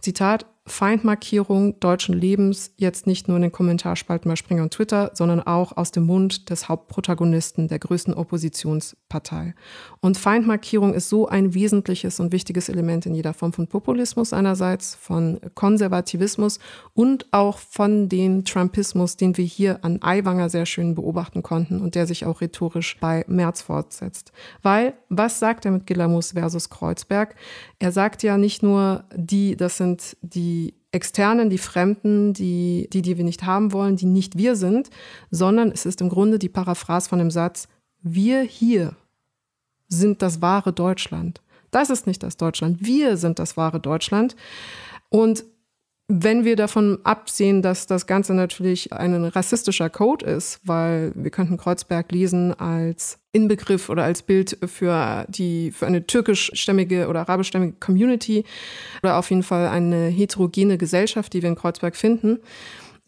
Zitat, 0.00 0.46
Feindmarkierung 0.64 1.80
deutschen 1.80 2.14
Lebens 2.14 2.72
jetzt 2.76 3.08
nicht 3.08 3.26
nur 3.26 3.36
in 3.36 3.42
den 3.42 3.50
Kommentarspalten 3.50 4.28
bei 4.28 4.36
Springer 4.36 4.62
und 4.62 4.72
Twitter, 4.72 5.10
sondern 5.14 5.40
auch 5.40 5.76
aus 5.76 5.90
dem 5.90 6.04
Mund 6.04 6.50
des 6.50 6.68
Hauptprotagonisten 6.68 7.66
der 7.66 7.80
größten 7.80 8.14
Oppositionspartei. 8.14 9.54
Und 10.00 10.18
Feindmarkierung 10.18 10.94
ist 10.94 11.08
so 11.08 11.26
ein 11.26 11.54
wesentliches 11.54 12.20
und 12.20 12.30
wichtiges 12.30 12.68
Element 12.68 13.06
in 13.06 13.14
jeder 13.14 13.34
Form 13.34 13.52
von 13.52 13.66
Populismus 13.66 14.32
einerseits, 14.32 14.94
von 14.94 15.40
Konservativismus 15.54 16.60
und 16.94 17.26
auch 17.32 17.58
von 17.58 18.08
dem 18.08 18.44
Trumpismus, 18.44 19.16
den 19.16 19.36
wir 19.36 19.44
hier 19.44 19.84
an 19.84 19.98
Aiwanger 20.00 20.48
sehr 20.48 20.66
schön 20.66 20.94
beobachten 20.94 21.42
konnten 21.42 21.80
und 21.80 21.96
der 21.96 22.06
sich 22.06 22.24
auch 22.24 22.40
rhetorisch 22.40 22.98
bei 23.00 23.24
Merz 23.26 23.62
fortsetzt. 23.62 24.30
Weil, 24.62 24.94
was 25.08 25.40
sagt 25.40 25.64
er 25.64 25.72
mit 25.72 25.88
Gillamus 25.88 26.32
versus 26.32 26.70
Kreuzberg? 26.70 27.34
Er 27.80 27.90
sagt 27.90 28.22
ja 28.22 28.38
nicht 28.38 28.62
nur, 28.62 29.04
die, 29.16 29.56
das 29.56 29.76
sind 29.76 30.16
die 30.20 30.51
die 30.51 30.51
Externen, 30.92 31.48
die 31.50 31.58
Fremden, 31.58 32.34
die, 32.34 32.88
die, 32.92 33.02
die 33.02 33.16
wir 33.16 33.24
nicht 33.24 33.44
haben 33.44 33.72
wollen, 33.72 33.96
die 33.96 34.06
nicht 34.06 34.36
wir 34.36 34.56
sind, 34.56 34.90
sondern 35.30 35.72
es 35.72 35.86
ist 35.86 36.00
im 36.02 36.10
Grunde 36.10 36.38
die 36.38 36.50
Paraphrase 36.50 37.08
von 37.08 37.18
dem 37.18 37.30
Satz, 37.30 37.66
wir 38.02 38.42
hier 38.42 38.94
sind 39.88 40.22
das 40.22 40.42
wahre 40.42 40.72
Deutschland. 40.72 41.40
Das 41.70 41.88
ist 41.88 42.06
nicht 42.06 42.22
das 42.22 42.36
Deutschland, 42.36 42.84
wir 42.84 43.16
sind 43.16 43.38
das 43.38 43.56
wahre 43.56 43.80
Deutschland. 43.80 44.36
Und 45.08 45.44
wenn 46.14 46.44
wir 46.44 46.56
davon 46.56 46.98
absehen, 47.04 47.62
dass 47.62 47.86
das 47.86 48.06
Ganze 48.06 48.34
natürlich 48.34 48.92
ein 48.92 49.24
rassistischer 49.24 49.88
Code 49.88 50.26
ist, 50.26 50.60
weil 50.62 51.12
wir 51.14 51.30
könnten 51.30 51.56
Kreuzberg 51.56 52.12
lesen 52.12 52.52
als 52.52 53.18
Inbegriff 53.32 53.88
oder 53.88 54.04
als 54.04 54.20
Bild 54.20 54.58
für 54.66 55.24
die 55.28 55.70
für 55.70 55.86
eine 55.86 56.06
türkischstämmige 56.06 57.08
oder 57.08 57.20
arabischstämmige 57.20 57.76
Community 57.80 58.44
oder 59.02 59.16
auf 59.16 59.30
jeden 59.30 59.42
Fall 59.42 59.68
eine 59.68 60.08
heterogene 60.08 60.76
Gesellschaft, 60.76 61.32
die 61.32 61.40
wir 61.40 61.48
in 61.48 61.56
Kreuzberg 61.56 61.96
finden, 61.96 62.40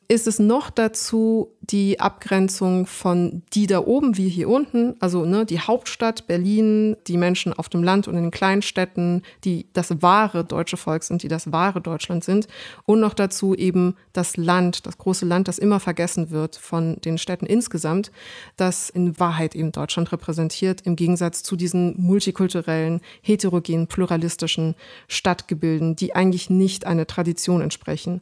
ist 0.09 0.27
es 0.27 0.39
noch 0.39 0.71
dazu 0.71 1.51
die 1.61 1.99
Abgrenzung 1.99 2.87
von 2.87 3.43
die 3.55 3.67
da 3.67 3.81
oben 3.81 4.17
wie 4.17 4.29
hier 4.29 4.49
unten, 4.49 4.95
also 5.01 5.25
ne, 5.25 5.47
die 5.47 5.61
Hauptstadt 5.61 6.27
Berlin, 6.27 6.97
die 7.07 7.17
Menschen 7.17 7.53
auf 7.53 7.69
dem 7.69 7.83
Land 7.83 8.07
und 8.07 8.17
in 8.17 8.25
den 8.25 8.31
kleinen 8.31 8.63
Städten, 8.63 9.23
die 9.45 9.67
das 9.73 10.03
wahre 10.03 10.45
deutsche 10.45 10.77
Volk 10.77 11.05
sind, 11.05 11.23
die 11.23 11.29
das 11.29 11.53
wahre 11.53 11.81
Deutschland 11.81 12.23
sind, 12.25 12.49
und 12.85 13.01
noch 13.01 13.15
dazu 13.15 13.55
eben 13.55 13.97
das 14.13 14.37
Land, 14.37 14.87
das 14.87 14.99
große 14.99 15.25
Land, 15.25 15.49
das 15.49 15.59
immer 15.59 15.81
vergessen 15.81 16.31
wird 16.31 16.57
von 16.57 16.97
den 17.05 17.17
Städten 17.17 17.47
insgesamt, 17.47 18.11
das 18.57 18.91
in 18.91 19.19
Wahrheit 19.19 19.55
eben 19.55 19.73
Deutschland 19.73 20.13
repräsentiert, 20.13 20.83
im 20.83 20.97
Gegensatz 20.97 21.43
zu 21.43 21.57
diesen 21.57 21.95
multikulturellen, 22.01 23.01
heterogenen, 23.23 23.87
pluralistischen 23.87 24.75
Stadtgebilden, 25.09 25.97
die 25.97 26.15
eigentlich 26.15 26.51
nicht 26.51 26.87
einer 26.87 27.07
Tradition 27.07 27.63
entsprechen. 27.63 28.21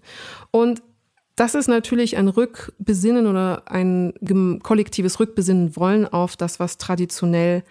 Und 0.50 0.82
das 1.42 1.56
ist 1.56 1.66
natürlich 1.66 2.16
ein 2.16 2.28
Rückbesinnen 2.28 3.26
oder 3.26 3.64
ein 3.66 4.14
kollektives 4.62 5.18
Rückbesinnen 5.18 5.74
wollen 5.74 6.06
auf 6.06 6.36
das, 6.36 6.60
was 6.60 6.78
traditionell 6.78 7.64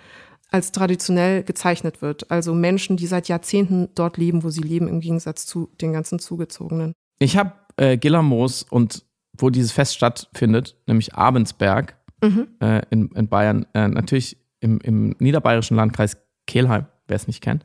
als 0.49 0.73
traditionell 0.73 1.43
gezeichnet 1.43 2.01
wird. 2.01 2.29
Also 2.29 2.53
Menschen, 2.53 2.97
die 2.97 3.07
seit 3.07 3.29
Jahrzehnten 3.29 3.87
dort 3.95 4.17
leben, 4.17 4.43
wo 4.43 4.49
sie 4.49 4.61
leben, 4.61 4.89
im 4.89 4.99
Gegensatz 4.99 5.45
zu 5.45 5.69
den 5.79 5.93
ganzen 5.93 6.19
Zugezogenen. 6.19 6.91
Ich 7.19 7.37
habe 7.37 7.53
äh, 7.77 7.97
Gillermoos 7.97 8.63
und 8.63 9.05
wo 9.37 9.49
dieses 9.49 9.71
Fest 9.71 9.95
stattfindet, 9.95 10.75
nämlich 10.85 11.15
Abensberg 11.15 11.95
mhm. 12.21 12.49
äh, 12.59 12.81
in, 12.89 13.07
in, 13.11 13.29
Bayern, 13.29 13.65
äh, 13.73 13.87
natürlich 13.87 14.35
im, 14.59 14.81
im, 14.81 15.15
niederbayerischen 15.19 15.77
Landkreis 15.77 16.17
Kelheim, 16.45 16.87
wer 17.07 17.15
es 17.15 17.27
nicht 17.27 17.39
kennt, 17.39 17.63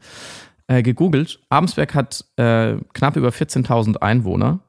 äh, 0.69 0.85
gegoogelt. 0.85 1.41
Abensberg 1.49 1.97
hat 1.97 2.25
äh, 2.37 2.77
knapp 2.93 3.17
über 3.17 3.31
14.000 3.31 3.97
Einwohner 3.97 4.61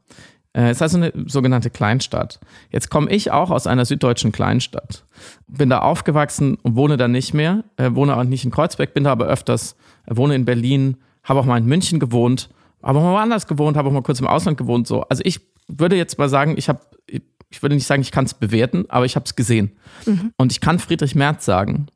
es 0.65 0.77
ist 0.77 0.81
also 0.81 0.97
eine 0.97 1.13
sogenannte 1.27 1.69
Kleinstadt. 1.69 2.39
Jetzt 2.71 2.89
komme 2.89 3.11
ich 3.11 3.31
auch 3.31 3.51
aus 3.51 3.67
einer 3.67 3.85
süddeutschen 3.85 4.31
Kleinstadt. 4.31 5.05
Bin 5.47 5.69
da 5.69 5.79
aufgewachsen 5.79 6.55
und 6.55 6.75
wohne 6.75 6.97
da 6.97 7.07
nicht 7.07 7.33
mehr. 7.33 7.63
Äh, 7.75 7.93
wohne 7.93 8.17
auch 8.17 8.23
nicht 8.23 8.43
in 8.43 8.51
Kreuzberg, 8.51 8.93
bin 8.93 9.03
da 9.03 9.11
aber 9.11 9.27
öfters, 9.27 9.75
äh, 10.07 10.17
wohne 10.17 10.33
in 10.33 10.45
Berlin, 10.45 10.97
habe 11.23 11.39
auch 11.39 11.45
mal 11.45 11.57
in 11.57 11.65
München 11.65 11.99
gewohnt, 11.99 12.49
aber 12.81 12.99
auch 12.99 13.03
mal 13.03 13.13
woanders 13.13 13.45
gewohnt, 13.45 13.77
habe 13.77 13.89
auch 13.89 13.93
mal 13.93 14.01
kurz 14.01 14.19
im 14.19 14.27
Ausland 14.27 14.57
gewohnt. 14.57 14.87
So. 14.87 15.03
Also 15.03 15.21
ich 15.25 15.41
würde 15.67 15.95
jetzt 15.95 16.17
mal 16.17 16.29
sagen, 16.29 16.55
ich 16.57 16.69
habe, 16.69 16.79
ich 17.05 17.61
würde 17.61 17.75
nicht 17.75 17.85
sagen, 17.85 18.01
ich 18.01 18.11
kann 18.11 18.25
es 18.25 18.33
bewerten, 18.33 18.85
aber 18.89 19.05
ich 19.05 19.15
habe 19.15 19.25
es 19.25 19.35
gesehen. 19.35 19.77
Mhm. 20.05 20.33
Und 20.37 20.51
ich 20.51 20.59
kann 20.59 20.79
Friedrich 20.79 21.13
Merz 21.13 21.45
sagen, 21.45 21.87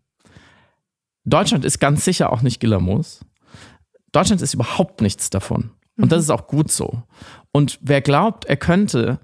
Deutschland 1.26 1.66
ist 1.66 1.80
ganz 1.80 2.06
sicher 2.06 2.32
auch 2.32 2.42
nicht 2.42 2.60
Gillermoos. 2.60 3.26
Deutschland 4.12 4.42
ist 4.42 4.54
überhaupt 4.54 5.02
nichts 5.02 5.30
davon. 5.30 5.72
Und 5.98 6.12
das 6.12 6.20
mhm. 6.20 6.24
ist 6.24 6.30
auch 6.32 6.48
gut 6.48 6.72
so. 6.72 7.04
Und 7.52 7.80
wer 7.82 8.02
glaubt, 8.02 8.46
er 8.46 8.58
könnte 8.58 9.20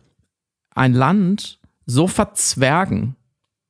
ein 0.76 0.94
Land 0.94 1.60
so 1.86 2.08
verzwergen, 2.08 3.16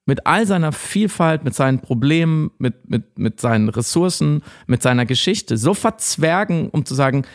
mit 0.06 0.26
all 0.26 0.48
seiner 0.48 0.72
Vielfalt, 0.72 1.44
mit 1.44 1.54
seinen 1.54 1.82
Problemen, 1.82 2.52
mit, 2.58 2.90
mit, 2.90 3.20
mit 3.20 3.42
seinen 3.42 3.70
Ressourcen, 3.70 4.42
mit 4.66 4.82
seiner 4.82 5.06
Geschichte, 5.06 5.58
so 5.58 5.74
verzwergen, 5.74 6.70
um 6.70 6.86
zu 6.86 6.96
sagen, 6.96 7.26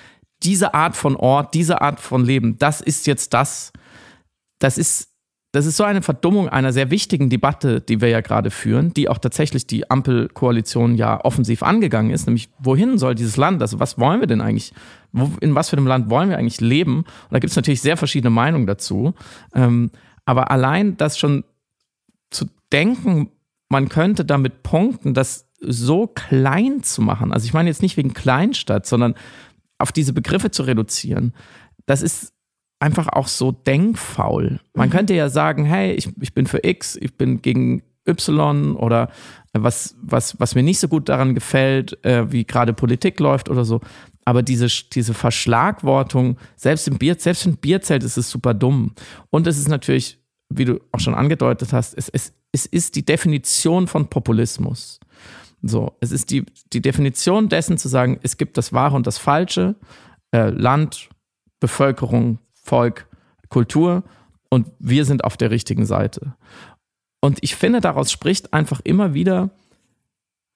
diese 0.43 0.75
Art 0.75 0.97
von 0.97 1.15
Ort, 1.15 1.55
diese 1.55 1.83
Art 1.83 2.01
von 2.01 2.25
Leben, 2.25 2.59
das 2.59 2.81
ist 2.81 3.07
jetzt 3.07 3.35
das, 3.35 3.73
das 4.59 4.79
ist 4.79 5.12
das 5.53 5.67
ist 5.67 5.77
so 5.77 5.85
eine 5.85 6.01
Verdummung 6.01 6.49
einer 6.49 6.73
sehr 6.73 6.91
wichtigen 6.91 7.29
Debatte, 7.29 7.83
die 7.83 8.01
wir 8.01 8.09
ja 8.09 8.23
gerade 8.23 8.51
führen, 8.51 8.95
die 8.95 9.11
auch 9.11 9.19
tatsächlich 9.19 9.67
die 9.67 9.91
Ampelkoalition 9.91 10.95
ja 10.95 11.23
offensiv 11.23 11.63
angegangen 11.63 12.11
ist, 12.11 12.27
nämlich 12.27 12.49
wohin 12.59 12.97
soll 12.97 13.15
dieses 13.15 13.37
Land, 13.37 13.61
also 13.61 13.79
was 13.79 13.99
wollen 13.99 14.21
wir 14.21 14.27
denn 14.27 14.41
eigentlich, 14.41 14.73
in 15.41 15.55
was 15.55 15.69
für 15.69 15.77
einem 15.77 15.87
Land 15.87 16.09
wollen 16.09 16.31
wir 16.31 16.39
eigentlich 16.39 16.63
leben? 16.63 17.01
Und 17.01 17.33
da 17.33 17.39
gibt 17.39 17.51
es 17.51 17.57
natürlich 17.57 17.83
sehr 17.83 17.99
verschiedene 17.99 18.31
Meinungen 18.31 18.67
dazu. 18.67 19.13
Ähm, 19.55 19.91
aber 20.25 20.51
allein 20.51 20.97
das 20.97 21.19
schon 21.19 21.45
zu 22.31 22.47
denken, 22.73 23.29
man 23.69 23.91
könnte 23.91 24.25
damit 24.25 24.63
punkten, 24.63 25.13
das 25.13 25.51
so 25.61 26.07
klein 26.07 26.83
zu 26.83 27.03
machen, 27.03 27.31
also 27.31 27.45
ich 27.45 27.53
meine 27.53 27.69
jetzt 27.69 27.83
nicht 27.83 27.99
wegen 27.99 28.15
Kleinstadt, 28.15 28.87
sondern 28.87 29.15
auf 29.77 29.93
diese 29.93 30.15
Begriffe 30.15 30.51
zu 30.51 30.63
reduzieren, 30.63 31.35
das 31.85 32.01
ist 32.01 32.32
einfach 32.83 33.09
auch 33.09 33.29
so 33.29 33.53
denkfaul. 33.53 34.61
Man 34.75 34.89
mhm. 34.89 34.93
könnte 34.93 35.15
ja 35.15 35.29
sagen, 35.29 35.65
hey, 35.65 35.93
ich, 35.93 36.09
ich 36.21 36.35
bin 36.35 36.47
für 36.47 36.65
X, 36.65 36.97
ich 36.97 37.17
bin 37.17 37.41
gegen 37.41 37.83
Y 38.07 38.77
oder 38.77 39.11
was, 39.53 39.95
was, 40.03 40.39
was 40.41 40.55
mir 40.55 40.63
nicht 40.63 40.81
so 40.81 40.89
gut 40.89 41.09
daran 41.09 41.35
gefällt, 41.35 42.05
äh, 42.05 42.31
wie 42.33 42.45
gerade 42.45 42.73
Politik 42.73 43.21
läuft 43.21 43.49
oder 43.49 43.65
so. 43.65 43.81
Aber 44.25 44.43
diese, 44.43 44.67
diese 44.93 45.15
Verschlagwortung, 45.15 46.39
selbst 46.57 46.89
im 46.89 46.99
Bier, 46.99 47.17
selbst 47.19 47.47
im 47.47 47.57
Bierzelt 47.57 48.03
ist 48.03 48.17
es 48.17 48.31
super 48.31 48.55
dumm. 48.55 48.95
Und 49.31 49.47
es 49.47 49.59
ist 49.59 49.69
natürlich 49.69 50.19
wie 50.59 50.65
du 50.65 50.81
auch 50.93 51.01
schon 51.01 51.15
angedeutet 51.15 51.73
hast, 51.73 51.95
es, 51.95 52.09
es, 52.09 52.33
es 52.53 52.67
ist 52.67 52.97
die 52.97 53.05
Definition 53.05 53.87
von 53.87 54.09
Populismus. 54.09 55.01
So, 55.63 55.93
es 56.01 56.11
ist 56.11 56.31
die, 56.31 56.45
die 56.73 56.83
Definition 56.83 57.49
dessen 57.49 57.79
zu 57.79 57.89
sagen, 57.89 58.19
es 58.23 58.37
gibt 58.37 58.57
das 58.59 58.73
Wahre 58.73 58.97
und 58.97 59.07
das 59.07 59.19
Falsche, 59.19 59.77
äh, 60.33 60.49
Land, 60.51 61.09
Bevölkerung, 61.61 62.39
Volk, 62.63 63.07
Kultur 63.49 64.03
und 64.49 64.69
wir 64.79 65.05
sind 65.05 65.25
auf 65.25 65.37
der 65.37 65.51
richtigen 65.51 65.85
Seite. 65.85 66.35
Und 67.21 67.39
ich 67.43 67.55
finde, 67.55 67.81
daraus 67.81 68.11
spricht 68.11 68.53
einfach 68.53 68.81
immer 68.85 69.15
wieder, 69.15 69.51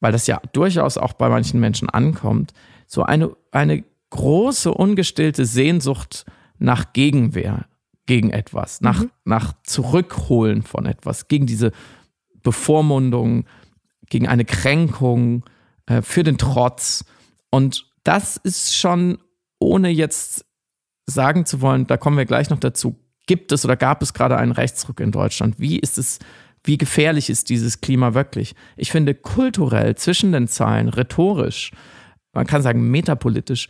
weil 0.01 0.13
das 0.13 0.27
ja 0.27 0.41
durchaus 0.53 0.99
auch 0.99 1.13
bei 1.13 1.29
manchen 1.29 1.61
Menschen 1.61 1.89
ankommt, 1.91 2.53
so 2.87 3.03
eine, 3.03 3.37
eine 3.53 3.85
große, 4.11 4.73
ungestillte 4.73 5.45
Sehnsucht 5.45 6.25
nach 6.59 6.93
Gegenwehr 6.93 7.67
gegen 8.07 8.31
etwas, 8.31 8.81
nach, 8.81 9.03
mhm. 9.03 9.11
nach 9.25 9.55
Zurückholen 9.65 10.63
von 10.63 10.87
etwas, 10.87 11.29
gegen 11.29 11.47
diese 11.47 11.73
Bevormundung, 12.43 13.47
gegen 14.09 14.29
eine 14.29 14.45
Kränkung, 14.45 15.45
äh, 15.87 16.03
für 16.03 16.23
den 16.23 16.39
Trotz. 16.39 17.05
Und 17.51 17.87
das 18.05 18.37
ist 18.37 18.77
schon, 18.77 19.19
ohne 19.59 19.89
jetzt 19.89 20.46
sagen 21.07 21.47
zu 21.47 21.61
wollen, 21.61 21.87
da 21.87 21.97
kommen 21.97 22.19
wir 22.19 22.27
gleich 22.27 22.51
noch 22.51 22.59
dazu, 22.59 22.97
gibt 23.27 23.53
es 23.53 23.65
oder 23.65 23.77
gab 23.77 24.03
es 24.03 24.15
gerade 24.15 24.37
einen 24.37 24.53
Rechtsruck 24.53 25.01
in 25.01 25.13
Deutschland? 25.13 25.59
Wie 25.59 25.79
ist 25.79 25.99
es, 25.99 26.19
wie 26.65 26.79
gefährlich 26.79 27.31
ist 27.31 27.49
dieses 27.49 27.81
Klima 27.81 28.15
wirklich? 28.15 28.55
Ich 28.77 28.91
finde 28.91 29.15
kulturell 29.15 29.95
zwischen 29.97 30.33
den 30.33 30.49
Zeilen, 30.49 30.89
rhetorisch, 30.89 31.71
man 32.33 32.47
kann 32.47 32.63
sagen 32.63 32.91
metapolitisch, 32.91 33.69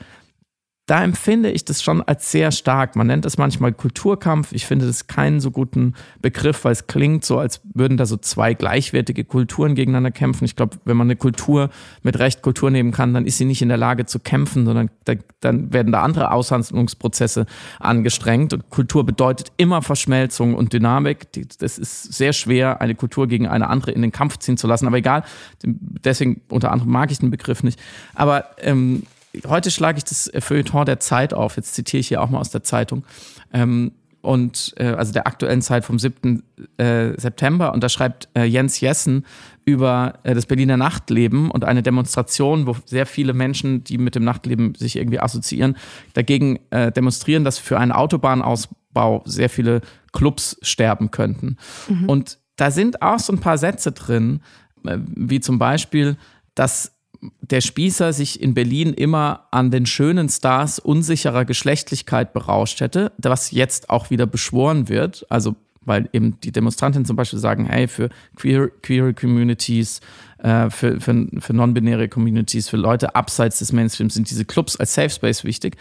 da 0.87 1.03
empfinde 1.03 1.51
ich 1.51 1.65
das 1.65 1.83
schon 1.83 2.01
als 2.01 2.31
sehr 2.31 2.53
stark. 2.53 2.95
Man 2.95 3.09
nennt 3.09 3.27
es 3.27 3.39
manchmal 3.39 3.73
Kulturkampf. 3.73 4.53
Ich 4.53 4.67
finde 4.67 4.87
das 4.87 5.09
keinen 5.09 5.41
so 5.41 5.51
guten 5.51 5.95
Begriff, 6.23 6.65
weil 6.65 6.71
es 6.71 6.87
klingt 6.87 7.25
so, 7.25 7.41
als 7.41 7.61
würden 7.75 7.97
da 7.97 8.07
so 8.07 8.17
zwei 8.17 8.55
gleichwertige 8.55 9.25
Kulturen 9.25 9.75
gegeneinander 9.75 10.13
kämpfen. 10.13 10.45
Ich 10.45 10.55
glaube, 10.55 10.77
wenn 10.85 10.97
man 10.97 11.09
eine 11.09 11.17
Kultur 11.17 11.71
mit 12.05 12.21
Recht 12.21 12.41
Kultur 12.41 12.71
nehmen 12.71 12.93
kann, 12.93 13.15
dann 13.15 13.27
ist 13.27 13.37
sie 13.37 13.45
nicht 13.47 13.63
in 13.63 13.69
der 13.69 13.79
Lage 13.79 14.07
zu 14.07 14.21
kämpfen, 14.21 14.65
sondern 14.65 14.89
da, 15.05 15.15
dann 15.41 15.73
werden 15.73 15.91
da 15.91 16.03
andere 16.03 16.31
Aushandlungsprozesse 16.31 17.47
angestrengt. 17.81 18.53
Und 18.53 18.71
Kultur 18.71 19.05
bedeutet 19.05 19.51
immer 19.57 19.83
Verschmelzung 19.83 20.55
und 20.55 20.73
Dynamik. 20.73 21.27
Das 21.59 21.79
ist 21.79 22.13
sehr 22.13 22.33
schwer, 22.33 22.81
eine 22.81 22.95
Kultur 22.95 23.27
gegen 23.27 23.49
eine 23.49 23.71
andere 23.71 23.91
in 23.91 24.03
den 24.03 24.13
Kampf 24.13 24.39
ziehen 24.39 24.57
zu 24.57 24.69
lassen. 24.69 24.87
Aber 24.87 24.99
egal, 24.99 25.25
deswegen 25.65 26.43
unter 26.49 26.71
anderem 26.71 26.93
mag 26.93 27.11
ich 27.11 27.19
den 27.19 27.33
Begriff 27.33 27.65
nicht. 27.65 27.81
Aber 28.15 28.45
ähm, 28.59 29.03
heute 29.47 29.71
schlage 29.71 29.99
ich 29.99 30.05
das 30.05 30.31
Feuilleton 30.39 30.87
der 30.87 31.01
Zeit 31.01 31.35
auf. 31.35 31.57
Jetzt 31.57 31.75
zitiere 31.75 32.01
ich 32.01 32.09
hier 32.09 32.23
auch 32.23 32.31
mal 32.31 32.41
aus 32.41 32.51
der 32.51 32.63
Zeitung. 32.63 33.05
Ähm, 33.53 33.93
und 34.27 34.75
äh, 34.77 34.87
also 34.89 35.13
der 35.13 35.29
aktuellen 35.29 35.63
Zeit 35.63 35.85
vom 35.85 36.01
7. 36.01 36.43
Äh, 36.79 37.19
September. 37.19 37.73
Und 37.73 37.83
da 37.85 37.89
schreibt 37.89 38.29
äh, 38.37 38.43
Jens 38.43 38.81
Jessen 38.81 39.25
über 39.65 40.15
äh, 40.25 40.35
das 40.35 40.47
Berliner 40.47 40.77
Nachtleben 40.77 41.49
und 41.51 41.65
eine 41.65 41.83
Demonstration, 41.83 42.67
wo 42.67 42.77
sehr 42.87 43.07
viele 43.07 43.35
Menschen, 43.35 43.85
die 43.85 43.99
mit 43.99 44.17
dem 44.17 44.25
Nachtleben 44.25 44.75
sich 44.75 44.97
irgendwie 44.97 45.21
assoziieren, 45.21 45.77
dagegen 46.15 46.59
äh, 46.71 46.91
demonstrieren, 46.91 47.45
dass 47.45 47.59
für 47.59 47.79
einen 47.79 47.93
Autobahnausbau 47.93 49.23
sehr 49.27 49.49
viele 49.49 49.81
Clubs 50.13 50.59
sterben 50.61 51.13
könnten. 51.13 51.57
Mhm. 51.89 52.09
Und 52.09 52.39
da 52.57 52.73
sind 52.73 53.03
auch 53.03 53.21
so 53.21 53.33
ein 53.33 53.41
paar 53.41 53.59
Sätze 53.59 53.93
drin, 53.93 54.41
äh, 54.85 54.99
wie 55.15 55.39
zum 55.39 55.61
Beispiel, 55.61 56.17
dass 56.57 56.96
der 57.41 57.61
Spießer 57.61 58.13
sich 58.13 58.41
in 58.41 58.55
Berlin 58.55 58.93
immer 58.93 59.47
an 59.51 59.71
den 59.71 59.87
schönen 59.87 60.29
Stars 60.29 60.79
unsicherer 60.79 61.45
Geschlechtlichkeit 61.45 62.33
berauscht 62.33 62.81
hätte, 62.81 63.13
was 63.19 63.51
jetzt 63.51 63.91
auch 63.91 64.11
wieder 64.11 64.27
beschworen 64.27 64.89
wird. 64.89 65.27
Also 65.29 65.57
weil 65.87 66.09
eben 66.13 66.39
die 66.41 66.53
Demonstrantinnen 66.53 67.07
zum 67.07 67.17
Beispiel 67.17 67.39
sagen, 67.39 67.67
hey, 67.67 67.89
für 67.89 68.11
queer, 68.35 68.69
queer 68.83 69.15
Communities, 69.15 70.01
äh, 70.39 70.69
für, 70.69 71.01
für, 71.01 71.29
für 71.39 71.53
non-binäre 71.55 72.09
Communities, 72.09 72.69
für 72.69 72.77
Leute 72.77 73.15
abseits 73.15 73.61
des 73.61 73.73
Mainstreams 73.73 74.15
sind 74.15 74.29
diese 74.29 74.45
Clubs 74.45 74.77
als 74.77 74.95
Safe 74.95 75.11
Space 75.11 75.45
wichtig. 75.45 75.77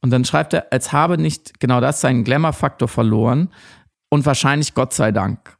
Und 0.00 0.10
dann 0.10 0.24
schreibt 0.24 0.54
er, 0.54 0.72
als 0.72 0.92
habe 0.92 1.18
nicht 1.18 1.60
genau 1.60 1.80
das 1.80 2.00
seinen 2.00 2.24
Glamour-Faktor 2.24 2.88
verloren 2.88 3.50
und 4.08 4.24
wahrscheinlich 4.26 4.74
Gott 4.74 4.94
sei 4.94 5.12
Dank. 5.12 5.59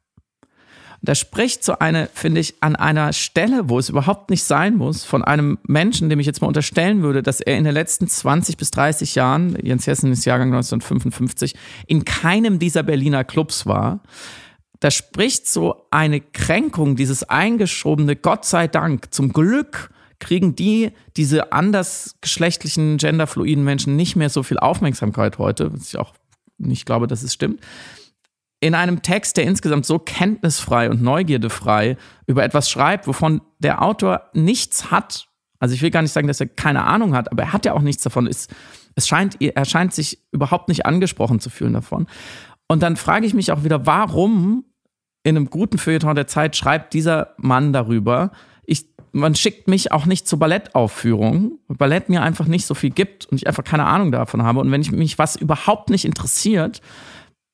Das 1.03 1.17
spricht 1.17 1.63
so 1.63 1.79
eine, 1.79 2.09
finde 2.13 2.41
ich, 2.41 2.55
an 2.61 2.75
einer 2.75 3.11
Stelle, 3.11 3.69
wo 3.69 3.79
es 3.79 3.89
überhaupt 3.89 4.29
nicht 4.29 4.43
sein 4.43 4.75
muss, 4.75 5.03
von 5.03 5.23
einem 5.23 5.57
Menschen, 5.63 6.09
dem 6.09 6.19
ich 6.19 6.27
jetzt 6.27 6.41
mal 6.41 6.47
unterstellen 6.47 7.01
würde, 7.01 7.23
dass 7.23 7.41
er 7.41 7.57
in 7.57 7.63
den 7.63 7.73
letzten 7.73 8.07
20 8.07 8.55
bis 8.57 8.69
30 8.69 9.15
Jahren, 9.15 9.57
Jens 9.63 9.87
Jessen 9.87 10.11
ist 10.11 10.25
Jahrgang 10.25 10.49
1955, 10.49 11.55
in 11.87 12.05
keinem 12.05 12.59
dieser 12.59 12.83
Berliner 12.83 13.23
Clubs 13.23 13.65
war. 13.65 14.01
Da 14.79 14.91
spricht 14.91 15.47
so 15.47 15.87
eine 15.89 16.21
Kränkung, 16.21 16.95
dieses 16.95 17.23
eingeschobene 17.23 18.15
Gott 18.15 18.45
sei 18.45 18.67
Dank, 18.67 19.11
zum 19.11 19.33
Glück 19.33 19.89
kriegen 20.19 20.55
die, 20.55 20.91
diese 21.17 21.51
andersgeschlechtlichen, 21.51 22.97
genderfluiden 22.97 23.63
Menschen 23.63 23.95
nicht 23.95 24.15
mehr 24.15 24.29
so 24.29 24.43
viel 24.43 24.59
Aufmerksamkeit 24.59 25.39
heute, 25.39 25.73
was 25.73 25.87
ich 25.87 25.97
auch 25.97 26.13
nicht 26.59 26.85
glaube, 26.85 27.07
dass 27.07 27.23
es 27.23 27.33
stimmt 27.33 27.59
in 28.61 28.75
einem 28.75 29.01
Text, 29.01 29.37
der 29.37 29.43
insgesamt 29.45 29.85
so 29.85 29.99
kenntnisfrei 29.99 30.89
und 30.89 31.01
neugierdefrei 31.01 31.97
über 32.27 32.43
etwas 32.43 32.69
schreibt, 32.69 33.07
wovon 33.07 33.41
der 33.59 33.81
Autor 33.81 34.29
nichts 34.33 34.91
hat. 34.91 35.27
Also 35.59 35.73
ich 35.73 35.81
will 35.81 35.89
gar 35.89 36.03
nicht 36.03 36.11
sagen, 36.13 36.27
dass 36.27 36.39
er 36.39 36.47
keine 36.47 36.83
Ahnung 36.83 37.15
hat, 37.15 37.31
aber 37.31 37.43
er 37.43 37.53
hat 37.53 37.65
ja 37.65 37.73
auch 37.73 37.81
nichts 37.81 38.03
davon. 38.03 38.27
Es, 38.27 38.47
es 38.95 39.07
scheint, 39.07 39.41
er 39.41 39.65
scheint 39.65 39.93
sich 39.93 40.23
überhaupt 40.31 40.69
nicht 40.69 40.85
angesprochen 40.85 41.39
zu 41.39 41.49
fühlen 41.49 41.73
davon. 41.73 42.05
Und 42.67 42.83
dann 42.83 42.97
frage 42.97 43.25
ich 43.25 43.33
mich 43.33 43.51
auch 43.51 43.63
wieder, 43.63 43.85
warum 43.87 44.63
in 45.23 45.35
einem 45.35 45.49
guten 45.49 45.77
Feuilleton 45.77 46.15
der 46.15 46.27
Zeit 46.27 46.55
schreibt 46.55 46.93
dieser 46.93 47.33
Mann 47.37 47.73
darüber, 47.73 48.31
ich, 48.63 48.85
man 49.11 49.33
schickt 49.33 49.67
mich 49.67 49.91
auch 49.91 50.05
nicht 50.05 50.27
zur 50.27 50.39
Ballettaufführung, 50.39 51.59
weil 51.67 51.77
Ballett 51.77 52.09
mir 52.09 52.21
einfach 52.21 52.45
nicht 52.45 52.67
so 52.67 52.75
viel 52.75 52.91
gibt 52.91 53.25
und 53.25 53.37
ich 53.37 53.47
einfach 53.47 53.63
keine 53.63 53.85
Ahnung 53.85 54.11
davon 54.11 54.43
habe. 54.43 54.59
Und 54.59 54.71
wenn 54.71 54.81
ich 54.81 54.91
mich 54.91 55.17
was 55.17 55.35
überhaupt 55.35 55.89
nicht 55.89 56.05
interessiert, 56.05 56.81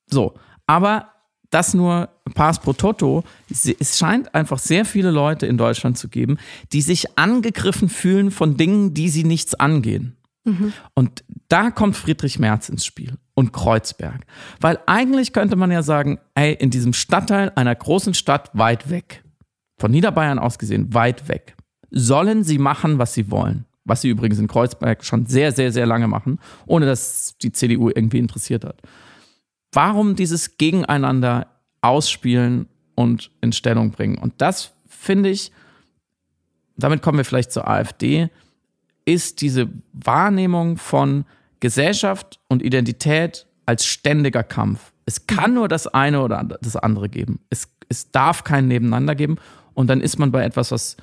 so, 0.06 0.34
aber 0.68 1.10
das 1.50 1.74
nur 1.74 2.10
Pass 2.34 2.60
pro 2.60 2.74
Toto. 2.74 3.24
Es 3.50 3.98
scheint 3.98 4.36
einfach 4.36 4.60
sehr 4.60 4.86
viele 4.86 5.12
Leute 5.12 5.46
in 5.46 5.58
Deutschland 5.58 5.98
zu 5.98 6.10
geben, 6.10 6.38
die 6.74 6.82
sich 6.82 7.18
angegriffen 7.18 7.90
fühlen 7.90 8.32
von 8.32 8.58
Dingen, 8.58 8.94
die 8.94 9.10
sie 9.10 9.24
nichts 9.24 9.56
angehen. 9.56 10.18
Mhm. 10.44 10.74
Und 10.94 11.24
da 11.50 11.72
kommt 11.72 11.96
Friedrich 11.96 12.40
Merz 12.40 12.70
ins 12.70 12.86
Spiel 12.86 13.18
und 13.34 13.54
Kreuzberg. 13.54 14.26
Weil 14.60 14.80
eigentlich 14.86 15.34
könnte 15.34 15.56
man 15.56 15.72
ja 15.72 15.84
sagen, 15.84 16.20
ey, 16.36 16.54
in 16.54 16.70
diesem 16.70 16.94
Stadtteil 16.94 17.52
einer 17.56 17.76
großen 17.76 18.14
Stadt 18.14 18.50
weit 18.54 18.90
weg, 18.90 19.24
von 19.78 19.92
Niederbayern 19.92 20.40
aus 20.40 20.58
gesehen, 20.58 20.94
weit 20.94 21.28
weg, 21.28 21.56
sollen 21.92 22.44
sie 22.44 22.58
machen, 22.58 22.98
was 22.98 23.14
sie 23.14 23.30
wollen. 23.32 23.66
Was 23.86 24.02
sie 24.02 24.10
übrigens 24.10 24.40
in 24.40 24.48
Kreuzberg 24.48 25.06
schon 25.06 25.28
sehr, 25.28 25.54
sehr, 25.54 25.72
sehr 25.72 25.86
lange 25.86 26.08
machen, 26.08 26.40
ohne 26.66 26.86
dass 26.86 27.38
die 27.42 27.54
CDU 27.54 27.90
irgendwie 27.90 28.20
interessiert 28.20 28.66
hat. 28.66 28.82
Warum 29.72 30.16
dieses 30.16 30.58
Gegeneinander 30.58 31.48
ausspielen 31.82 32.68
und 32.96 33.32
in 33.42 33.52
Stellung 33.52 33.92
bringen? 33.92 34.18
Und 34.18 34.34
das 34.38 34.74
finde 34.88 35.30
ich, 35.30 35.52
damit 36.78 37.02
kommen 37.02 37.18
wir 37.18 37.26
vielleicht 37.26 37.52
zur 37.52 37.68
AfD, 37.68 38.30
ist 39.06 39.42
diese 39.42 39.70
Wahrnehmung 39.94 40.78
von 40.78 41.26
Gesellschaft 41.60 42.40
und 42.50 42.62
Identität 42.62 43.48
als 43.66 43.86
ständiger 43.86 44.44
Kampf. 44.44 44.94
Es 45.06 45.28
kann 45.28 45.54
nur 45.54 45.68
das 45.68 45.88
eine 45.88 46.22
oder 46.22 46.44
das 46.44 46.76
andere 46.76 47.10
geben. 47.10 47.40
Es, 47.50 47.70
es 47.90 48.12
darf 48.12 48.44
kein 48.44 48.68
Nebeneinander 48.68 49.16
geben. 49.16 49.38
Und 49.74 49.88
dann 49.88 50.02
ist 50.02 50.20
man 50.20 50.32
bei 50.32 50.44
etwas, 50.44 50.72
was 50.72 50.98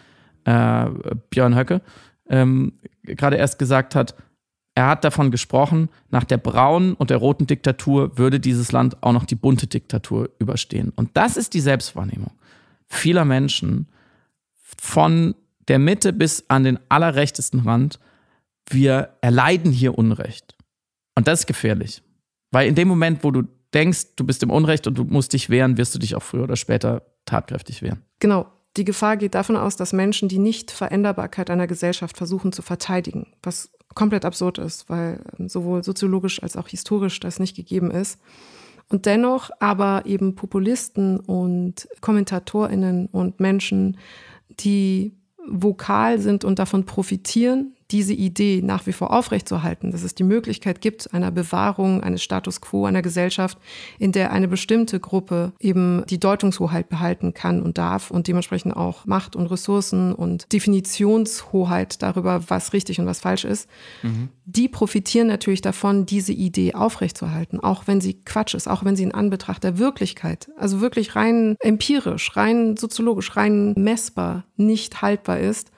äh, 0.45 0.87
Björn 1.31 1.57
Höcke 1.57 1.81
ähm, 2.29 2.75
gerade 3.05 3.37
erst 3.37 3.59
gesagt 3.59 3.95
hat, 3.95 4.15
er 4.75 4.89
hat 4.89 5.05
davon 5.05 5.31
gesprochen, 5.31 5.89
nach 6.11 6.25
der 6.25 6.39
braunen 6.39 6.95
und 6.95 7.11
der 7.11 7.19
roten 7.19 7.47
Diktatur 7.47 8.19
würde 8.19 8.41
dieses 8.41 8.73
Land 8.73 9.03
auch 9.03 9.13
noch 9.13 9.25
die 9.25 9.37
bunte 9.37 9.67
Diktatur 9.67 10.31
überstehen. 10.39 10.93
Und 10.97 11.11
das 11.15 11.37
ist 11.37 11.55
die 11.55 11.61
Selbstwahrnehmung 11.61 12.33
vieler 12.95 13.25
Menschen 13.25 13.89
von 14.79 15.35
der 15.69 15.79
Mitte 15.79 16.13
bis 16.13 16.45
an 16.49 16.65
den 16.65 16.79
allerrechtesten 16.89 17.61
Rand. 17.61 17.99
Wir 18.69 19.17
erleiden 19.21 19.73
hier 19.73 19.99
Unrecht. 19.99 20.57
Und 21.15 21.29
das 21.29 21.41
ist 21.41 21.47
gefährlich. 21.47 22.03
Weil 22.51 22.69
in 22.69 22.75
dem 22.75 22.89
Moment, 22.89 23.25
wo 23.25 23.31
du 23.31 23.43
denkst, 23.73 24.17
du 24.17 24.25
bist 24.25 24.43
im 24.43 24.51
Unrecht 24.51 24.87
und 24.87 24.97
du 24.97 25.05
musst 25.05 25.33
dich 25.33 25.51
wehren, 25.51 25.77
wirst 25.77 25.95
du 25.95 25.99
dich 25.99 26.15
auch 26.15 26.23
früher 26.23 26.45
oder 26.45 26.57
später 26.57 27.03
tatkräftig 27.27 27.83
wehren. 27.83 28.03
Genau. 28.21 28.47
Die 28.77 28.85
Gefahr 28.85 29.17
geht 29.17 29.37
davon 29.37 29.57
aus, 29.57 29.77
dass 29.77 29.93
Menschen 29.93 30.29
die 30.29 30.39
Nichtveränderbarkeit 30.39 31.49
einer 31.49 31.69
Gesellschaft 31.69 32.17
versuchen 32.17 32.51
zu 32.53 32.61
verteidigen, 32.61 33.33
was 33.41 33.71
komplett 33.95 34.25
absurd 34.25 34.59
ist, 34.59 34.89
weil 34.89 35.21
ähm, 35.39 35.49
sowohl 35.49 35.83
soziologisch 35.83 36.43
als 36.43 36.57
auch 36.57 36.69
historisch 36.69 37.21
das 37.21 37.39
nicht 37.39 37.57
gegeben 37.57 37.91
ist. 37.91 38.19
Und 38.89 39.07
dennoch 39.07 39.51
aber 39.61 40.03
eben 40.05 40.35
Populisten 40.35 41.19
und 41.19 41.89
Kommentatorinnen 42.01 43.07
und 43.07 43.41
Menschen, 43.41 43.97
die 44.61 45.15
vokal 45.47 46.19
sind 46.19 46.45
und 46.45 46.59
davon 46.59 46.85
profitieren, 46.85 47.75
diese 47.95 48.13
Idee 48.13 48.61
nach 48.61 48.87
wie 48.87 48.93
vor 48.93 49.13
aufrechtzuerhalten, 49.13 49.93
dass 49.93 50.03
es 50.03 50.17
die 50.17 50.25
Möglichkeit 50.25 50.81
gibt 50.81 51.15
einer 51.15 51.31
Bewahrung 51.31 52.03
eines 52.03 52.25
Status 52.25 52.61
quo 52.61 52.87
einer 52.87 53.03
Gesellschaft, 53.03 53.57
in 54.01 54.11
der 54.11 54.33
eine 54.33 54.49
bestimmte 54.49 54.99
Gruppe 54.99 55.53
eben 55.61 56.03
die 56.11 56.19
Deutungshoheit 56.19 56.89
behalten 56.89 57.35
kann 57.35 57.63
und 57.63 57.79
darf 57.79 58.11
und 58.11 58.27
dementsprechend 58.27 58.77
auch 58.77 59.07
Macht 59.07 59.37
und 59.37 59.47
Ressourcen 59.47 60.13
und 60.13 60.53
Definitionshoheit 60.53 62.03
darüber, 62.03 62.43
was 62.49 62.73
richtig 62.73 62.99
und 62.99 63.07
was 63.07 63.21
falsch 63.21 63.45
ist, 63.45 63.71
mhm. 64.03 64.29
die 64.45 64.69
profitieren 64.69 65.29
natürlich 65.29 65.61
davon, 65.61 66.05
diese 66.05 66.33
Idee 66.33 66.75
aufrechtzuerhalten, 66.75 67.61
auch 67.61 67.87
wenn 67.87 68.01
sie 68.01 68.15
Quatsch 68.25 68.55
ist, 68.55 68.67
auch 68.67 68.85
wenn 68.85 68.97
sie 68.97 69.05
in 69.05 69.15
Anbetracht 69.15 69.63
der 69.63 69.79
Wirklichkeit, 69.79 70.51
also 70.59 70.81
wirklich 70.81 71.15
rein 71.15 71.55
empirisch, 71.61 72.37
rein 72.37 72.77
soziologisch, 72.77 73.37
rein 73.37 73.73
messbar 73.77 74.43
nicht 74.57 75.01
haltbar 75.01 75.39
ist. 75.39 75.71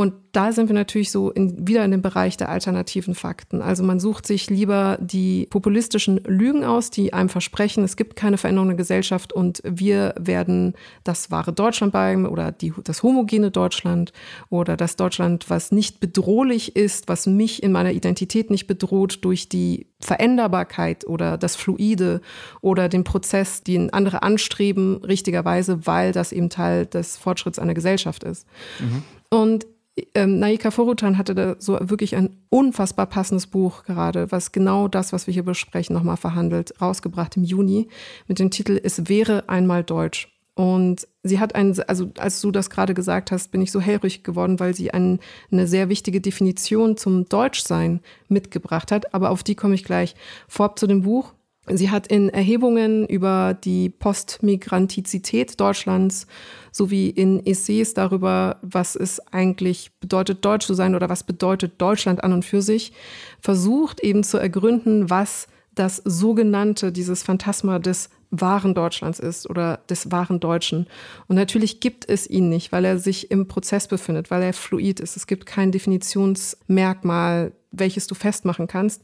Und 0.00 0.14
da 0.32 0.50
sind 0.50 0.70
wir 0.70 0.74
natürlich 0.74 1.10
so 1.10 1.30
in, 1.30 1.68
wieder 1.68 1.84
in 1.84 1.90
dem 1.90 2.00
Bereich 2.00 2.38
der 2.38 2.48
alternativen 2.48 3.14
Fakten. 3.14 3.60
Also 3.60 3.82
man 3.82 4.00
sucht 4.00 4.26
sich 4.26 4.48
lieber 4.48 4.96
die 4.98 5.46
populistischen 5.50 6.16
Lügen 6.24 6.64
aus, 6.64 6.88
die 6.88 7.12
einem 7.12 7.28
versprechen, 7.28 7.84
es 7.84 7.98
gibt 7.98 8.16
keine 8.16 8.38
Veränderung 8.38 8.68
der 8.68 8.78
Gesellschaft 8.78 9.30
und 9.30 9.60
wir 9.62 10.14
werden 10.18 10.72
das 11.04 11.30
wahre 11.30 11.52
Deutschland 11.52 11.92
bleiben 11.92 12.24
oder 12.24 12.50
die, 12.50 12.72
das 12.82 13.02
homogene 13.02 13.50
Deutschland 13.50 14.14
oder 14.48 14.78
das 14.78 14.96
Deutschland, 14.96 15.50
was 15.50 15.70
nicht 15.70 16.00
bedrohlich 16.00 16.76
ist, 16.76 17.08
was 17.08 17.26
mich 17.26 17.62
in 17.62 17.70
meiner 17.70 17.92
Identität 17.92 18.48
nicht 18.48 18.66
bedroht 18.66 19.18
durch 19.20 19.50
die 19.50 19.86
Veränderbarkeit 20.00 21.06
oder 21.06 21.36
das 21.36 21.56
Fluide 21.56 22.22
oder 22.62 22.88
den 22.88 23.04
Prozess, 23.04 23.64
den 23.64 23.92
andere 23.92 24.22
anstreben, 24.22 25.04
richtigerweise, 25.04 25.86
weil 25.86 26.12
das 26.12 26.32
eben 26.32 26.48
Teil 26.48 26.86
des 26.86 27.18
Fortschritts 27.18 27.58
einer 27.58 27.74
Gesellschaft 27.74 28.24
ist. 28.24 28.46
Mhm. 28.78 29.02
Und 29.28 29.66
ähm, 30.14 30.38
Naika 30.38 30.70
Forutan 30.70 31.18
hatte 31.18 31.34
da 31.34 31.56
so 31.58 31.78
wirklich 31.80 32.16
ein 32.16 32.36
unfassbar 32.48 33.06
passendes 33.06 33.46
Buch 33.46 33.84
gerade, 33.84 34.30
was 34.30 34.52
genau 34.52 34.88
das, 34.88 35.12
was 35.12 35.26
wir 35.26 35.34
hier 35.34 35.44
besprechen, 35.44 35.94
nochmal 35.94 36.16
verhandelt, 36.16 36.74
rausgebracht 36.80 37.36
im 37.36 37.44
Juni 37.44 37.88
mit 38.28 38.38
dem 38.38 38.50
Titel 38.50 38.80
Es 38.82 39.08
wäre 39.08 39.48
einmal 39.48 39.84
Deutsch. 39.84 40.28
Und 40.54 41.08
sie 41.22 41.38
hat 41.38 41.54
einen, 41.54 41.80
also 41.86 42.10
als 42.18 42.40
du 42.40 42.50
das 42.50 42.68
gerade 42.68 42.92
gesagt 42.92 43.30
hast, 43.30 43.50
bin 43.50 43.62
ich 43.62 43.72
so 43.72 43.80
hellrig 43.80 44.24
geworden, 44.24 44.60
weil 44.60 44.74
sie 44.74 44.90
ein, 44.90 45.20
eine 45.50 45.66
sehr 45.66 45.88
wichtige 45.88 46.20
Definition 46.20 46.98
zum 46.98 47.26
Deutschsein 47.26 48.00
mitgebracht 48.28 48.92
hat. 48.92 49.14
Aber 49.14 49.30
auf 49.30 49.42
die 49.42 49.54
komme 49.54 49.74
ich 49.74 49.84
gleich. 49.84 50.14
Vorab 50.48 50.78
zu 50.78 50.86
dem 50.86 51.02
Buch. 51.02 51.32
Sie 51.66 51.90
hat 51.90 52.08
in 52.08 52.28
Erhebungen 52.28 53.06
über 53.06 53.54
die 53.54 53.88
Postmigrantizität 53.88 55.58
Deutschlands 55.60 56.26
sowie 56.72 57.10
in 57.10 57.44
Essays 57.44 57.94
darüber, 57.94 58.58
was 58.62 58.96
es 58.96 59.20
eigentlich 59.32 59.92
bedeutet, 60.00 60.44
deutsch 60.44 60.66
zu 60.66 60.74
sein 60.74 60.94
oder 60.94 61.08
was 61.08 61.24
bedeutet 61.24 61.80
Deutschland 61.80 62.22
an 62.24 62.32
und 62.32 62.44
für 62.44 62.62
sich, 62.62 62.92
versucht 63.40 64.00
eben 64.00 64.22
zu 64.22 64.38
ergründen, 64.38 65.10
was 65.10 65.48
das 65.74 66.02
sogenannte, 66.04 66.92
dieses 66.92 67.22
Phantasma 67.22 67.78
des 67.78 68.10
wahren 68.30 68.74
Deutschlands 68.74 69.18
ist 69.18 69.48
oder 69.48 69.80
des 69.88 70.10
wahren 70.10 70.40
Deutschen. 70.40 70.86
Und 71.26 71.36
natürlich 71.36 71.80
gibt 71.80 72.08
es 72.08 72.28
ihn 72.28 72.48
nicht, 72.48 72.70
weil 72.72 72.84
er 72.84 72.98
sich 72.98 73.30
im 73.30 73.48
Prozess 73.48 73.88
befindet, 73.88 74.30
weil 74.30 74.42
er 74.42 74.52
fluid 74.52 75.00
ist. 75.00 75.16
Es 75.16 75.26
gibt 75.26 75.46
kein 75.46 75.72
Definitionsmerkmal, 75.72 77.52
welches 77.72 78.06
du 78.06 78.14
festmachen 78.14 78.66
kannst. 78.66 79.02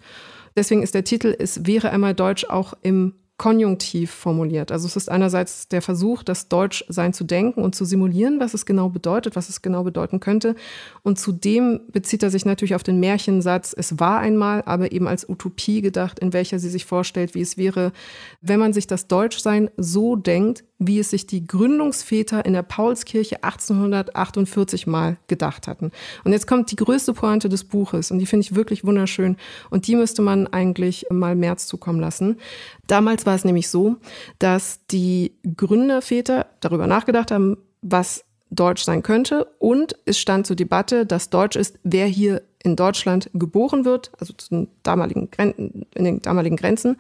Deswegen 0.57 0.83
ist 0.83 0.95
der 0.95 1.05
Titel 1.05 1.35
Es 1.39 1.67
wäre 1.67 1.91
einmal 1.91 2.15
Deutsch 2.15 2.45
auch 2.45 2.75
im 2.83 3.15
konjunktiv 3.39 4.11
formuliert. 4.11 4.73
Also 4.73 4.87
es 4.87 4.97
ist 4.97 5.11
einerseits 5.11 5.69
der 5.69 5.83
Versuch, 5.83 6.23
das 6.23 6.49
Deutschsein 6.49 7.13
zu 7.13 7.25
denken 7.25 7.63
und 7.63 7.75
zu 7.75 7.85
simulieren, 7.85 8.41
was 8.41 8.55
es 8.55 8.65
genau 8.65 8.89
bedeutet, 8.89 9.37
was 9.37 9.51
es 9.51 9.61
genau 9.61 9.85
bedeuten 9.85 10.21
könnte. 10.21 10.55
Und 11.03 11.19
zudem 11.19 11.81
bezieht 11.93 12.23
er 12.23 12.31
sich 12.31 12.47
natürlich 12.47 12.75
auf 12.75 12.83
den 12.83 12.99
Märchensatz, 12.99 13.75
es 13.77 14.01
war 14.01 14.21
einmal, 14.21 14.63
aber 14.65 14.93
eben 14.93 15.07
als 15.07 15.29
Utopie 15.29 15.83
gedacht, 15.83 16.19
in 16.19 16.33
welcher 16.33 16.59
sie 16.59 16.71
sich 16.71 16.87
vorstellt, 16.87 17.35
wie 17.35 17.43
es 17.43 17.59
wäre, 17.59 17.93
wenn 18.41 18.59
man 18.59 18.73
sich 18.73 18.87
das 18.87 19.07
Deutschsein 19.07 19.71
so 19.77 20.17
denkt, 20.17 20.65
wie 20.79 20.99
es 20.99 21.11
sich 21.11 21.27
die 21.27 21.47
Gründungsväter 21.47 22.45
in 22.45 22.53
der 22.53 22.63
Paulskirche 22.63 23.43
1848 23.43 24.87
mal 24.87 25.17
gedacht 25.27 25.69
hatten. 25.69 25.91
Und 26.25 26.33
jetzt 26.33 26.47
kommt 26.47 26.71
die 26.71 26.77
größte 26.77 27.15
Pointe 27.15 27.49
des 27.49 27.65
Buches 27.65 28.11
und 28.11 28.19
die 28.19 28.27
finde 28.27 28.45
ich 28.45 28.55
wirklich 28.55 28.85
wunderschön 28.85 29.37
und 29.71 29.87
die 29.87 29.97
müsste 29.97 30.23
man 30.23 30.47
eigentlich 30.47 31.07
mal 31.11 31.35
März 31.35 31.67
zukommen 31.67 32.01
lassen. 32.01 32.39
Damals 32.87 33.25
war 33.25 33.35
es 33.35 33.45
nämlich 33.45 33.69
so, 33.69 33.97
dass 34.39 34.81
die 34.91 35.33
Gründerväter 35.57 36.47
darüber 36.61 36.87
nachgedacht 36.87 37.31
haben, 37.31 37.57
was 37.81 38.25
Deutsch 38.51 38.85
sein 38.85 39.03
könnte 39.03 39.47
und 39.59 39.97
es 40.05 40.19
stand 40.19 40.47
zur 40.47 40.57
Debatte, 40.57 41.07
dass 41.07 41.31
Deutsch 41.31 41.57
ist, 41.57 41.79
wer 41.83 42.07
hier 42.07 42.43
in 42.67 42.77
Deutschland 42.77 43.31
geboren 43.33 43.85
wird, 43.85 44.11
also 44.19 44.35
zu 44.35 44.51
den 44.51 44.69
damaligen, 44.83 45.29
in 45.39 46.05
den 46.05 46.21
damaligen 46.21 46.57
Grenzen, 46.57 46.97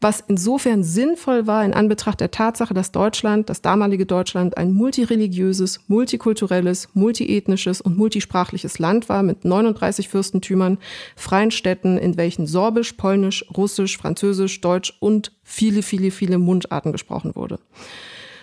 was 0.00 0.24
insofern 0.26 0.82
sinnvoll 0.82 1.46
war 1.46 1.64
in 1.64 1.72
Anbetracht 1.72 2.20
der 2.20 2.30
Tatsache, 2.30 2.74
dass 2.74 2.90
Deutschland, 2.90 3.48
das 3.48 3.62
damalige 3.62 4.06
Deutschland, 4.06 4.56
ein 4.56 4.72
multireligiöses, 4.72 5.80
multikulturelles, 5.86 6.88
multiethnisches 6.94 7.80
und 7.80 7.96
multisprachliches 7.96 8.78
Land 8.78 9.08
war 9.08 9.22
mit 9.22 9.44
39 9.44 10.08
Fürstentümern, 10.08 10.78
freien 11.16 11.50
Städten, 11.50 11.98
in 11.98 12.16
welchen 12.16 12.46
Sorbisch, 12.46 12.94
Polnisch, 12.94 13.44
Russisch, 13.56 13.96
Französisch, 13.96 14.60
Deutsch 14.60 14.96
und 15.00 15.32
viele, 15.42 15.82
viele, 15.82 16.10
viele 16.10 16.38
Mundarten 16.38 16.92
gesprochen 16.92 17.36
wurde. 17.36 17.58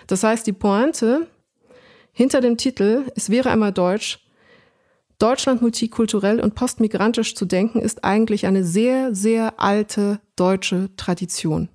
Das 0.06 0.22
heißt, 0.22 0.46
die 0.46 0.52
Pointe 0.52 1.26
hinter 2.12 2.40
dem 2.40 2.56
Titel 2.56 3.04
Es 3.16 3.30
wäre 3.30 3.50
einmal 3.50 3.72
Deutsch 3.72 4.21
Deutschland 5.22 5.62
multikulturell 5.62 6.40
und 6.40 6.56
postmigrantisch 6.56 7.36
zu 7.36 7.44
denken, 7.44 7.78
ist 7.78 8.02
eigentlich 8.02 8.44
eine 8.46 8.64
sehr, 8.64 9.14
sehr 9.14 9.60
alte 9.60 10.18
deutsche 10.34 10.90
Tradition. 10.96 11.68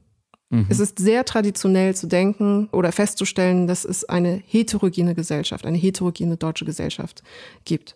Mhm. 0.50 0.66
Es 0.68 0.82
ist 0.82 1.00
sehr 1.00 1.24
traditionell 1.24 1.96
zu 1.96 2.08
denken 2.08 2.68
oder 2.74 2.92
festzustellen, 2.92 3.66
dass 3.66 3.86
es 3.86 4.04
eine 4.04 4.42
heterogene 4.46 5.16
Gesellschaft, 5.16 5.66
eine 5.66 5.78
heterogene 5.78 6.36
deutsche 6.36 6.66
Gesellschaft 6.66 7.24
gibt. 7.64 7.96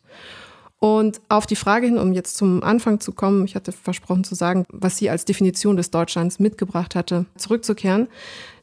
Und 0.79 1.21
auf 1.29 1.45
die 1.45 1.55
Frage 1.55 1.85
hin, 1.85 1.99
um 1.99 2.13
jetzt 2.13 2.37
zum 2.37 2.63
Anfang 2.63 3.01
zu 3.01 3.11
kommen, 3.11 3.45
ich 3.45 3.53
hatte 3.53 3.73
versprochen 3.73 4.23
zu 4.23 4.35
sagen, 4.35 4.65
was 4.69 4.97
sie 4.97 5.09
als 5.09 5.25
Definition 5.25 5.75
des 5.75 5.91
Deutschlands 5.91 6.39
mitgebracht 6.39 6.95
hatte, 6.95 7.25
zurückzukehren. 7.35 8.07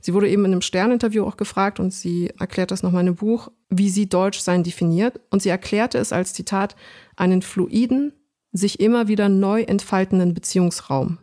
Sie 0.00 0.14
wurde 0.14 0.28
eben 0.28 0.44
in 0.44 0.52
einem 0.52 0.62
Sterninterview 0.62 1.24
auch 1.24 1.36
gefragt 1.36 1.80
und 1.80 1.92
sie 1.92 2.30
erklärt 2.38 2.70
das 2.70 2.82
nochmal 2.82 3.02
in 3.02 3.08
einem 3.08 3.16
Buch, 3.16 3.50
wie 3.68 3.90
sie 3.90 4.08
Deutschsein 4.08 4.62
definiert. 4.62 5.20
Und 5.30 5.42
sie 5.42 5.48
erklärte 5.48 5.98
es 5.98 6.12
als 6.12 6.34
Zitat 6.34 6.76
einen 7.16 7.42
fluiden, 7.42 8.12
sich 8.52 8.80
immer 8.80 9.08
wieder 9.08 9.28
neu 9.28 9.62
entfaltenden 9.62 10.34
Beziehungsraum. 10.34 11.18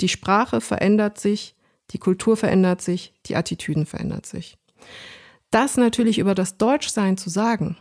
Die 0.00 0.08
Sprache 0.08 0.60
verändert 0.60 1.18
sich, 1.18 1.54
die 1.90 1.98
Kultur 1.98 2.36
verändert 2.36 2.80
sich, 2.82 3.12
die 3.26 3.36
Attitüden 3.36 3.86
verändert 3.86 4.26
sich. 4.26 4.58
Das 5.50 5.76
natürlich 5.76 6.18
über 6.18 6.34
das 6.34 6.56
Deutschsein 6.56 7.18
zu 7.18 7.28
sagen, 7.28 7.76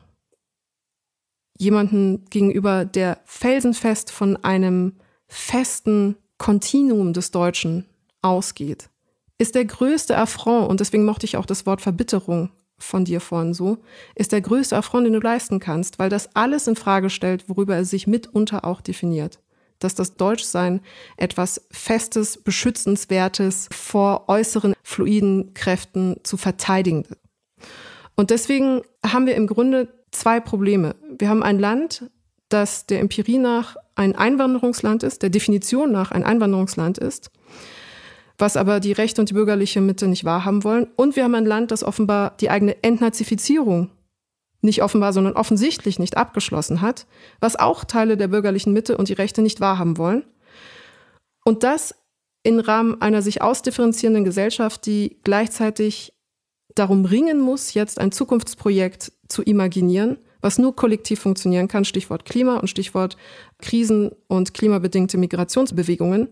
jemanden 1.57 2.25
gegenüber, 2.29 2.85
der 2.85 3.21
felsenfest 3.25 4.11
von 4.11 4.35
einem 4.43 4.97
festen 5.27 6.17
Kontinuum 6.37 7.13
des 7.13 7.31
Deutschen 7.31 7.85
ausgeht, 8.21 8.89
ist 9.41 9.55
der 9.55 9.65
größte 9.65 10.15
Affront, 10.15 10.69
und 10.69 10.79
deswegen 10.79 11.03
mochte 11.03 11.25
ich 11.25 11.35
auch 11.35 11.47
das 11.47 11.65
Wort 11.65 11.81
Verbitterung 11.81 12.51
von 12.77 13.05
dir 13.05 13.19
vorhin 13.19 13.55
so, 13.55 13.79
ist 14.13 14.33
der 14.33 14.41
größte 14.41 14.77
Affront, 14.77 15.07
den 15.07 15.13
du 15.13 15.19
leisten 15.19 15.59
kannst, 15.59 15.97
weil 15.97 16.09
das 16.09 16.35
alles 16.35 16.67
in 16.67 16.75
Frage 16.75 17.09
stellt, 17.09 17.49
worüber 17.49 17.75
er 17.75 17.83
sich 17.83 18.05
mitunter 18.05 18.63
auch 18.65 18.81
definiert. 18.81 19.39
Dass 19.79 19.95
das 19.95 20.15
Deutschsein 20.15 20.79
etwas 21.17 21.65
Festes, 21.71 22.37
Beschützenswertes 22.37 23.67
vor 23.71 24.29
äußeren 24.29 24.75
fluiden 24.83 25.55
Kräften 25.55 26.17
zu 26.21 26.37
verteidigen. 26.37 27.07
Und 28.15 28.29
deswegen 28.29 28.83
haben 29.03 29.25
wir 29.25 29.33
im 29.33 29.47
Grunde 29.47 29.87
zwei 30.11 30.39
Probleme. 30.39 30.95
Wir 31.17 31.29
haben 31.29 31.41
ein 31.41 31.57
Land, 31.57 32.11
das 32.49 32.85
der 32.85 32.99
Empirie 32.99 33.39
nach 33.39 33.75
ein 33.95 34.15
Einwanderungsland 34.15 35.01
ist, 35.01 35.23
der 35.23 35.31
Definition 35.31 35.91
nach 35.91 36.11
ein 36.11 36.23
Einwanderungsland 36.23 36.99
ist 36.99 37.31
was 38.41 38.57
aber 38.57 38.79
die 38.79 38.91
Rechte 38.91 39.21
und 39.21 39.29
die 39.29 39.33
bürgerliche 39.33 39.81
Mitte 39.81 40.07
nicht 40.07 40.25
wahrhaben 40.25 40.63
wollen. 40.63 40.87
Und 40.95 41.15
wir 41.15 41.23
haben 41.23 41.35
ein 41.35 41.45
Land, 41.45 41.71
das 41.71 41.83
offenbar 41.83 42.35
die 42.41 42.49
eigene 42.49 42.83
Entnazifizierung 42.83 43.89
nicht 44.61 44.83
offenbar, 44.83 45.11
sondern 45.13 45.33
offensichtlich 45.33 45.97
nicht 45.97 46.17
abgeschlossen 46.17 46.81
hat, 46.81 47.07
was 47.39 47.55
auch 47.55 47.83
Teile 47.83 48.15
der 48.17 48.27
bürgerlichen 48.27 48.73
Mitte 48.73 48.97
und 48.97 49.09
die 49.09 49.13
Rechte 49.13 49.41
nicht 49.41 49.59
wahrhaben 49.59 49.97
wollen. 49.97 50.23
Und 51.43 51.63
das 51.63 51.95
im 52.43 52.59
Rahmen 52.59 53.01
einer 53.01 53.21
sich 53.21 53.41
ausdifferenzierenden 53.41 54.23
Gesellschaft, 54.23 54.85
die 54.85 55.17
gleichzeitig 55.23 56.13
darum 56.75 57.05
ringen 57.05 57.39
muss, 57.39 57.73
jetzt 57.73 57.99
ein 57.99 58.11
Zukunftsprojekt 58.11 59.11
zu 59.27 59.41
imaginieren, 59.41 60.17
was 60.41 60.57
nur 60.57 60.75
kollektiv 60.75 61.19
funktionieren 61.19 61.67
kann, 61.67 61.85
Stichwort 61.85 62.25
Klima 62.25 62.57
und 62.57 62.67
Stichwort 62.67 63.17
Krisen 63.59 64.11
und 64.27 64.53
klimabedingte 64.53 65.17
Migrationsbewegungen. 65.17 66.29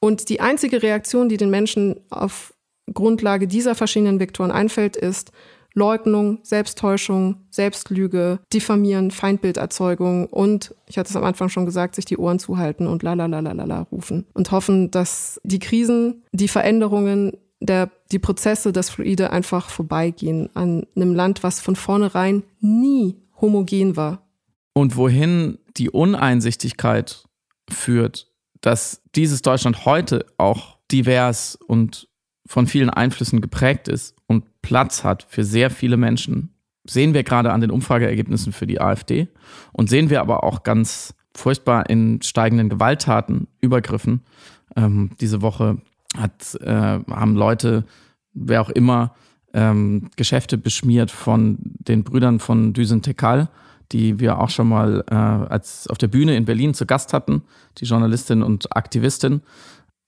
Und 0.00 0.28
die 0.28 0.40
einzige 0.40 0.82
Reaktion, 0.82 1.28
die 1.28 1.36
den 1.36 1.50
Menschen 1.50 2.00
auf 2.10 2.54
Grundlage 2.92 3.46
dieser 3.46 3.74
verschiedenen 3.74 4.20
Vektoren 4.20 4.50
einfällt, 4.50 4.96
ist 4.96 5.32
Leugnung, 5.74 6.40
Selbsttäuschung, 6.42 7.36
Selbstlüge, 7.50 8.40
Diffamieren, 8.52 9.10
Feindbilderzeugung 9.10 10.26
und, 10.26 10.74
ich 10.86 10.98
hatte 10.98 11.10
es 11.10 11.16
am 11.16 11.24
Anfang 11.24 11.48
schon 11.48 11.66
gesagt, 11.66 11.94
sich 11.94 12.04
die 12.04 12.18
Ohren 12.18 12.38
zuhalten 12.38 12.86
und 12.86 13.02
la 13.02 13.14
la 13.14 13.26
la 13.26 13.40
la 13.40 13.52
la 13.52 13.82
rufen 13.82 14.26
und 14.34 14.50
hoffen, 14.50 14.90
dass 14.90 15.40
die 15.44 15.60
Krisen, 15.60 16.24
die 16.32 16.48
Veränderungen, 16.48 17.36
der, 17.60 17.90
die 18.10 18.18
Prozesse, 18.18 18.72
das 18.72 18.90
Fluide 18.90 19.30
einfach 19.30 19.70
vorbeigehen 19.70 20.48
an 20.54 20.86
einem 20.96 21.14
Land, 21.14 21.42
was 21.42 21.60
von 21.60 21.76
vornherein 21.76 22.42
nie 22.60 23.16
homogen 23.40 23.96
war. 23.96 24.26
Und 24.72 24.96
wohin 24.96 25.58
die 25.76 25.90
Uneinsichtigkeit 25.90 27.24
führt, 27.70 28.29
dass 28.60 29.02
dieses 29.14 29.42
Deutschland 29.42 29.84
heute 29.84 30.26
auch 30.36 30.78
divers 30.90 31.56
und 31.66 32.08
von 32.46 32.66
vielen 32.66 32.90
Einflüssen 32.90 33.40
geprägt 33.40 33.88
ist 33.88 34.16
und 34.26 34.44
Platz 34.62 35.04
hat 35.04 35.26
für 35.28 35.44
sehr 35.44 35.70
viele 35.70 35.96
Menschen, 35.96 36.54
sehen 36.84 37.14
wir 37.14 37.22
gerade 37.22 37.52
an 37.52 37.60
den 37.60 37.70
Umfrageergebnissen 37.70 38.52
für 38.52 38.66
die 38.66 38.80
AfD 38.80 39.28
und 39.72 39.88
sehen 39.88 40.10
wir 40.10 40.20
aber 40.20 40.42
auch 40.42 40.62
ganz 40.62 41.14
furchtbar 41.34 41.88
in 41.88 42.20
steigenden 42.22 42.68
Gewalttaten, 42.68 43.46
Übergriffen. 43.60 44.22
Ähm, 44.76 45.10
diese 45.20 45.42
Woche 45.42 45.78
hat, 46.16 46.56
äh, 46.60 46.70
haben 46.70 47.36
Leute, 47.36 47.84
wer 48.32 48.62
auch 48.62 48.70
immer, 48.70 49.14
ähm, 49.52 50.10
Geschäfte 50.16 50.58
beschmiert 50.58 51.10
von 51.10 51.58
den 51.60 52.04
Brüdern 52.04 52.40
von 52.40 52.72
Düsen 52.72 53.02
Tekal, 53.02 53.48
die 53.92 54.20
wir 54.20 54.38
auch 54.38 54.50
schon 54.50 54.68
mal 54.68 55.04
äh, 55.10 55.14
als 55.14 55.88
auf 55.88 55.98
der 55.98 56.08
Bühne 56.08 56.36
in 56.36 56.44
Berlin 56.44 56.74
zu 56.74 56.86
Gast 56.86 57.12
hatten, 57.12 57.42
die 57.78 57.84
Journalistin 57.84 58.42
und 58.42 58.76
Aktivistin 58.76 59.42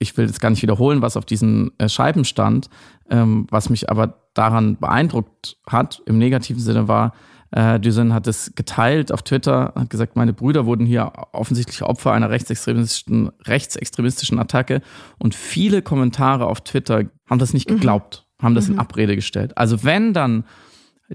ich 0.03 0.17
will 0.17 0.27
jetzt 0.27 0.41
gar 0.41 0.51
nicht 0.51 0.63
wiederholen, 0.63 1.01
was 1.01 1.17
auf 1.17 1.25
diesen 1.25 1.71
äh, 1.79 1.89
Scheiben 1.89 2.25
stand. 2.25 2.69
Ähm, 3.09 3.47
was 3.51 3.71
mich 3.71 3.89
aber 3.89 4.19
daran 4.35 4.77
beeindruckt 4.77 5.57
hat, 5.67 6.03
im 6.07 6.19
negativen 6.19 6.61
Sinne 6.61 6.89
war, 6.89 7.15
äh, 7.53 7.79
Düsen 7.79 8.13
hat 8.13 8.27
es 8.27 8.55
geteilt 8.55 9.13
auf 9.13 9.23
Twitter, 9.23 9.73
hat 9.77 9.91
gesagt, 9.91 10.17
meine 10.17 10.33
Brüder 10.33 10.67
wurden 10.67 10.87
hier 10.87 11.13
offensichtlich 11.33 11.83
Opfer 11.83 12.13
einer 12.13 12.31
rechtsextremistischen, 12.31 13.31
rechtsextremistischen 13.47 14.39
Attacke. 14.39 14.83
Und 15.19 15.35
viele 15.35 15.83
Kommentare 15.83 16.47
auf 16.47 16.63
Twitter 16.63 17.05
haben 17.29 17.39
das 17.39 17.53
nicht 17.55 17.71
mhm. 17.71 17.75
geglaubt, 17.75 18.27
mhm. 18.39 18.45
haben 18.45 18.55
das 18.55 18.69
mhm. 18.69 18.75
in 18.75 18.81
Abrede 18.81 19.15
gestellt. 19.15 19.57
Also 19.57 19.85
wenn 19.85 20.13
dann 20.13 20.45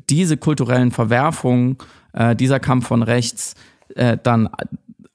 diese 0.10 0.38
kulturellen 0.38 0.92
Verwerfungen, 0.92 1.78
äh, 2.14 2.36
dieser 2.36 2.60
Kampf 2.60 2.88
von 2.88 3.04
rechts 3.04 3.56
äh, 3.96 4.18
dann 4.22 4.50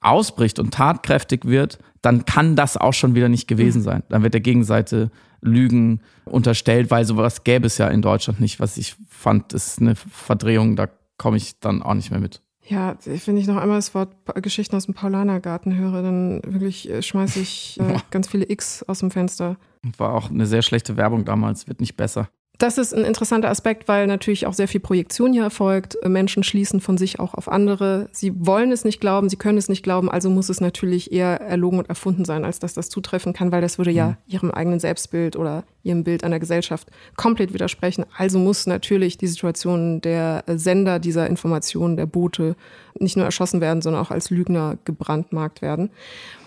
ausbricht 0.01 0.59
und 0.59 0.75
tatkräftig 0.75 1.45
wird, 1.45 1.79
dann 2.01 2.25
kann 2.25 2.57
das 2.57 2.77
auch 2.77 2.93
schon 2.93 3.15
wieder 3.15 3.29
nicht 3.29 3.47
gewesen 3.47 3.79
mhm. 3.79 3.85
sein. 3.85 4.03
Dann 4.09 4.23
wird 4.23 4.35
der 4.35 4.41
Gegenseite 4.41 5.11
Lügen 5.41 6.01
unterstellt, 6.25 6.91
weil 6.91 7.05
sowas 7.05 7.45
gäbe 7.45 7.67
es 7.67 7.79
ja 7.79 7.89
in 7.89 8.03
Deutschland 8.03 8.41
nicht, 8.41 8.61
was 8.61 8.77
ich 8.77 8.97
fand, 9.09 9.53
ist 9.53 9.81
eine 9.81 9.95
Verdrehung, 9.97 10.77
da 10.77 10.89
komme 11.19 11.37
ich 11.37 11.59
dann 11.61 11.83
auch 11.83 11.95
nicht 11.95 12.11
mehr 12.11 12.21
mit. 12.21 12.41
Ja, 12.65 12.97
wenn 13.27 13.37
ich 13.37 13.49
noch 13.49 13.57
einmal 13.57 13.79
das 13.79 13.93
Wort 13.95 14.15
Geschichten 14.37 14.77
aus 14.77 14.87
dem 14.87 14.95
Paulanergarten 14.95 15.77
höre, 15.77 16.03
dann 16.03 16.41
wirklich 16.47 16.89
äh, 16.89 17.03
schmeiße 17.03 17.41
ich 17.41 17.79
äh, 17.81 17.97
ganz 18.11 18.29
viele 18.29 18.49
X 18.49 18.85
aus 18.85 19.01
dem 19.01 19.11
Fenster. 19.11 19.57
War 19.99 20.15
auch 20.15 20.31
eine 20.31 20.47
sehr 20.47 20.63
schlechte 20.63 20.97
Werbung 20.97 21.25
damals, 21.25 21.67
wird 21.67 21.81
nicht 21.81 21.97
besser. 21.97 22.29
Das 22.59 22.79
ist 22.79 22.95
ein 22.95 23.05
interessanter 23.05 23.49
Aspekt, 23.49 23.89
weil 23.89 24.07
natürlich 24.07 24.47
auch 24.47 24.53
sehr 24.53 24.69
viel 24.69 24.81
Projektion 24.81 25.33
hier 25.33 25.43
erfolgt. 25.43 25.97
Menschen 26.07 26.45
schließen 26.45 26.81
von 26.81 26.97
sich 26.97 27.19
auch 27.19 27.35
auf 27.35 27.51
andere. 27.51 28.09
Sie 28.13 28.33
wollen 28.37 28.71
es 28.71 28.85
nicht 28.85 29.01
glauben, 29.01 29.29
sie 29.29 29.37
können 29.37 29.59
es 29.59 29.69
nicht 29.69 29.83
glauben, 29.83 30.09
also 30.09 30.31
muss 30.31 30.49
es 30.49 30.61
natürlich 30.61 31.13
eher 31.13 31.41
erlogen 31.41 31.81
und 31.81 31.89
erfunden 31.89 32.25
sein, 32.25 32.45
als 32.45 32.61
dass 32.61 32.75
das 32.75 32.89
zutreffen 32.89 33.33
kann, 33.33 33.51
weil 33.51 33.63
das 33.63 33.79
würde 33.79 33.91
ja 33.91 34.11
mhm. 34.11 34.17
ihrem 34.27 34.51
eigenen 34.53 34.79
Selbstbild 34.79 35.35
oder 35.35 35.65
ihrem 35.83 36.05
Bild 36.05 36.23
einer 36.23 36.39
Gesellschaft 36.39 36.89
komplett 37.17 37.53
widersprechen. 37.53 38.05
Also 38.17 38.39
muss 38.39 38.67
natürlich 38.67 39.19
die 39.19 39.27
Situation 39.27 40.01
der 40.01 40.45
Sender 40.47 41.01
dieser 41.01 41.27
Informationen, 41.27 41.97
der 41.97 42.07
Boote, 42.07 42.55
nicht 42.99 43.17
nur 43.17 43.27
erschossen 43.27 43.61
werden, 43.61 43.83
sondern 43.83 44.03
auch 44.03 44.11
als 44.13 44.31
Lügner 44.31 44.77
gebrandmarkt 44.85 45.63
werden. 45.63 45.91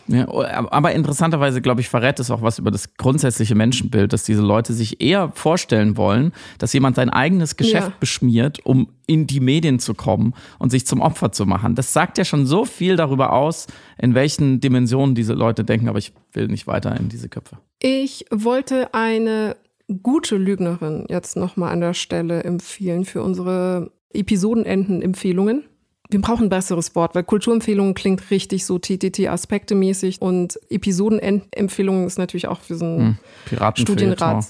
Ja, 0.07 0.27
aber 0.29 0.91
interessanterweise, 0.91 1.61
glaube 1.61 1.81
ich, 1.81 1.89
verrät 1.89 2.19
es 2.19 2.29
auch 2.29 2.41
was 2.41 2.59
über 2.59 2.69
das 2.69 2.95
grundsätzliche 2.95 3.55
Menschenbild, 3.55 4.13
dass 4.13 4.23
diese 4.23 4.41
Leute 4.41 4.73
sich 4.73 5.01
eher 5.01 5.31
vorstellen 5.33 5.97
wollen, 5.97 6.31
dass 6.59 6.73
jemand 6.73 6.95
sein 6.95 7.09
eigenes 7.09 7.57
Geschäft 7.57 7.89
ja. 7.89 7.93
beschmiert, 7.99 8.59
um 8.63 8.89
in 9.07 9.25
die 9.25 9.39
Medien 9.39 9.79
zu 9.79 9.95
kommen 9.95 10.33
und 10.59 10.69
sich 10.69 10.85
zum 10.85 11.01
Opfer 11.01 11.31
zu 11.31 11.45
machen. 11.45 11.75
Das 11.75 11.91
sagt 11.93 12.17
ja 12.17 12.25
schon 12.25 12.45
so 12.45 12.65
viel 12.65 12.95
darüber 12.95 13.33
aus, 13.33 13.65
in 13.97 14.13
welchen 14.13 14.59
Dimensionen 14.59 15.15
diese 15.15 15.33
Leute 15.33 15.63
denken, 15.63 15.89
aber 15.89 15.99
ich 15.99 16.13
will 16.33 16.47
nicht 16.47 16.67
weiter 16.67 16.95
in 16.99 17.09
diese 17.09 17.27
Köpfe. 17.27 17.57
Ich 17.79 18.25
wollte 18.29 18.93
eine 18.93 19.55
gute 20.03 20.37
Lügnerin 20.37 21.05
jetzt 21.09 21.35
nochmal 21.35 21.71
an 21.71 21.81
der 21.81 21.93
Stelle 21.93 22.43
empfehlen 22.43 23.05
für 23.05 23.23
unsere 23.23 23.91
Episodenenden-Empfehlungen 24.13 25.63
wir 26.09 26.21
brauchen 26.21 26.45
ein 26.45 26.49
besseres 26.49 26.95
Wort, 26.95 27.15
weil 27.15 27.23
Kulturempfehlungen 27.23 27.93
klingt 27.93 28.29
richtig 28.29 28.65
so 28.65 28.77
TTT-Aspekte-mäßig 28.77 30.21
und 30.21 30.59
Episodenempfehlungen 30.69 32.05
ist 32.05 32.17
natürlich 32.17 32.47
auch 32.47 32.59
für 32.59 32.75
so 32.75 32.85
ein 32.85 33.19
hm, 33.49 33.73
Studienrat. 33.75 34.45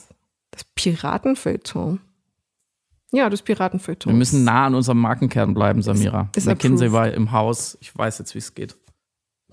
Das 0.51 0.63
Piratenfeuilleton. 0.75 1.99
Ja, 3.11 3.29
das 3.29 3.41
Piratenfeuilleton. 3.41 4.11
Wir 4.11 4.17
müssen 4.17 4.43
nah 4.43 4.65
an 4.65 4.75
unserem 4.75 4.99
Markenkern 4.99 5.53
bleiben, 5.53 5.81
Samira. 5.81 6.29
Ist, 6.35 6.39
ist 6.39 6.45
McKinsey 6.47 6.91
war 6.91 7.11
im 7.11 7.31
Haus. 7.31 7.77
Ich 7.81 7.95
weiß 7.95 8.19
jetzt, 8.19 8.35
wie 8.35 8.39
es 8.39 8.53
geht. 8.53 8.75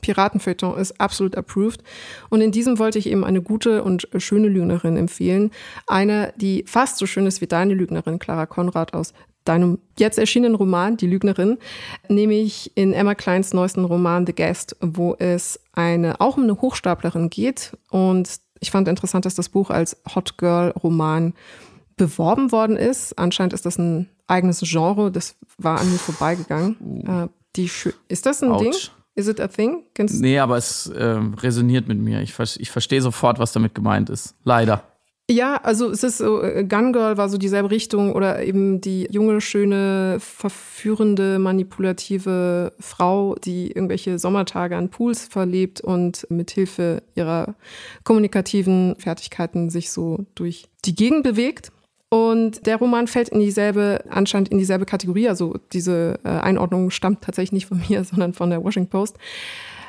Piratenfeuilleton 0.00 0.76
ist 0.78 1.00
absolut 1.00 1.36
approved. 1.36 1.82
Und 2.28 2.40
in 2.40 2.50
diesem 2.50 2.78
wollte 2.78 2.98
ich 2.98 3.06
eben 3.06 3.24
eine 3.24 3.40
gute 3.40 3.84
und 3.84 4.08
schöne 4.16 4.48
Lügnerin 4.48 4.96
empfehlen. 4.96 5.52
Eine, 5.86 6.34
die 6.36 6.64
fast 6.66 6.98
so 6.98 7.06
schön 7.06 7.26
ist 7.26 7.40
wie 7.40 7.46
deine 7.46 7.74
Lügnerin, 7.74 8.18
Clara 8.18 8.46
Konrad 8.46 8.94
aus 8.94 9.14
deinem 9.44 9.78
jetzt 9.98 10.18
erschienenen 10.18 10.54
Roman, 10.54 10.96
Die 10.96 11.06
Lügnerin, 11.06 11.58
nämlich 12.08 12.72
in 12.74 12.92
Emma 12.92 13.14
Kleins 13.14 13.52
neuesten 13.52 13.84
Roman 13.84 14.26
The 14.26 14.34
Guest, 14.34 14.76
wo 14.80 15.14
es 15.18 15.60
eine, 15.72 16.20
auch 16.20 16.36
um 16.36 16.44
eine 16.44 16.60
Hochstaplerin 16.60 17.30
geht. 17.30 17.76
Und 17.90 18.40
ich 18.60 18.70
fand 18.70 18.88
interessant, 18.88 19.24
dass 19.24 19.34
das 19.34 19.48
Buch 19.48 19.70
als 19.70 19.96
Hot 20.14 20.38
Girl 20.38 20.70
Roman 20.82 21.34
beworben 21.96 22.52
worden 22.52 22.76
ist. 22.76 23.18
Anscheinend 23.18 23.52
ist 23.52 23.66
das 23.66 23.78
ein 23.78 24.08
eigenes 24.26 24.60
Genre, 24.60 25.10
das 25.10 25.36
war 25.58 25.80
an 25.80 25.90
mir 25.90 25.98
vorbeigegangen. 25.98 26.76
Uh. 27.06 27.28
Die, 27.56 27.70
ist 28.08 28.24
das 28.24 28.42
ein 28.42 28.50
Ouch. 28.50 28.62
Ding? 28.62 28.74
Is 29.14 29.28
it 29.28 29.40
a 29.40 29.48
thing? 29.48 29.82
Kennst 29.92 30.22
nee, 30.22 30.38
aber 30.38 30.56
es 30.56 30.86
äh, 30.86 31.20
resoniert 31.42 31.86
mit 31.86 31.98
mir. 31.98 32.22
Ich, 32.22 32.38
ich 32.38 32.70
verstehe 32.70 33.02
sofort, 33.02 33.38
was 33.38 33.52
damit 33.52 33.74
gemeint 33.74 34.08
ist. 34.08 34.34
Leider. 34.42 34.84
Ja, 35.30 35.56
also 35.56 35.90
es 35.90 36.02
ist 36.02 36.18
so, 36.18 36.42
äh, 36.42 36.64
Gun 36.64 36.92
Girl 36.92 37.16
war 37.16 37.28
so 37.28 37.38
dieselbe 37.38 37.70
Richtung 37.70 38.12
oder 38.12 38.42
eben 38.44 38.80
die 38.80 39.06
junge, 39.10 39.40
schöne, 39.40 40.18
verführende, 40.18 41.38
manipulative 41.38 42.72
Frau, 42.80 43.36
die 43.36 43.68
irgendwelche 43.68 44.18
Sommertage 44.18 44.76
an 44.76 44.90
Pools 44.90 45.26
verlebt 45.28 45.80
und 45.80 46.26
mithilfe 46.28 47.02
ihrer 47.14 47.54
kommunikativen 48.04 48.96
Fertigkeiten 48.98 49.70
sich 49.70 49.90
so 49.90 50.26
durch 50.34 50.68
die 50.84 50.94
Gegend 50.94 51.22
bewegt. 51.22 51.72
Und 52.10 52.66
der 52.66 52.76
Roman 52.76 53.06
fällt 53.06 53.30
in 53.30 53.40
dieselbe, 53.40 54.04
anscheinend 54.10 54.50
in 54.50 54.58
dieselbe 54.58 54.84
Kategorie. 54.84 55.30
Also 55.30 55.54
diese 55.72 56.20
äh, 56.24 56.28
Einordnung 56.28 56.90
stammt 56.90 57.22
tatsächlich 57.22 57.52
nicht 57.52 57.66
von 57.66 57.80
mir, 57.88 58.04
sondern 58.10 58.34
von 58.34 58.50
der 58.50 58.62
Washington 58.62 58.90
Post. 58.90 59.16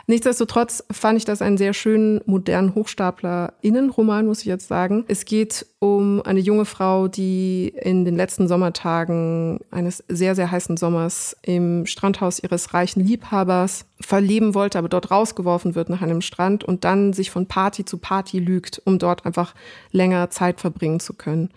Nichtsdestotrotz 0.05 0.83
fand 0.91 1.17
ich 1.17 1.23
das 1.23 1.41
einen 1.41 1.57
sehr 1.57 1.73
schönen, 1.73 2.19
modernen 2.25 2.75
Hochstapler-Innenroman, 2.75 4.25
muss 4.25 4.41
ich 4.41 4.45
jetzt 4.45 4.67
sagen. 4.67 5.05
Es 5.07 5.23
geht 5.23 5.65
um 5.79 6.21
eine 6.23 6.41
junge 6.41 6.65
Frau, 6.65 7.07
die 7.07 7.73
in 7.81 8.03
den 8.03 8.17
letzten 8.17 8.49
Sommertagen 8.49 9.61
eines 9.71 10.03
sehr, 10.09 10.35
sehr 10.35 10.51
heißen 10.51 10.75
Sommers 10.75 11.37
im 11.41 11.85
Strandhaus 11.85 12.39
ihres 12.39 12.73
reichen 12.73 12.99
Liebhabers 13.05 13.85
verleben 14.01 14.53
wollte, 14.55 14.77
aber 14.77 14.89
dort 14.89 15.09
rausgeworfen 15.09 15.73
wird 15.73 15.87
nach 15.87 16.01
einem 16.01 16.19
Strand 16.19 16.65
und 16.65 16.83
dann 16.83 17.13
sich 17.13 17.31
von 17.31 17.47
Party 17.47 17.85
zu 17.85 17.97
Party 17.97 18.39
lügt, 18.39 18.81
um 18.83 18.99
dort 18.99 19.25
einfach 19.25 19.55
länger 19.91 20.29
Zeit 20.29 20.59
verbringen 20.59 20.99
zu 20.99 21.13
können. 21.13 21.49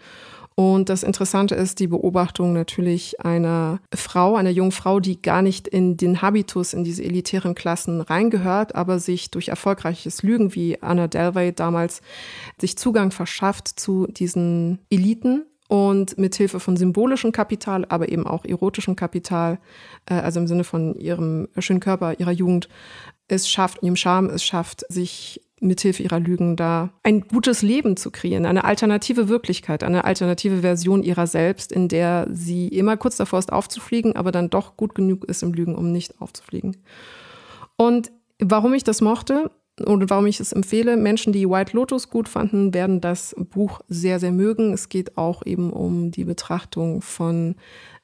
Und 0.59 0.89
das 0.89 1.03
Interessante 1.03 1.55
ist 1.55 1.81
die 1.81 1.87
Beobachtung 1.87 2.55
natürlich 2.55 3.21
einer 3.21 3.79
Frau, 3.95 4.37
einer 4.37 4.49
jungen 4.49 4.73
Frau, 4.73 5.01
die 5.01 5.21
gar 5.21 5.43
nicht 5.43 5.69
in 5.69 5.99
den 5.99 6.23
Habitus, 6.23 6.73
in 6.73 6.83
diese 6.83 7.05
elitären 7.05 7.55
Klassen 7.55 8.01
reingehört, 8.01 8.75
aber 8.75 8.99
sich 8.99 9.31
durch 9.31 9.49
erfolgreiches 9.49 10.23
Lügen 10.23 10.55
wie 10.55 10.83
Anna 10.83 11.09
Delvey 11.09 11.53
damals 11.53 12.01
sich 12.59 12.79
Zugang 12.79 13.11
verschafft 13.11 13.69
zu 13.69 14.07
diesen 14.07 14.79
Eliten 14.89 15.45
und 15.69 16.17
mit 16.17 16.35
Hilfe 16.37 16.59
von 16.59 16.79
symbolischem 16.79 17.33
Kapital, 17.33 17.85
aber 17.91 18.09
eben 18.09 18.27
auch 18.27 18.47
erotischem 18.47 18.97
Kapital, 18.97 19.59
äh, 20.07 20.15
also 20.15 20.41
im 20.41 20.47
Sinne 20.47 20.65
von 20.65 20.95
ihrem 20.95 21.49
schönen 21.59 21.81
Körper, 21.81 22.19
ihrer 22.19 22.33
Jugend, 22.33 22.71
es 23.29 23.51
schafft, 23.51 23.83
ihrem 23.83 23.97
Charme 23.97 24.31
es 24.31 24.45
schafft, 24.45 24.85
sich 24.89 25.41
mithilfe 25.61 26.03
ihrer 26.03 26.21
Lügen 26.21 26.57
da 26.57 26.91
ein 27.03 27.23
gutes 27.23 27.63
Leben 27.63 27.97
zu 27.97 28.11
kreieren, 28.11 28.47
eine 28.47 28.65
alternative 28.65 29.29
Wirklichkeit, 29.29 29.83
eine 29.83 30.05
alternative 30.05 30.61
Version 30.61 31.03
ihrer 31.03 31.27
selbst, 31.27 31.73
in 31.73 31.89
der 31.89 32.29
sie 32.31 32.69
immer 32.69 32.97
kurz 32.97 33.17
davor 33.17 33.39
ist 33.39 33.53
aufzufliegen, 33.53 34.17
aber 34.17 34.33
dann 34.33 34.51
doch 34.51 34.77
gut 34.77 34.95
genug 34.95 35.25
ist 35.25 35.43
im 35.43 35.55
Lügen, 35.55 35.75
um 35.75 35.93
nicht 35.93 36.21
aufzufliegen. 36.21 36.77
Und 37.77 38.13
warum 38.39 38.75
ich 38.75 38.85
das 38.85 39.01
mochte, 39.01 39.51
und 39.85 40.09
warum 40.09 40.27
ich 40.27 40.41
es 40.41 40.53
empfehle. 40.53 40.97
Menschen, 40.97 41.33
die 41.33 41.49
White 41.49 41.77
Lotus 41.77 42.09
gut 42.09 42.29
fanden, 42.29 42.73
werden 42.73 43.01
das 43.01 43.35
Buch 43.39 43.81
sehr, 43.89 44.19
sehr 44.19 44.33
mögen. 44.33 44.73
Es 44.73 44.89
geht 44.89 45.19
auch 45.19 45.45
eben 45.45 45.71
um 45.71 46.11
die 46.11 46.25
Betrachtung 46.25 47.03
von 47.03 47.57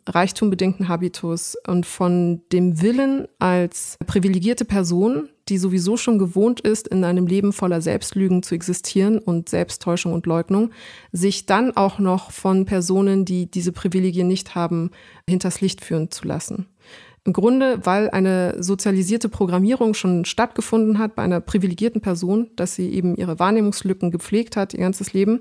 reichtumbedingten 0.07 0.89
Habitus 0.89 1.57
und 1.67 1.87
von 1.87 2.43
dem 2.53 2.83
Willen 2.83 3.27
als 3.39 3.97
privilegierte 4.07 4.65
Person, 4.65 5.29
die 5.53 5.59
sowieso 5.59 5.99
schon 5.99 6.19
gewohnt 6.19 6.61
ist, 6.61 6.89
in 6.89 7.05
einem 7.05 7.27
Leben 7.27 7.53
voller 7.53 7.83
Selbstlügen 7.83 8.43
zu 8.43 8.55
existieren 8.55 9.19
und 9.19 9.51
Selbsttäuschung 9.51 10.15
und 10.15 10.25
Leugnung, 10.25 10.71
sich 11.13 11.45
dann 11.45 11.77
auch 11.77 11.99
noch 11.99 12.31
von 12.31 12.65
Personen, 12.65 13.27
die 13.27 13.51
diese 13.51 13.71
Privilegien 13.71 14.29
nicht 14.29 14.55
haben, 14.55 14.91
hinters 15.29 15.61
Licht 15.61 15.85
führen 15.85 16.11
zu 16.11 16.27
lassen. 16.27 16.69
Im 17.25 17.33
Grunde, 17.33 17.79
weil 17.85 18.11
eine 18.11 18.61
sozialisierte 18.61 19.29
Programmierung 19.29 19.95
schon 19.95 20.25
stattgefunden 20.25 20.99
hat 20.99 21.15
bei 21.15 21.23
einer 21.23 21.41
privilegierten 21.41 22.01
Person, 22.01 22.51
dass 22.57 22.75
sie 22.75 22.91
eben 22.91 23.15
ihre 23.15 23.39
Wahrnehmungslücken 23.39 24.11
gepflegt 24.11 24.57
hat 24.57 24.75
ihr 24.75 24.81
ganzes 24.81 25.13
Leben, 25.13 25.39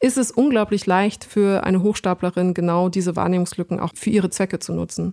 ist 0.00 0.16
es 0.16 0.30
unglaublich 0.30 0.86
leicht 0.86 1.24
für 1.24 1.64
eine 1.64 1.82
Hochstaplerin 1.82 2.54
genau 2.54 2.88
diese 2.88 3.14
Wahrnehmungslücken 3.14 3.78
auch 3.78 3.92
für 3.94 4.08
ihre 4.08 4.30
Zwecke 4.30 4.58
zu 4.58 4.72
nutzen. 4.72 5.12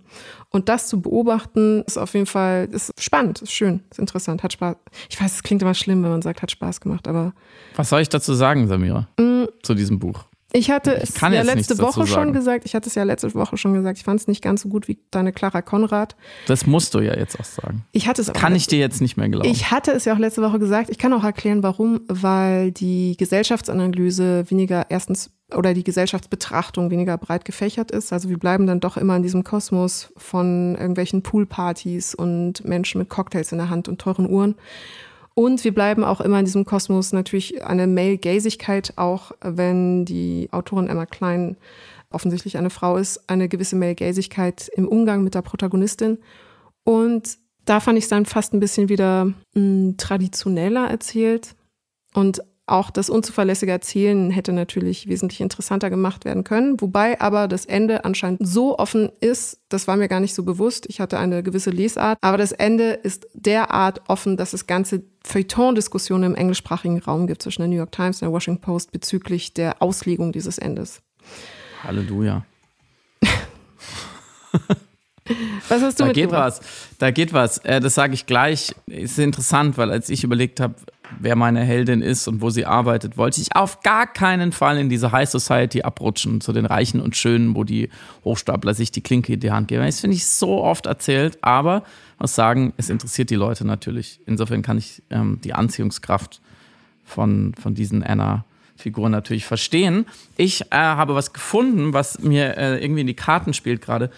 Und 0.51 0.70
das 0.70 0.88
zu 0.88 1.01
beobachten 1.01 1.84
ist 1.86 1.97
auf 1.97 2.13
jeden 2.13 2.28
Fall 2.28 2.70
ist 2.72 2.93
spannend, 2.97 3.41
ist 3.41 3.51
schön, 3.51 3.82
ist 3.91 3.99
interessant, 3.99 4.41
hat 4.41 4.53
Spaß. 4.53 4.78
Ich 5.09 5.20
weiß, 5.20 5.36
es 5.36 5.43
klingt 5.43 5.63
immer 5.63 5.74
schlimm, 5.74 6.01
wenn 6.03 6.11
man 6.11 6.22
sagt, 6.22 6.41
hat 6.41 6.51
Spaß 6.51 6.80
gemacht, 6.80 7.09
aber. 7.09 7.34
Was 7.76 7.89
soll 7.89 7.99
ich 7.99 8.09
dazu 8.09 8.34
sagen, 8.36 8.70
Samira, 8.70 9.09
mm, 9.20 9.47
zu 9.63 9.74
diesem 9.74 9.99
Buch? 9.99 10.24
Ich 10.56 10.72
hatte 10.72 10.95
es 10.95 11.20
ja 11.20 11.41
letzte 11.41 11.78
Woche 11.80 12.08
schon 12.08 12.32
gesagt, 12.32 12.66
ich 12.66 12.76
hatte 12.76 12.88
es 12.88 12.95
ja 12.95 13.03
letzte 13.03 13.34
Woche 13.34 13.58
schon 13.58 13.74
gesagt, 13.74 13.97
ich 13.97 14.06
fand 14.06 14.22
es 14.22 14.28
nicht 14.28 14.41
ganz 14.41 14.62
so 14.62 14.70
gut 14.70 14.88
wie 14.88 14.97
deine 15.12 15.34
Clara 15.34 15.62
Konrad. 15.62 16.16
Das 16.47 16.66
musst 16.66 16.93
du 16.93 16.99
ja 16.99 17.18
jetzt 17.18 17.38
auch 17.39 17.45
sagen. 17.45 17.84
Ich 17.91 18.08
hatte 18.08 18.22
es 18.22 18.30
auch 18.30 18.34
Kann 18.34 18.56
ich 18.56 18.68
dir 18.68 18.80
jetzt 18.80 19.01
nicht 19.01 19.18
mehr 19.18 19.28
glauben. 19.28 19.49
Ich 19.49 19.72
hatte 19.72 19.91
es 19.91 20.06
ja 20.06 20.14
auch 20.14 20.18
letzte 20.18 20.41
Woche 20.41 20.60
gesagt. 20.60 20.89
Ich 20.89 20.97
kann 20.97 21.12
auch 21.12 21.26
erklären, 21.26 21.62
warum, 21.62 22.01
weil 22.08 22.72
die 22.72 23.18
Gesellschaftsanalyse 23.18 24.49
weniger 24.49 24.86
erstens 24.89 25.32
oder 25.53 25.74
die 25.74 25.84
Gesellschaftsbetrachtung 25.84 26.89
weniger 26.89 27.18
breit 27.18 27.45
gefächert 27.45 27.91
ist. 27.91 28.14
Also 28.14 28.30
wir 28.30 28.39
bleiben 28.39 28.66
dann 28.66 28.80
doch 28.80 28.97
immer 28.97 29.16
in 29.18 29.24
diesem 29.24 29.43
Kosmos 29.43 30.12
von 30.18 30.76
irgendwelchen 30.76 31.22
Poolpartys 31.22 32.16
und 32.16 32.66
Menschen 32.66 32.99
mit 32.99 33.10
Cocktails 33.10 33.51
in 33.51 33.58
der 33.60 33.70
Hand 33.70 33.88
und 33.88 33.99
teuren 33.99 34.30
Uhren. 34.30 34.56
Und 35.36 35.65
wir 35.65 35.73
bleiben 35.73 36.05
auch 36.05 36.21
immer 36.21 36.39
in 36.39 36.45
diesem 36.45 36.63
Kosmos 36.63 37.11
natürlich 37.11 37.63
eine 37.63 37.88
Male-Gazigkeit, 37.88 38.93
auch 38.95 39.33
wenn 39.41 40.05
die 40.05 40.47
Autorin 40.51 40.88
Emma 40.88 41.05
Klein 41.05 41.57
offensichtlich 42.09 42.57
eine 42.57 42.69
Frau 42.69 42.95
ist, 42.95 43.29
eine 43.29 43.49
gewisse 43.49 43.75
Male-Gazigkeit 43.75 44.71
im 44.75 44.88
Umgang 44.88 45.23
mit 45.23 45.36
der 45.36 45.41
Protagonistin. 45.41 46.19
Und 46.86 47.38
da 47.65 47.81
fand 47.81 47.97
ich 47.97 48.05
es 48.05 48.09
dann 48.09 48.25
fast 48.25 48.53
ein 48.53 48.61
bisschen 48.61 48.88
wieder 48.88 49.25
mh, 49.25 49.36
hm, 49.55 49.97
traditioneller 49.97 50.89
erzählt 50.89 51.55
und 52.13 52.41
auch 52.68 52.89
das 52.89 53.09
unzuverlässige 53.09 53.72
Erzählen 53.72 54.32
hätte 54.32 54.51
natürlich 54.51 55.07
wesentlich 55.07 55.41
interessanter 55.41 55.89
gemacht 55.89 56.26
werden 56.26 56.43
können, 56.43 56.82
wobei 56.82 57.22
aber 57.22 57.47
das 57.47 57.66
Ende 57.66 58.05
anscheinend 58.05 58.39
so 58.45 58.80
offen 58.80 59.11
ist, 59.20 59.59
das 59.70 59.88
war 59.88 59.97
mir 59.97 60.07
gar 60.07 60.20
nicht 60.20 60.34
so 60.34 60.43
bewusst. 60.43 60.86
Ich 60.89 60.99
hatte 60.99 61.20
eine 61.20 61.43
gewisse 61.43 61.70
Lesart, 61.70 62.18
aber 62.22 62.38
das 62.38 62.51
Ende 62.51 62.91
ist 62.91 63.28
derart 63.34 64.01
offen, 64.07 64.36
dass 64.36 64.53
es 64.53 64.66
ganze 64.66 65.03
Feuilleton-Diskussionen 65.24 66.32
im 66.32 66.36
englischsprachigen 66.36 66.99
Raum 66.99 67.28
gibt 67.28 67.43
zwischen 67.43 67.61
der 67.61 67.70
New 67.70 67.78
York 67.78 67.91
Times 67.91 68.18
und 68.18 68.28
der 68.28 68.32
Washington 68.32 68.61
Post 68.61 68.91
bezüglich 68.91 69.53
der 69.53 69.82
Auslegung 69.82 70.32
dieses 70.32 70.57
Endes. 70.57 71.01
Halleluja. 71.84 72.45
Was 75.70 75.82
hast 75.82 75.99
du 75.99 76.05
da 76.05 76.11
geht 76.11 76.32
was. 76.32 76.61
Da 76.99 77.09
geht 77.09 77.34
was. 77.34 77.57
Äh, 77.59 77.80
das 77.80 77.95
sage 77.95 78.13
ich 78.13 78.28
gleich. 78.28 78.76
Ist 78.86 79.18
interessant, 79.18 79.76
weil 79.78 79.89
als 79.89 80.09
ich 80.09 80.24
überlegt 80.24 80.59
habe, 80.59 80.76
wer 81.20 81.36
meine 81.36 81.62
Heldin 81.62 82.01
ist 82.01 82.28
und 82.28 82.41
wo 82.41 82.49
sie 82.49 82.66
arbeitet, 82.66 83.18
wollte 83.18 83.41
ich 83.41 83.56
auf 83.56 83.82
gar 83.82 84.08
keinen 84.08 84.51
Fall 84.51 84.78
in 84.78 84.89
diese 84.89 85.12
High 85.12 85.30
Society 85.30 85.82
abrutschen, 85.82 86.41
zu 86.41 86.53
den 86.53 86.66
Reichen 86.66 87.01
und 87.01 87.16
Schönen, 87.16 87.56
wo 87.56 87.64
die 87.64 87.89
Hochstapler 88.24 88.74
sich 88.74 88.91
die 88.91 89.01
Klinke 89.01 89.34
in 89.34 89.39
die 89.39 89.51
Hand 89.51 89.68
geben. 89.68 89.86
Das 89.86 89.99
finde 89.99 90.16
ich 90.16 90.26
so 90.26 90.64
oft 90.64 90.86
erzählt, 90.86 91.38
aber 91.41 91.84
muss 92.20 92.36
sagen, 92.36 92.74
es 92.78 92.89
interessiert 92.89 93.30
die 93.30 93.36
Leute 93.36 93.66
natürlich. 93.66 94.20
Insofern 94.26 94.62
kann 94.62 94.78
ich 94.78 95.03
ähm, 95.10 95.39
die 95.43 95.53
Anziehungskraft 95.53 96.41
von, 97.03 97.53
von 97.62 97.76
diesen 97.76 98.03
Anna-Figuren 98.03 99.12
natürlich 99.12 99.45
verstehen. 99.45 100.06
Ich 100.38 100.72
äh, 100.72 100.76
habe 100.76 101.16
was 101.16 101.34
gefunden, 101.34 101.93
was 101.93 102.20
mir 102.20 102.58
äh, 102.58 102.84
irgendwie 102.84 103.01
in 103.01 103.08
die 103.08 103.16
Karten 103.16 103.53
spielt 103.53 103.82
gerade. 103.82 104.10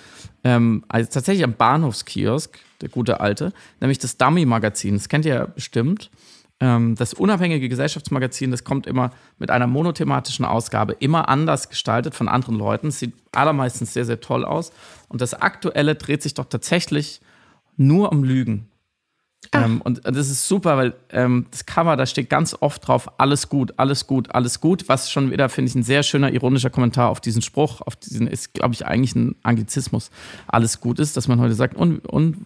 Ähm, 0.44 0.84
also 0.88 1.10
tatsächlich 1.12 1.44
am 1.44 1.54
Bahnhofskiosk, 1.54 2.58
der 2.82 2.90
gute 2.90 3.20
alte, 3.20 3.52
nämlich 3.80 4.00
das 4.00 4.18
Dummy-Magazin. 4.18 4.94
Das 4.94 5.10
kennt 5.10 5.26
ihr 5.26 5.34
ja 5.34 5.46
bestimmt. 5.46 6.10
Ähm, 6.60 6.95
das 6.95 7.14
unabhängige 7.14 7.70
Gesellschaftsmagazin, 7.70 8.51
das 8.51 8.64
kommt 8.64 8.88
immer 8.88 9.12
mit 9.38 9.51
einer 9.51 9.68
monothematischen 9.68 10.45
Ausgabe, 10.45 10.93
immer 10.93 11.30
anders 11.30 11.70
gestaltet 11.70 12.16
von 12.16 12.28
anderen 12.28 12.55
Leuten. 12.55 12.89
Sieht 12.89 13.14
allermeistens 13.32 13.93
sehr, 13.93 14.05
sehr 14.05 14.20
toll 14.20 14.43
aus. 14.43 14.72
Und 15.08 15.22
das 15.22 15.36
Aktuelle 15.36 15.95
dreht 15.95 16.24
sich 16.24 16.34
doch 16.34 16.45
tatsächlich 16.45 17.22
nur 17.76 18.12
um 18.12 18.24
Lügen. 18.24 18.70
Ähm, 19.54 19.82
und 19.82 20.02
das 20.04 20.30
ist 20.30 20.48
super, 20.48 20.78
weil 20.78 20.94
ähm, 21.10 21.46
das 21.52 21.66
Cover, 21.66 21.96
da 21.96 22.06
steht 22.06 22.30
ganz 22.30 22.56
oft 22.60 22.88
drauf, 22.88 23.10
alles 23.20 23.50
gut, 23.50 23.74
alles 23.78 24.08
gut, 24.08 24.34
alles 24.34 24.60
gut, 24.60 24.90
was 24.90 25.12
schon 25.12 25.32
wieder, 25.32 25.48
finde 25.50 25.70
ich, 25.70 25.76
ein 25.76 25.84
sehr 25.84 26.04
schöner, 26.04 26.32
ironischer 26.34 26.70
Kommentar 26.70 27.10
auf 27.10 27.22
diesen 27.22 27.42
Spruch, 27.42 27.82
auf 27.82 27.96
diesen, 27.96 28.28
ist, 28.28 28.54
glaube 28.54 28.74
ich, 28.74 28.86
eigentlich 28.86 29.16
ein 29.16 29.36
Anglizismus, 29.44 30.10
alles 30.48 30.82
gut 30.82 31.00
ist, 31.00 31.18
dass 31.18 31.28
man 31.28 31.40
heute 31.40 31.54
sagt, 31.54 31.76
und, 31.76 32.06
und 32.08 32.38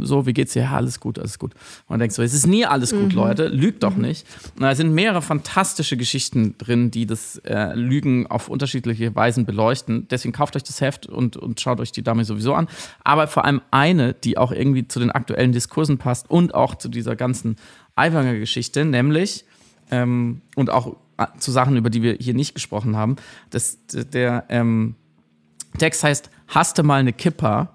so, 0.00 0.26
wie 0.26 0.32
geht's 0.32 0.52
dir? 0.52 0.62
Ja, 0.62 0.72
alles 0.72 1.00
gut, 1.00 1.18
alles 1.18 1.38
gut. 1.38 1.54
Und 1.54 1.90
man 1.90 2.00
denkt 2.00 2.14
so, 2.14 2.22
es 2.22 2.34
ist 2.34 2.46
nie 2.46 2.66
alles 2.66 2.92
gut, 2.92 3.12
mhm. 3.12 3.16
Leute, 3.18 3.48
lügt 3.48 3.82
doch 3.82 3.96
mhm. 3.96 4.02
nicht. 4.02 4.26
Und 4.56 4.62
da 4.62 4.74
sind 4.74 4.92
mehrere 4.92 5.22
fantastische 5.22 5.96
Geschichten 5.96 6.56
drin, 6.58 6.90
die 6.90 7.06
das 7.06 7.38
äh, 7.44 7.74
Lügen 7.74 8.26
auf 8.26 8.48
unterschiedliche 8.48 9.14
Weisen 9.14 9.46
beleuchten. 9.46 10.06
Deswegen 10.08 10.32
kauft 10.32 10.56
euch 10.56 10.64
das 10.64 10.80
Heft 10.80 11.06
und, 11.06 11.36
und 11.36 11.60
schaut 11.60 11.80
euch 11.80 11.92
die 11.92 12.02
Dame 12.02 12.24
sowieso 12.24 12.54
an. 12.54 12.68
Aber 13.04 13.26
vor 13.26 13.44
allem 13.44 13.62
eine, 13.70 14.14
die 14.14 14.38
auch 14.38 14.52
irgendwie 14.52 14.86
zu 14.88 14.98
den 14.98 15.10
aktuellen 15.10 15.52
Diskursen 15.52 15.98
passt 15.98 16.25
und 16.28 16.54
auch 16.54 16.74
zu 16.74 16.88
dieser 16.88 17.16
ganzen 17.16 17.56
Aiwanger 17.94 18.38
Geschichte, 18.38 18.84
nämlich 18.84 19.44
ähm, 19.90 20.42
und 20.54 20.70
auch 20.70 20.96
äh, 21.18 21.26
zu 21.38 21.50
Sachen, 21.50 21.76
über 21.76 21.90
die 21.90 22.02
wir 22.02 22.14
hier 22.14 22.34
nicht 22.34 22.54
gesprochen 22.54 22.96
haben. 22.96 23.16
Das, 23.50 23.78
der 23.86 24.44
ähm, 24.48 24.94
Text 25.78 26.04
heißt 26.04 26.30
Hast 26.48 26.78
du 26.78 26.82
mal 26.82 27.00
eine 27.00 27.12
Kippa? 27.12 27.70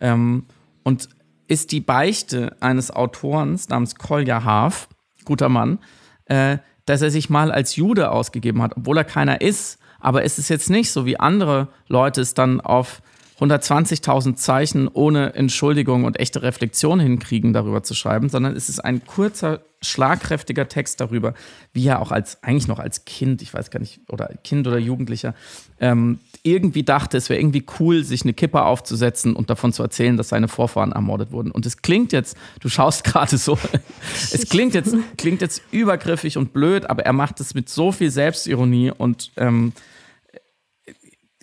Ähm, 0.00 0.44
und 0.82 1.08
ist 1.48 1.72
die 1.72 1.80
Beichte 1.80 2.56
eines 2.60 2.90
Autorens 2.90 3.68
namens 3.68 3.94
Kolja 3.96 4.44
Haaf, 4.44 4.88
guter 5.24 5.48
Mann, 5.48 5.78
äh, 6.26 6.58
dass 6.86 7.02
er 7.02 7.10
sich 7.10 7.30
mal 7.30 7.50
als 7.50 7.76
Jude 7.76 8.10
ausgegeben 8.10 8.62
hat, 8.62 8.76
obwohl 8.76 8.98
er 8.98 9.04
keiner 9.04 9.40
ist. 9.40 9.78
Aber 10.00 10.24
es 10.24 10.38
ist 10.38 10.50
jetzt 10.50 10.68
nicht 10.68 10.90
so, 10.90 11.06
wie 11.06 11.18
andere 11.18 11.68
Leute 11.88 12.20
es 12.20 12.34
dann 12.34 12.60
auf 12.60 13.00
120.000 13.40 14.36
Zeichen 14.36 14.88
ohne 14.88 15.34
Entschuldigung 15.34 16.04
und 16.04 16.20
echte 16.20 16.42
Reflexion 16.42 17.00
hinkriegen, 17.00 17.52
darüber 17.52 17.82
zu 17.82 17.94
schreiben, 17.94 18.28
sondern 18.28 18.54
es 18.54 18.68
ist 18.68 18.78
ein 18.78 19.04
kurzer, 19.04 19.60
schlagkräftiger 19.82 20.68
Text 20.68 21.00
darüber, 21.00 21.34
wie 21.72 21.86
er 21.86 22.00
auch 22.00 22.12
als, 22.12 22.42
eigentlich 22.42 22.68
noch 22.68 22.78
als 22.78 23.04
Kind, 23.04 23.42
ich 23.42 23.52
weiß 23.52 23.70
gar 23.70 23.80
nicht, 23.80 24.00
oder 24.08 24.30
Kind 24.44 24.66
oder 24.68 24.78
Jugendlicher, 24.78 25.34
ähm, 25.80 26.20
irgendwie 26.44 26.84
dachte, 26.84 27.16
es 27.16 27.28
wäre 27.28 27.40
irgendwie 27.40 27.64
cool, 27.80 28.04
sich 28.04 28.22
eine 28.22 28.34
Kippe 28.34 28.62
aufzusetzen 28.62 29.34
und 29.34 29.50
davon 29.50 29.72
zu 29.72 29.82
erzählen, 29.82 30.16
dass 30.16 30.28
seine 30.28 30.46
Vorfahren 30.46 30.92
ermordet 30.92 31.32
wurden. 31.32 31.50
Und 31.50 31.66
es 31.66 31.78
klingt 31.82 32.12
jetzt, 32.12 32.36
du 32.60 32.68
schaust 32.68 33.02
gerade 33.02 33.36
so, 33.36 33.58
es 34.32 34.48
klingt 34.48 34.74
jetzt, 34.74 34.94
klingt 35.16 35.40
jetzt 35.40 35.62
übergriffig 35.72 36.36
und 36.36 36.52
blöd, 36.52 36.88
aber 36.88 37.04
er 37.04 37.12
macht 37.12 37.40
es 37.40 37.54
mit 37.54 37.68
so 37.68 37.90
viel 37.90 38.10
Selbstironie 38.10 38.92
und 38.96 39.32
ähm, 39.36 39.72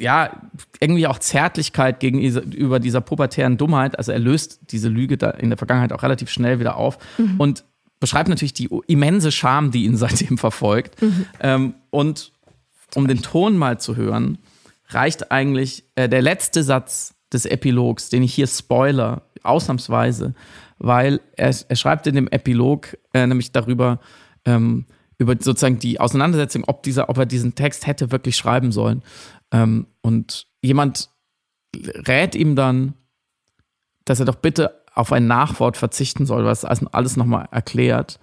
ja, 0.02 0.42
irgendwie 0.80 1.08
auch 1.08 1.20
Zärtlichkeit 1.20 2.00
gegenüber 2.00 2.80
dieser 2.80 3.02
pubertären 3.02 3.58
Dummheit. 3.58 3.98
Also 3.98 4.12
er 4.12 4.20
löst 4.20 4.60
diese 4.72 4.90
Lüge 4.90 5.18
da 5.18 5.30
in 5.30 5.50
der 5.50 5.58
Vergangenheit 5.58 5.94
auch 5.94 6.04
relativ 6.04 6.30
schnell 6.30 6.60
wieder 6.60 6.76
auf 6.76 6.98
mhm. 7.18 7.36
und 7.40 7.64
beschreibt 8.00 8.28
natürlich 8.28 8.54
die 8.54 8.70
immense 8.88 9.32
Scham, 9.32 9.72
die 9.72 9.86
ihn 9.86 9.96
seitdem 9.98 10.38
verfolgt. 10.38 11.02
Mhm. 11.02 11.26
Ähm, 11.40 11.74
und 11.92 12.32
um 12.96 13.08
den 13.08 13.22
Ton 13.22 13.58
mal 13.58 13.80
zu 13.80 13.96
hören, 13.96 14.40
reicht 14.90 15.32
eigentlich 15.32 15.86
äh, 15.96 16.10
der 16.10 16.22
letzte 16.22 16.64
Satz 16.64 17.14
des 17.32 17.46
Epilogs, 17.46 18.10
den 18.10 18.24
ich 18.24 18.34
hier 18.34 18.48
spoiler, 18.48 19.22
ausnahmsweise, 19.44 20.34
weil 20.80 21.22
er, 21.38 21.56
er 21.68 21.76
schreibt 21.76 22.08
in 22.08 22.16
dem 22.16 22.28
Epilog 22.28 22.98
äh, 23.14 23.26
nämlich 23.26 23.52
darüber, 23.52 24.00
ähm, 24.46 24.86
über 25.22 25.36
sozusagen 25.40 25.78
die 25.78 26.00
Auseinandersetzung, 26.00 26.64
ob, 26.66 26.82
dieser, 26.82 27.08
ob 27.10 27.18
er 27.18 27.28
diesen 27.28 27.54
Text 27.54 27.86
hätte 27.86 28.12
wirklich 28.12 28.36
schreiben 28.36 28.72
sollen. 28.72 29.04
Ähm, 29.52 29.86
und 30.02 30.48
jemand 30.64 31.10
rät 31.76 32.34
ihm 32.34 32.56
dann, 32.56 32.96
dass 34.04 34.20
er 34.20 34.26
doch 34.26 34.36
bitte 34.36 34.82
auf 34.96 35.12
ein 35.12 35.28
Nachwort 35.28 35.78
verzichten 35.78 36.26
soll, 36.26 36.44
was 36.44 36.66
alles 36.66 37.18
nochmal 37.18 37.48
erklärt. 37.52 38.20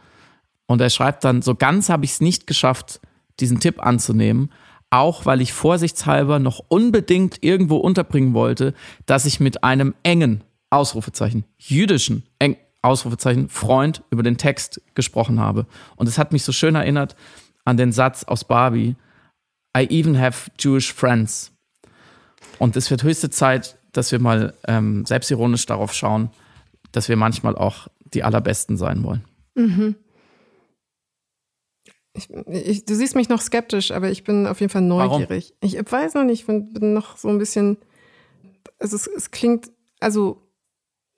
Und 0.67 0.81
er 0.81 0.91
schreibt 0.91 1.25
dann, 1.25 1.41
so 1.41 1.55
ganz 1.55 1.89
habe 1.89 2.05
ich 2.05 2.11
es 2.13 2.21
nicht 2.21 2.49
geschafft, 2.49 3.01
diesen 3.39 3.61
Tipp 3.61 3.81
anzunehmen, 3.81 4.51
auch 4.91 5.25
weil 5.25 5.41
ich 5.41 5.53
vorsichtshalber 5.53 6.41
noch 6.41 6.61
unbedingt 6.67 7.45
irgendwo 7.45 7.77
unterbringen 7.77 8.35
wollte, 8.35 8.75
dass 9.07 9.25
ich 9.25 9.39
mit 9.39 9.63
einem 9.63 9.95
engen, 10.03 10.43
Ausrufezeichen, 10.71 11.45
jüdischen, 11.59 12.25
eng, 12.41 12.57
Ausrufezeichen, 12.83 13.49
Freund 13.49 14.03
über 14.11 14.23
den 14.23 14.37
Text 14.37 14.81
gesprochen 14.95 15.41
habe. 15.41 15.67
Und 15.97 16.09
es 16.09 16.19
hat 16.19 16.33
mich 16.33 16.45
so 16.45 16.53
schön 16.53 16.75
erinnert 16.75 17.17
an 17.65 17.77
den 17.77 17.93
Satz 17.93 18.25
aus 18.25 18.45
Barbie, 18.45 18.97
I 19.77 19.87
even 19.91 20.19
have 20.19 20.51
Jewish 20.59 20.93
friends. 20.93 21.53
Und 22.59 22.77
es 22.77 22.91
wird 22.91 23.03
höchste 23.03 23.31
Zeit, 23.31 23.79
dass 23.93 24.13
wir 24.13 24.19
mal 24.19 24.55
ähm, 24.67 25.05
selbstironisch 25.05 25.67
darauf 25.67 25.93
schauen, 25.93 26.31
dass 26.93 27.09
wir 27.09 27.17
manchmal 27.17 27.57
auch 27.57 27.89
die 28.15 28.23
Allerbesten 28.23 28.77
sein 28.77 29.03
wollen. 29.03 29.25
Mhm. 29.55 29.97
Ich, 32.15 32.31
ich, 32.31 32.85
du 32.85 32.95
siehst 32.95 33.15
mich 33.15 33.29
noch 33.29 33.41
skeptisch, 33.41 33.91
aber 33.91 34.11
ich 34.11 34.25
bin 34.25 34.47
auf 34.47 34.61
jeden 34.61 34.73
Fall 34.73 34.83
neugierig. 34.83 35.55
Warum? 35.61 35.79
Ich 35.79 35.93
weiß 35.93 36.15
noch 36.15 36.25
nicht, 36.25 36.41
ich 36.41 36.47
bin, 36.47 36.73
bin 36.73 36.95
noch 36.95 37.17
so 37.17 37.29
ein 37.29 37.39
bisschen. 37.39 37.77
Also 38.81 38.97
es, 38.97 39.07
es 39.07 39.31
klingt, 39.31 39.71
also 40.01 40.48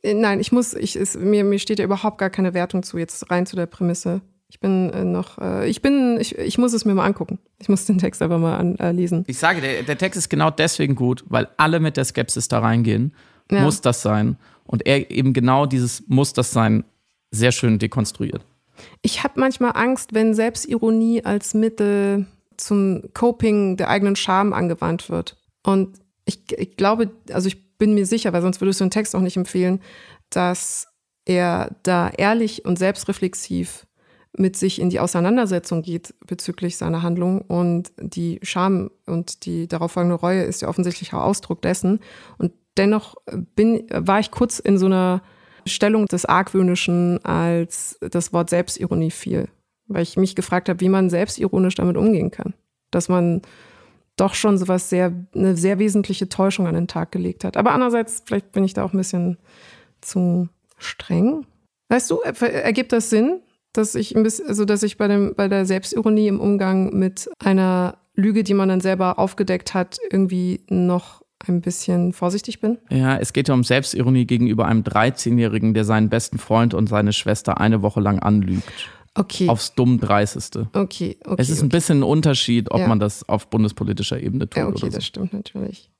nein, 0.04 0.40
ich 0.40 0.52
muss, 0.52 0.74
ich, 0.74 0.96
es, 0.96 1.16
mir, 1.16 1.44
mir 1.44 1.58
steht 1.58 1.78
ja 1.78 1.84
überhaupt 1.84 2.18
gar 2.18 2.30
keine 2.30 2.54
Wertung 2.54 2.82
zu, 2.82 2.98
jetzt 2.98 3.30
rein 3.30 3.46
zu 3.46 3.56
der 3.56 3.66
Prämisse. 3.66 4.20
Ich 4.48 4.58
bin 4.58 4.90
äh, 4.90 5.04
noch, 5.04 5.38
äh, 5.38 5.68
ich 5.68 5.80
bin, 5.80 6.18
ich, 6.20 6.36
ich 6.36 6.58
muss 6.58 6.72
es 6.72 6.84
mir 6.84 6.94
mal 6.94 7.06
angucken. 7.06 7.38
Ich 7.58 7.68
muss 7.68 7.84
den 7.84 7.98
Text 7.98 8.20
aber 8.20 8.38
mal 8.38 8.56
anlesen. 8.56 9.24
Äh, 9.26 9.30
ich 9.30 9.38
sage, 9.38 9.60
der, 9.60 9.84
der 9.84 9.96
Text 9.96 10.18
ist 10.18 10.28
genau 10.28 10.50
deswegen 10.50 10.96
gut, 10.96 11.24
weil 11.28 11.48
alle 11.56 11.78
mit 11.78 11.96
der 11.96 12.04
Skepsis 12.04 12.48
da 12.48 12.58
reingehen. 12.58 13.14
Ja. 13.50 13.62
Muss 13.62 13.80
das 13.80 14.02
sein? 14.02 14.36
Und 14.64 14.86
er 14.86 15.10
eben 15.10 15.32
genau 15.32 15.66
dieses 15.66 16.04
Muss 16.08 16.32
das 16.32 16.52
sein 16.52 16.84
sehr 17.30 17.52
schön 17.52 17.78
dekonstruiert. 17.78 18.44
Ich 19.02 19.22
habe 19.22 19.38
manchmal 19.38 19.72
Angst, 19.74 20.14
wenn 20.14 20.34
Selbstironie 20.34 21.24
als 21.24 21.54
Mittel 21.54 22.26
zum 22.56 23.02
Coping 23.14 23.76
der 23.76 23.88
eigenen 23.88 24.16
Scham 24.16 24.52
angewandt 24.52 25.10
wird. 25.10 25.36
Und 25.62 26.00
ich, 26.24 26.40
ich 26.56 26.76
glaube, 26.76 27.10
also 27.32 27.48
ich 27.48 27.58
bin 27.80 27.94
mir 27.94 28.06
sicher, 28.06 28.32
weil 28.32 28.42
sonst 28.42 28.60
würdest 28.60 28.78
du 28.78 28.84
den 28.84 28.92
Text 28.92 29.16
auch 29.16 29.20
nicht 29.20 29.36
empfehlen, 29.36 29.80
dass 30.28 30.86
er 31.24 31.74
da 31.82 32.10
ehrlich 32.10 32.64
und 32.64 32.78
selbstreflexiv 32.78 33.86
mit 34.36 34.56
sich 34.56 34.80
in 34.80 34.90
die 34.90 35.00
Auseinandersetzung 35.00 35.82
geht 35.82 36.14
bezüglich 36.24 36.76
seiner 36.76 37.02
Handlung. 37.02 37.40
Und 37.40 37.90
die 37.98 38.38
Scham 38.42 38.90
und 39.06 39.44
die 39.44 39.66
darauf 39.66 39.92
folgende 39.92 40.16
Reue 40.16 40.42
ist 40.42 40.62
ja 40.62 40.68
offensichtlich 40.68 41.12
auch 41.12 41.22
Ausdruck 41.22 41.62
dessen. 41.62 41.98
Und 42.38 42.52
dennoch 42.76 43.16
bin, 43.56 43.86
war 43.90 44.20
ich 44.20 44.30
kurz 44.30 44.60
in 44.60 44.78
so 44.78 44.86
einer 44.86 45.22
Stellung 45.66 46.06
des 46.06 46.26
Argwöhnischen, 46.26 47.24
als 47.24 47.98
das 48.00 48.32
Wort 48.32 48.50
Selbstironie 48.50 49.10
fiel. 49.10 49.48
Weil 49.88 50.02
ich 50.02 50.16
mich 50.16 50.36
gefragt 50.36 50.68
habe, 50.68 50.80
wie 50.80 50.88
man 50.88 51.10
selbstironisch 51.10 51.74
damit 51.74 51.96
umgehen 51.96 52.30
kann. 52.30 52.54
Dass 52.92 53.08
man 53.08 53.42
doch 54.20 54.34
schon 54.34 54.58
sowas 54.58 54.90
sehr, 54.90 55.12
eine 55.34 55.56
sehr 55.56 55.78
wesentliche 55.78 56.28
Täuschung 56.28 56.66
an 56.66 56.74
den 56.74 56.88
Tag 56.88 57.12
gelegt 57.12 57.44
hat. 57.44 57.56
Aber 57.56 57.72
andererseits, 57.72 58.22
vielleicht 58.24 58.52
bin 58.52 58.64
ich 58.64 58.74
da 58.74 58.84
auch 58.84 58.92
ein 58.92 58.98
bisschen 58.98 59.38
zu 60.00 60.48
streng. 60.78 61.46
Weißt 61.88 62.10
du, 62.10 62.20
ergibt 62.20 62.92
das 62.92 63.10
Sinn, 63.10 63.40
dass 63.72 63.94
ich 63.94 64.16
ein 64.16 64.22
bisschen, 64.22 64.48
also 64.48 64.64
dass 64.64 64.82
ich 64.82 64.96
bei 64.96 65.08
dem, 65.08 65.34
bei 65.34 65.48
der 65.48 65.64
Selbstironie 65.64 66.28
im 66.28 66.40
Umgang 66.40 66.96
mit 66.96 67.30
einer 67.38 67.98
Lüge, 68.14 68.44
die 68.44 68.54
man 68.54 68.68
dann 68.68 68.80
selber 68.80 69.18
aufgedeckt 69.18 69.74
hat, 69.74 69.98
irgendwie 70.10 70.60
noch 70.68 71.22
ein 71.46 71.62
bisschen 71.62 72.12
vorsichtig 72.12 72.60
bin? 72.60 72.78
Ja, 72.90 73.16
es 73.16 73.32
geht 73.32 73.48
ja 73.48 73.54
um 73.54 73.64
Selbstironie 73.64 74.26
gegenüber 74.26 74.66
einem 74.66 74.82
13-Jährigen, 74.82 75.72
der 75.72 75.84
seinen 75.84 76.10
besten 76.10 76.38
Freund 76.38 76.74
und 76.74 76.88
seine 76.88 77.12
Schwester 77.12 77.60
eine 77.60 77.82
Woche 77.82 78.00
lang 78.00 78.18
anlügt. 78.18 78.90
Okay. 79.14 79.48
Aufs 79.48 79.74
dumm 79.74 79.98
Dreisteste. 79.98 80.68
Okay, 80.72 81.18
okay. 81.24 81.36
Es 81.38 81.50
ist 81.50 81.58
okay. 81.58 81.66
ein 81.66 81.68
bisschen 81.70 81.98
ein 82.00 82.02
Unterschied, 82.04 82.70
ob 82.70 82.80
ja. 82.80 82.88
man 82.88 83.00
das 83.00 83.28
auf 83.28 83.48
bundespolitischer 83.48 84.20
Ebene 84.20 84.48
tut. 84.48 84.56
Ja, 84.56 84.68
okay, 84.68 84.84
oder 84.84 84.92
so. 84.92 84.96
das 84.96 85.04
stimmt 85.04 85.32
natürlich. 85.32 85.90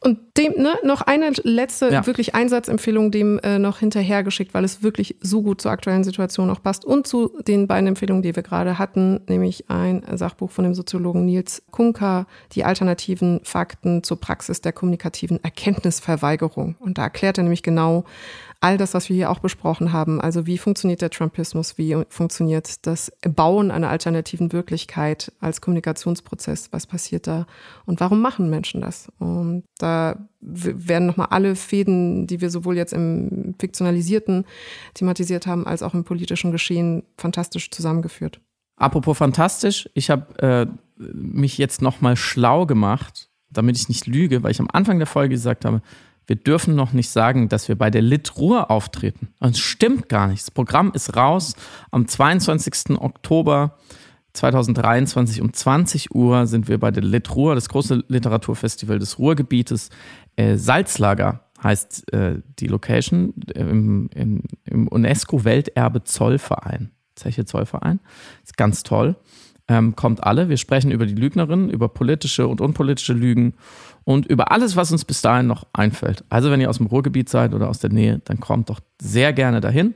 Und 0.00 0.18
dem, 0.36 0.52
ne, 0.62 0.74
noch 0.84 1.00
eine 1.02 1.32
letzte 1.42 1.90
ja. 1.90 2.06
wirklich 2.06 2.34
Einsatzempfehlung 2.34 3.10
dem 3.10 3.38
äh, 3.40 3.58
noch 3.58 3.78
hinterhergeschickt, 3.78 4.54
weil 4.54 4.62
es 4.62 4.82
wirklich 4.82 5.16
so 5.20 5.42
gut 5.42 5.60
zur 5.60 5.72
aktuellen 5.72 6.04
Situation 6.04 6.48
auch 6.50 6.62
passt 6.62 6.84
und 6.84 7.06
zu 7.06 7.32
den 7.46 7.66
beiden 7.66 7.88
Empfehlungen, 7.88 8.22
die 8.22 8.36
wir 8.36 8.42
gerade 8.42 8.78
hatten, 8.78 9.20
nämlich 9.28 9.68
ein 9.68 10.04
Sachbuch 10.14 10.50
von 10.50 10.64
dem 10.64 10.74
Soziologen 10.74 11.24
Nils 11.24 11.62
Kunka, 11.72 12.26
die 12.52 12.64
alternativen 12.64 13.40
Fakten 13.42 14.04
zur 14.04 14.20
Praxis 14.20 14.60
der 14.60 14.72
kommunikativen 14.72 15.42
Erkenntnisverweigerung. 15.42 16.76
Und 16.78 16.98
da 16.98 17.02
erklärt 17.04 17.38
er 17.38 17.42
nämlich 17.42 17.62
genau, 17.62 18.04
all 18.60 18.78
das, 18.78 18.94
was 18.94 19.08
wir 19.08 19.16
hier 19.16 19.30
auch 19.30 19.38
besprochen 19.38 19.92
haben. 19.92 20.20
Also 20.20 20.46
wie 20.46 20.58
funktioniert 20.58 21.02
der 21.02 21.10
Trumpismus? 21.10 21.78
Wie 21.78 21.96
funktioniert 22.08 22.86
das 22.86 23.12
Bauen 23.22 23.70
einer 23.70 23.90
alternativen 23.90 24.52
Wirklichkeit 24.52 25.32
als 25.40 25.60
Kommunikationsprozess? 25.60 26.72
Was 26.72 26.86
passiert 26.86 27.26
da? 27.26 27.46
Und 27.84 28.00
warum 28.00 28.20
machen 28.20 28.50
Menschen 28.50 28.80
das? 28.80 29.08
Und 29.18 29.64
da 29.78 30.28
werden 30.40 31.06
nochmal 31.06 31.28
alle 31.30 31.56
Fäden, 31.56 32.26
die 32.26 32.40
wir 32.40 32.50
sowohl 32.50 32.76
jetzt 32.76 32.92
im 32.92 33.54
fiktionalisierten 33.58 34.44
thematisiert 34.94 35.46
haben, 35.46 35.66
als 35.66 35.82
auch 35.82 35.94
im 35.94 36.04
politischen 36.04 36.52
Geschehen 36.52 37.02
fantastisch 37.16 37.70
zusammengeführt. 37.70 38.40
Apropos 38.76 39.16
fantastisch, 39.16 39.88
ich 39.94 40.10
habe 40.10 40.38
äh, 40.38 40.66
mich 40.98 41.56
jetzt 41.58 41.82
nochmal 41.82 42.16
schlau 42.16 42.66
gemacht, 42.66 43.30
damit 43.50 43.76
ich 43.76 43.88
nicht 43.88 44.06
lüge, 44.06 44.42
weil 44.42 44.50
ich 44.50 44.60
am 44.60 44.68
Anfang 44.70 44.98
der 44.98 45.06
Folge 45.06 45.34
gesagt 45.34 45.64
habe, 45.64 45.80
wir 46.26 46.36
dürfen 46.36 46.74
noch 46.74 46.92
nicht 46.92 47.10
sagen, 47.10 47.48
dass 47.48 47.68
wir 47.68 47.76
bei 47.76 47.90
der 47.90 48.02
Lit 48.02 48.36
Ruhr 48.36 48.70
auftreten. 48.70 49.28
Das 49.40 49.58
stimmt 49.58 50.08
gar 50.08 50.26
nicht. 50.26 50.42
Das 50.42 50.50
Programm 50.50 50.92
ist 50.92 51.16
raus. 51.16 51.54
Am 51.90 52.08
22. 52.08 52.98
Oktober 52.98 53.78
2023 54.32 55.40
um 55.40 55.52
20 55.52 56.14
Uhr 56.14 56.46
sind 56.46 56.68
wir 56.68 56.78
bei 56.78 56.90
der 56.90 57.02
Lit 57.02 57.34
Ruhr, 57.34 57.54
das 57.54 57.68
große 57.68 58.04
Literaturfestival 58.08 58.98
des 58.98 59.18
Ruhrgebietes. 59.18 59.90
Äh, 60.36 60.56
Salzlager 60.56 61.46
heißt 61.62 62.12
äh, 62.12 62.40
die 62.58 62.66
Location 62.66 63.32
im, 63.54 64.10
im, 64.14 64.42
im 64.64 64.88
UNESCO-Welterbe 64.88 66.04
Zollverein. 66.04 66.90
Zeche 67.14 67.44
Zollverein. 67.46 68.00
Ist 68.44 68.56
ganz 68.56 68.82
toll. 68.82 69.16
Ähm, 69.68 69.96
kommt 69.96 70.22
alle. 70.22 70.48
Wir 70.48 70.58
sprechen 70.58 70.90
über 70.90 71.06
die 71.06 71.14
Lügnerin, 71.14 71.70
über 71.70 71.88
politische 71.88 72.46
und 72.46 72.60
unpolitische 72.60 73.14
Lügen 73.14 73.54
und 74.06 74.24
über 74.24 74.52
alles, 74.52 74.76
was 74.76 74.92
uns 74.92 75.04
bis 75.04 75.20
dahin 75.20 75.48
noch 75.48 75.66
einfällt. 75.72 76.24
Also 76.28 76.52
wenn 76.52 76.60
ihr 76.60 76.70
aus 76.70 76.76
dem 76.76 76.86
Ruhrgebiet 76.86 77.28
seid 77.28 77.52
oder 77.52 77.68
aus 77.68 77.80
der 77.80 77.90
Nähe, 77.90 78.20
dann 78.24 78.38
kommt 78.38 78.70
doch 78.70 78.78
sehr 79.02 79.32
gerne 79.32 79.60
dahin. 79.60 79.94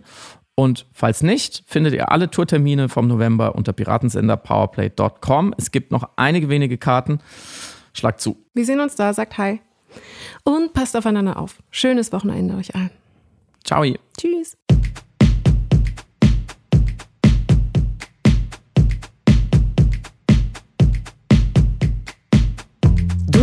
Und 0.56 0.86
falls 0.92 1.22
nicht, 1.22 1.62
findet 1.66 1.94
ihr 1.94 2.10
alle 2.10 2.28
Tourtermine 2.28 2.88
vom 2.88 3.06
November 3.06 3.54
unter 3.54 3.72
piratensender-powerplay.com. 3.72 5.54
Es 5.56 5.70
gibt 5.70 5.92
noch 5.92 6.10
einige 6.16 6.48
wenige 6.48 6.76
Karten. 6.76 7.20
Schlagt 7.92 8.20
zu. 8.20 8.36
Wir 8.52 8.64
sehen 8.64 8.80
uns 8.80 8.96
da, 8.96 9.14
sagt 9.14 9.38
Hi. 9.38 9.60
Und 10.42 10.72
passt 10.72 10.96
aufeinander 10.96 11.38
auf. 11.38 11.62
Schönes 11.70 12.12
Wochenende 12.12 12.56
euch 12.56 12.74
allen. 12.74 12.90
Ciao. 13.64 13.84
Tschüss. 14.18 14.59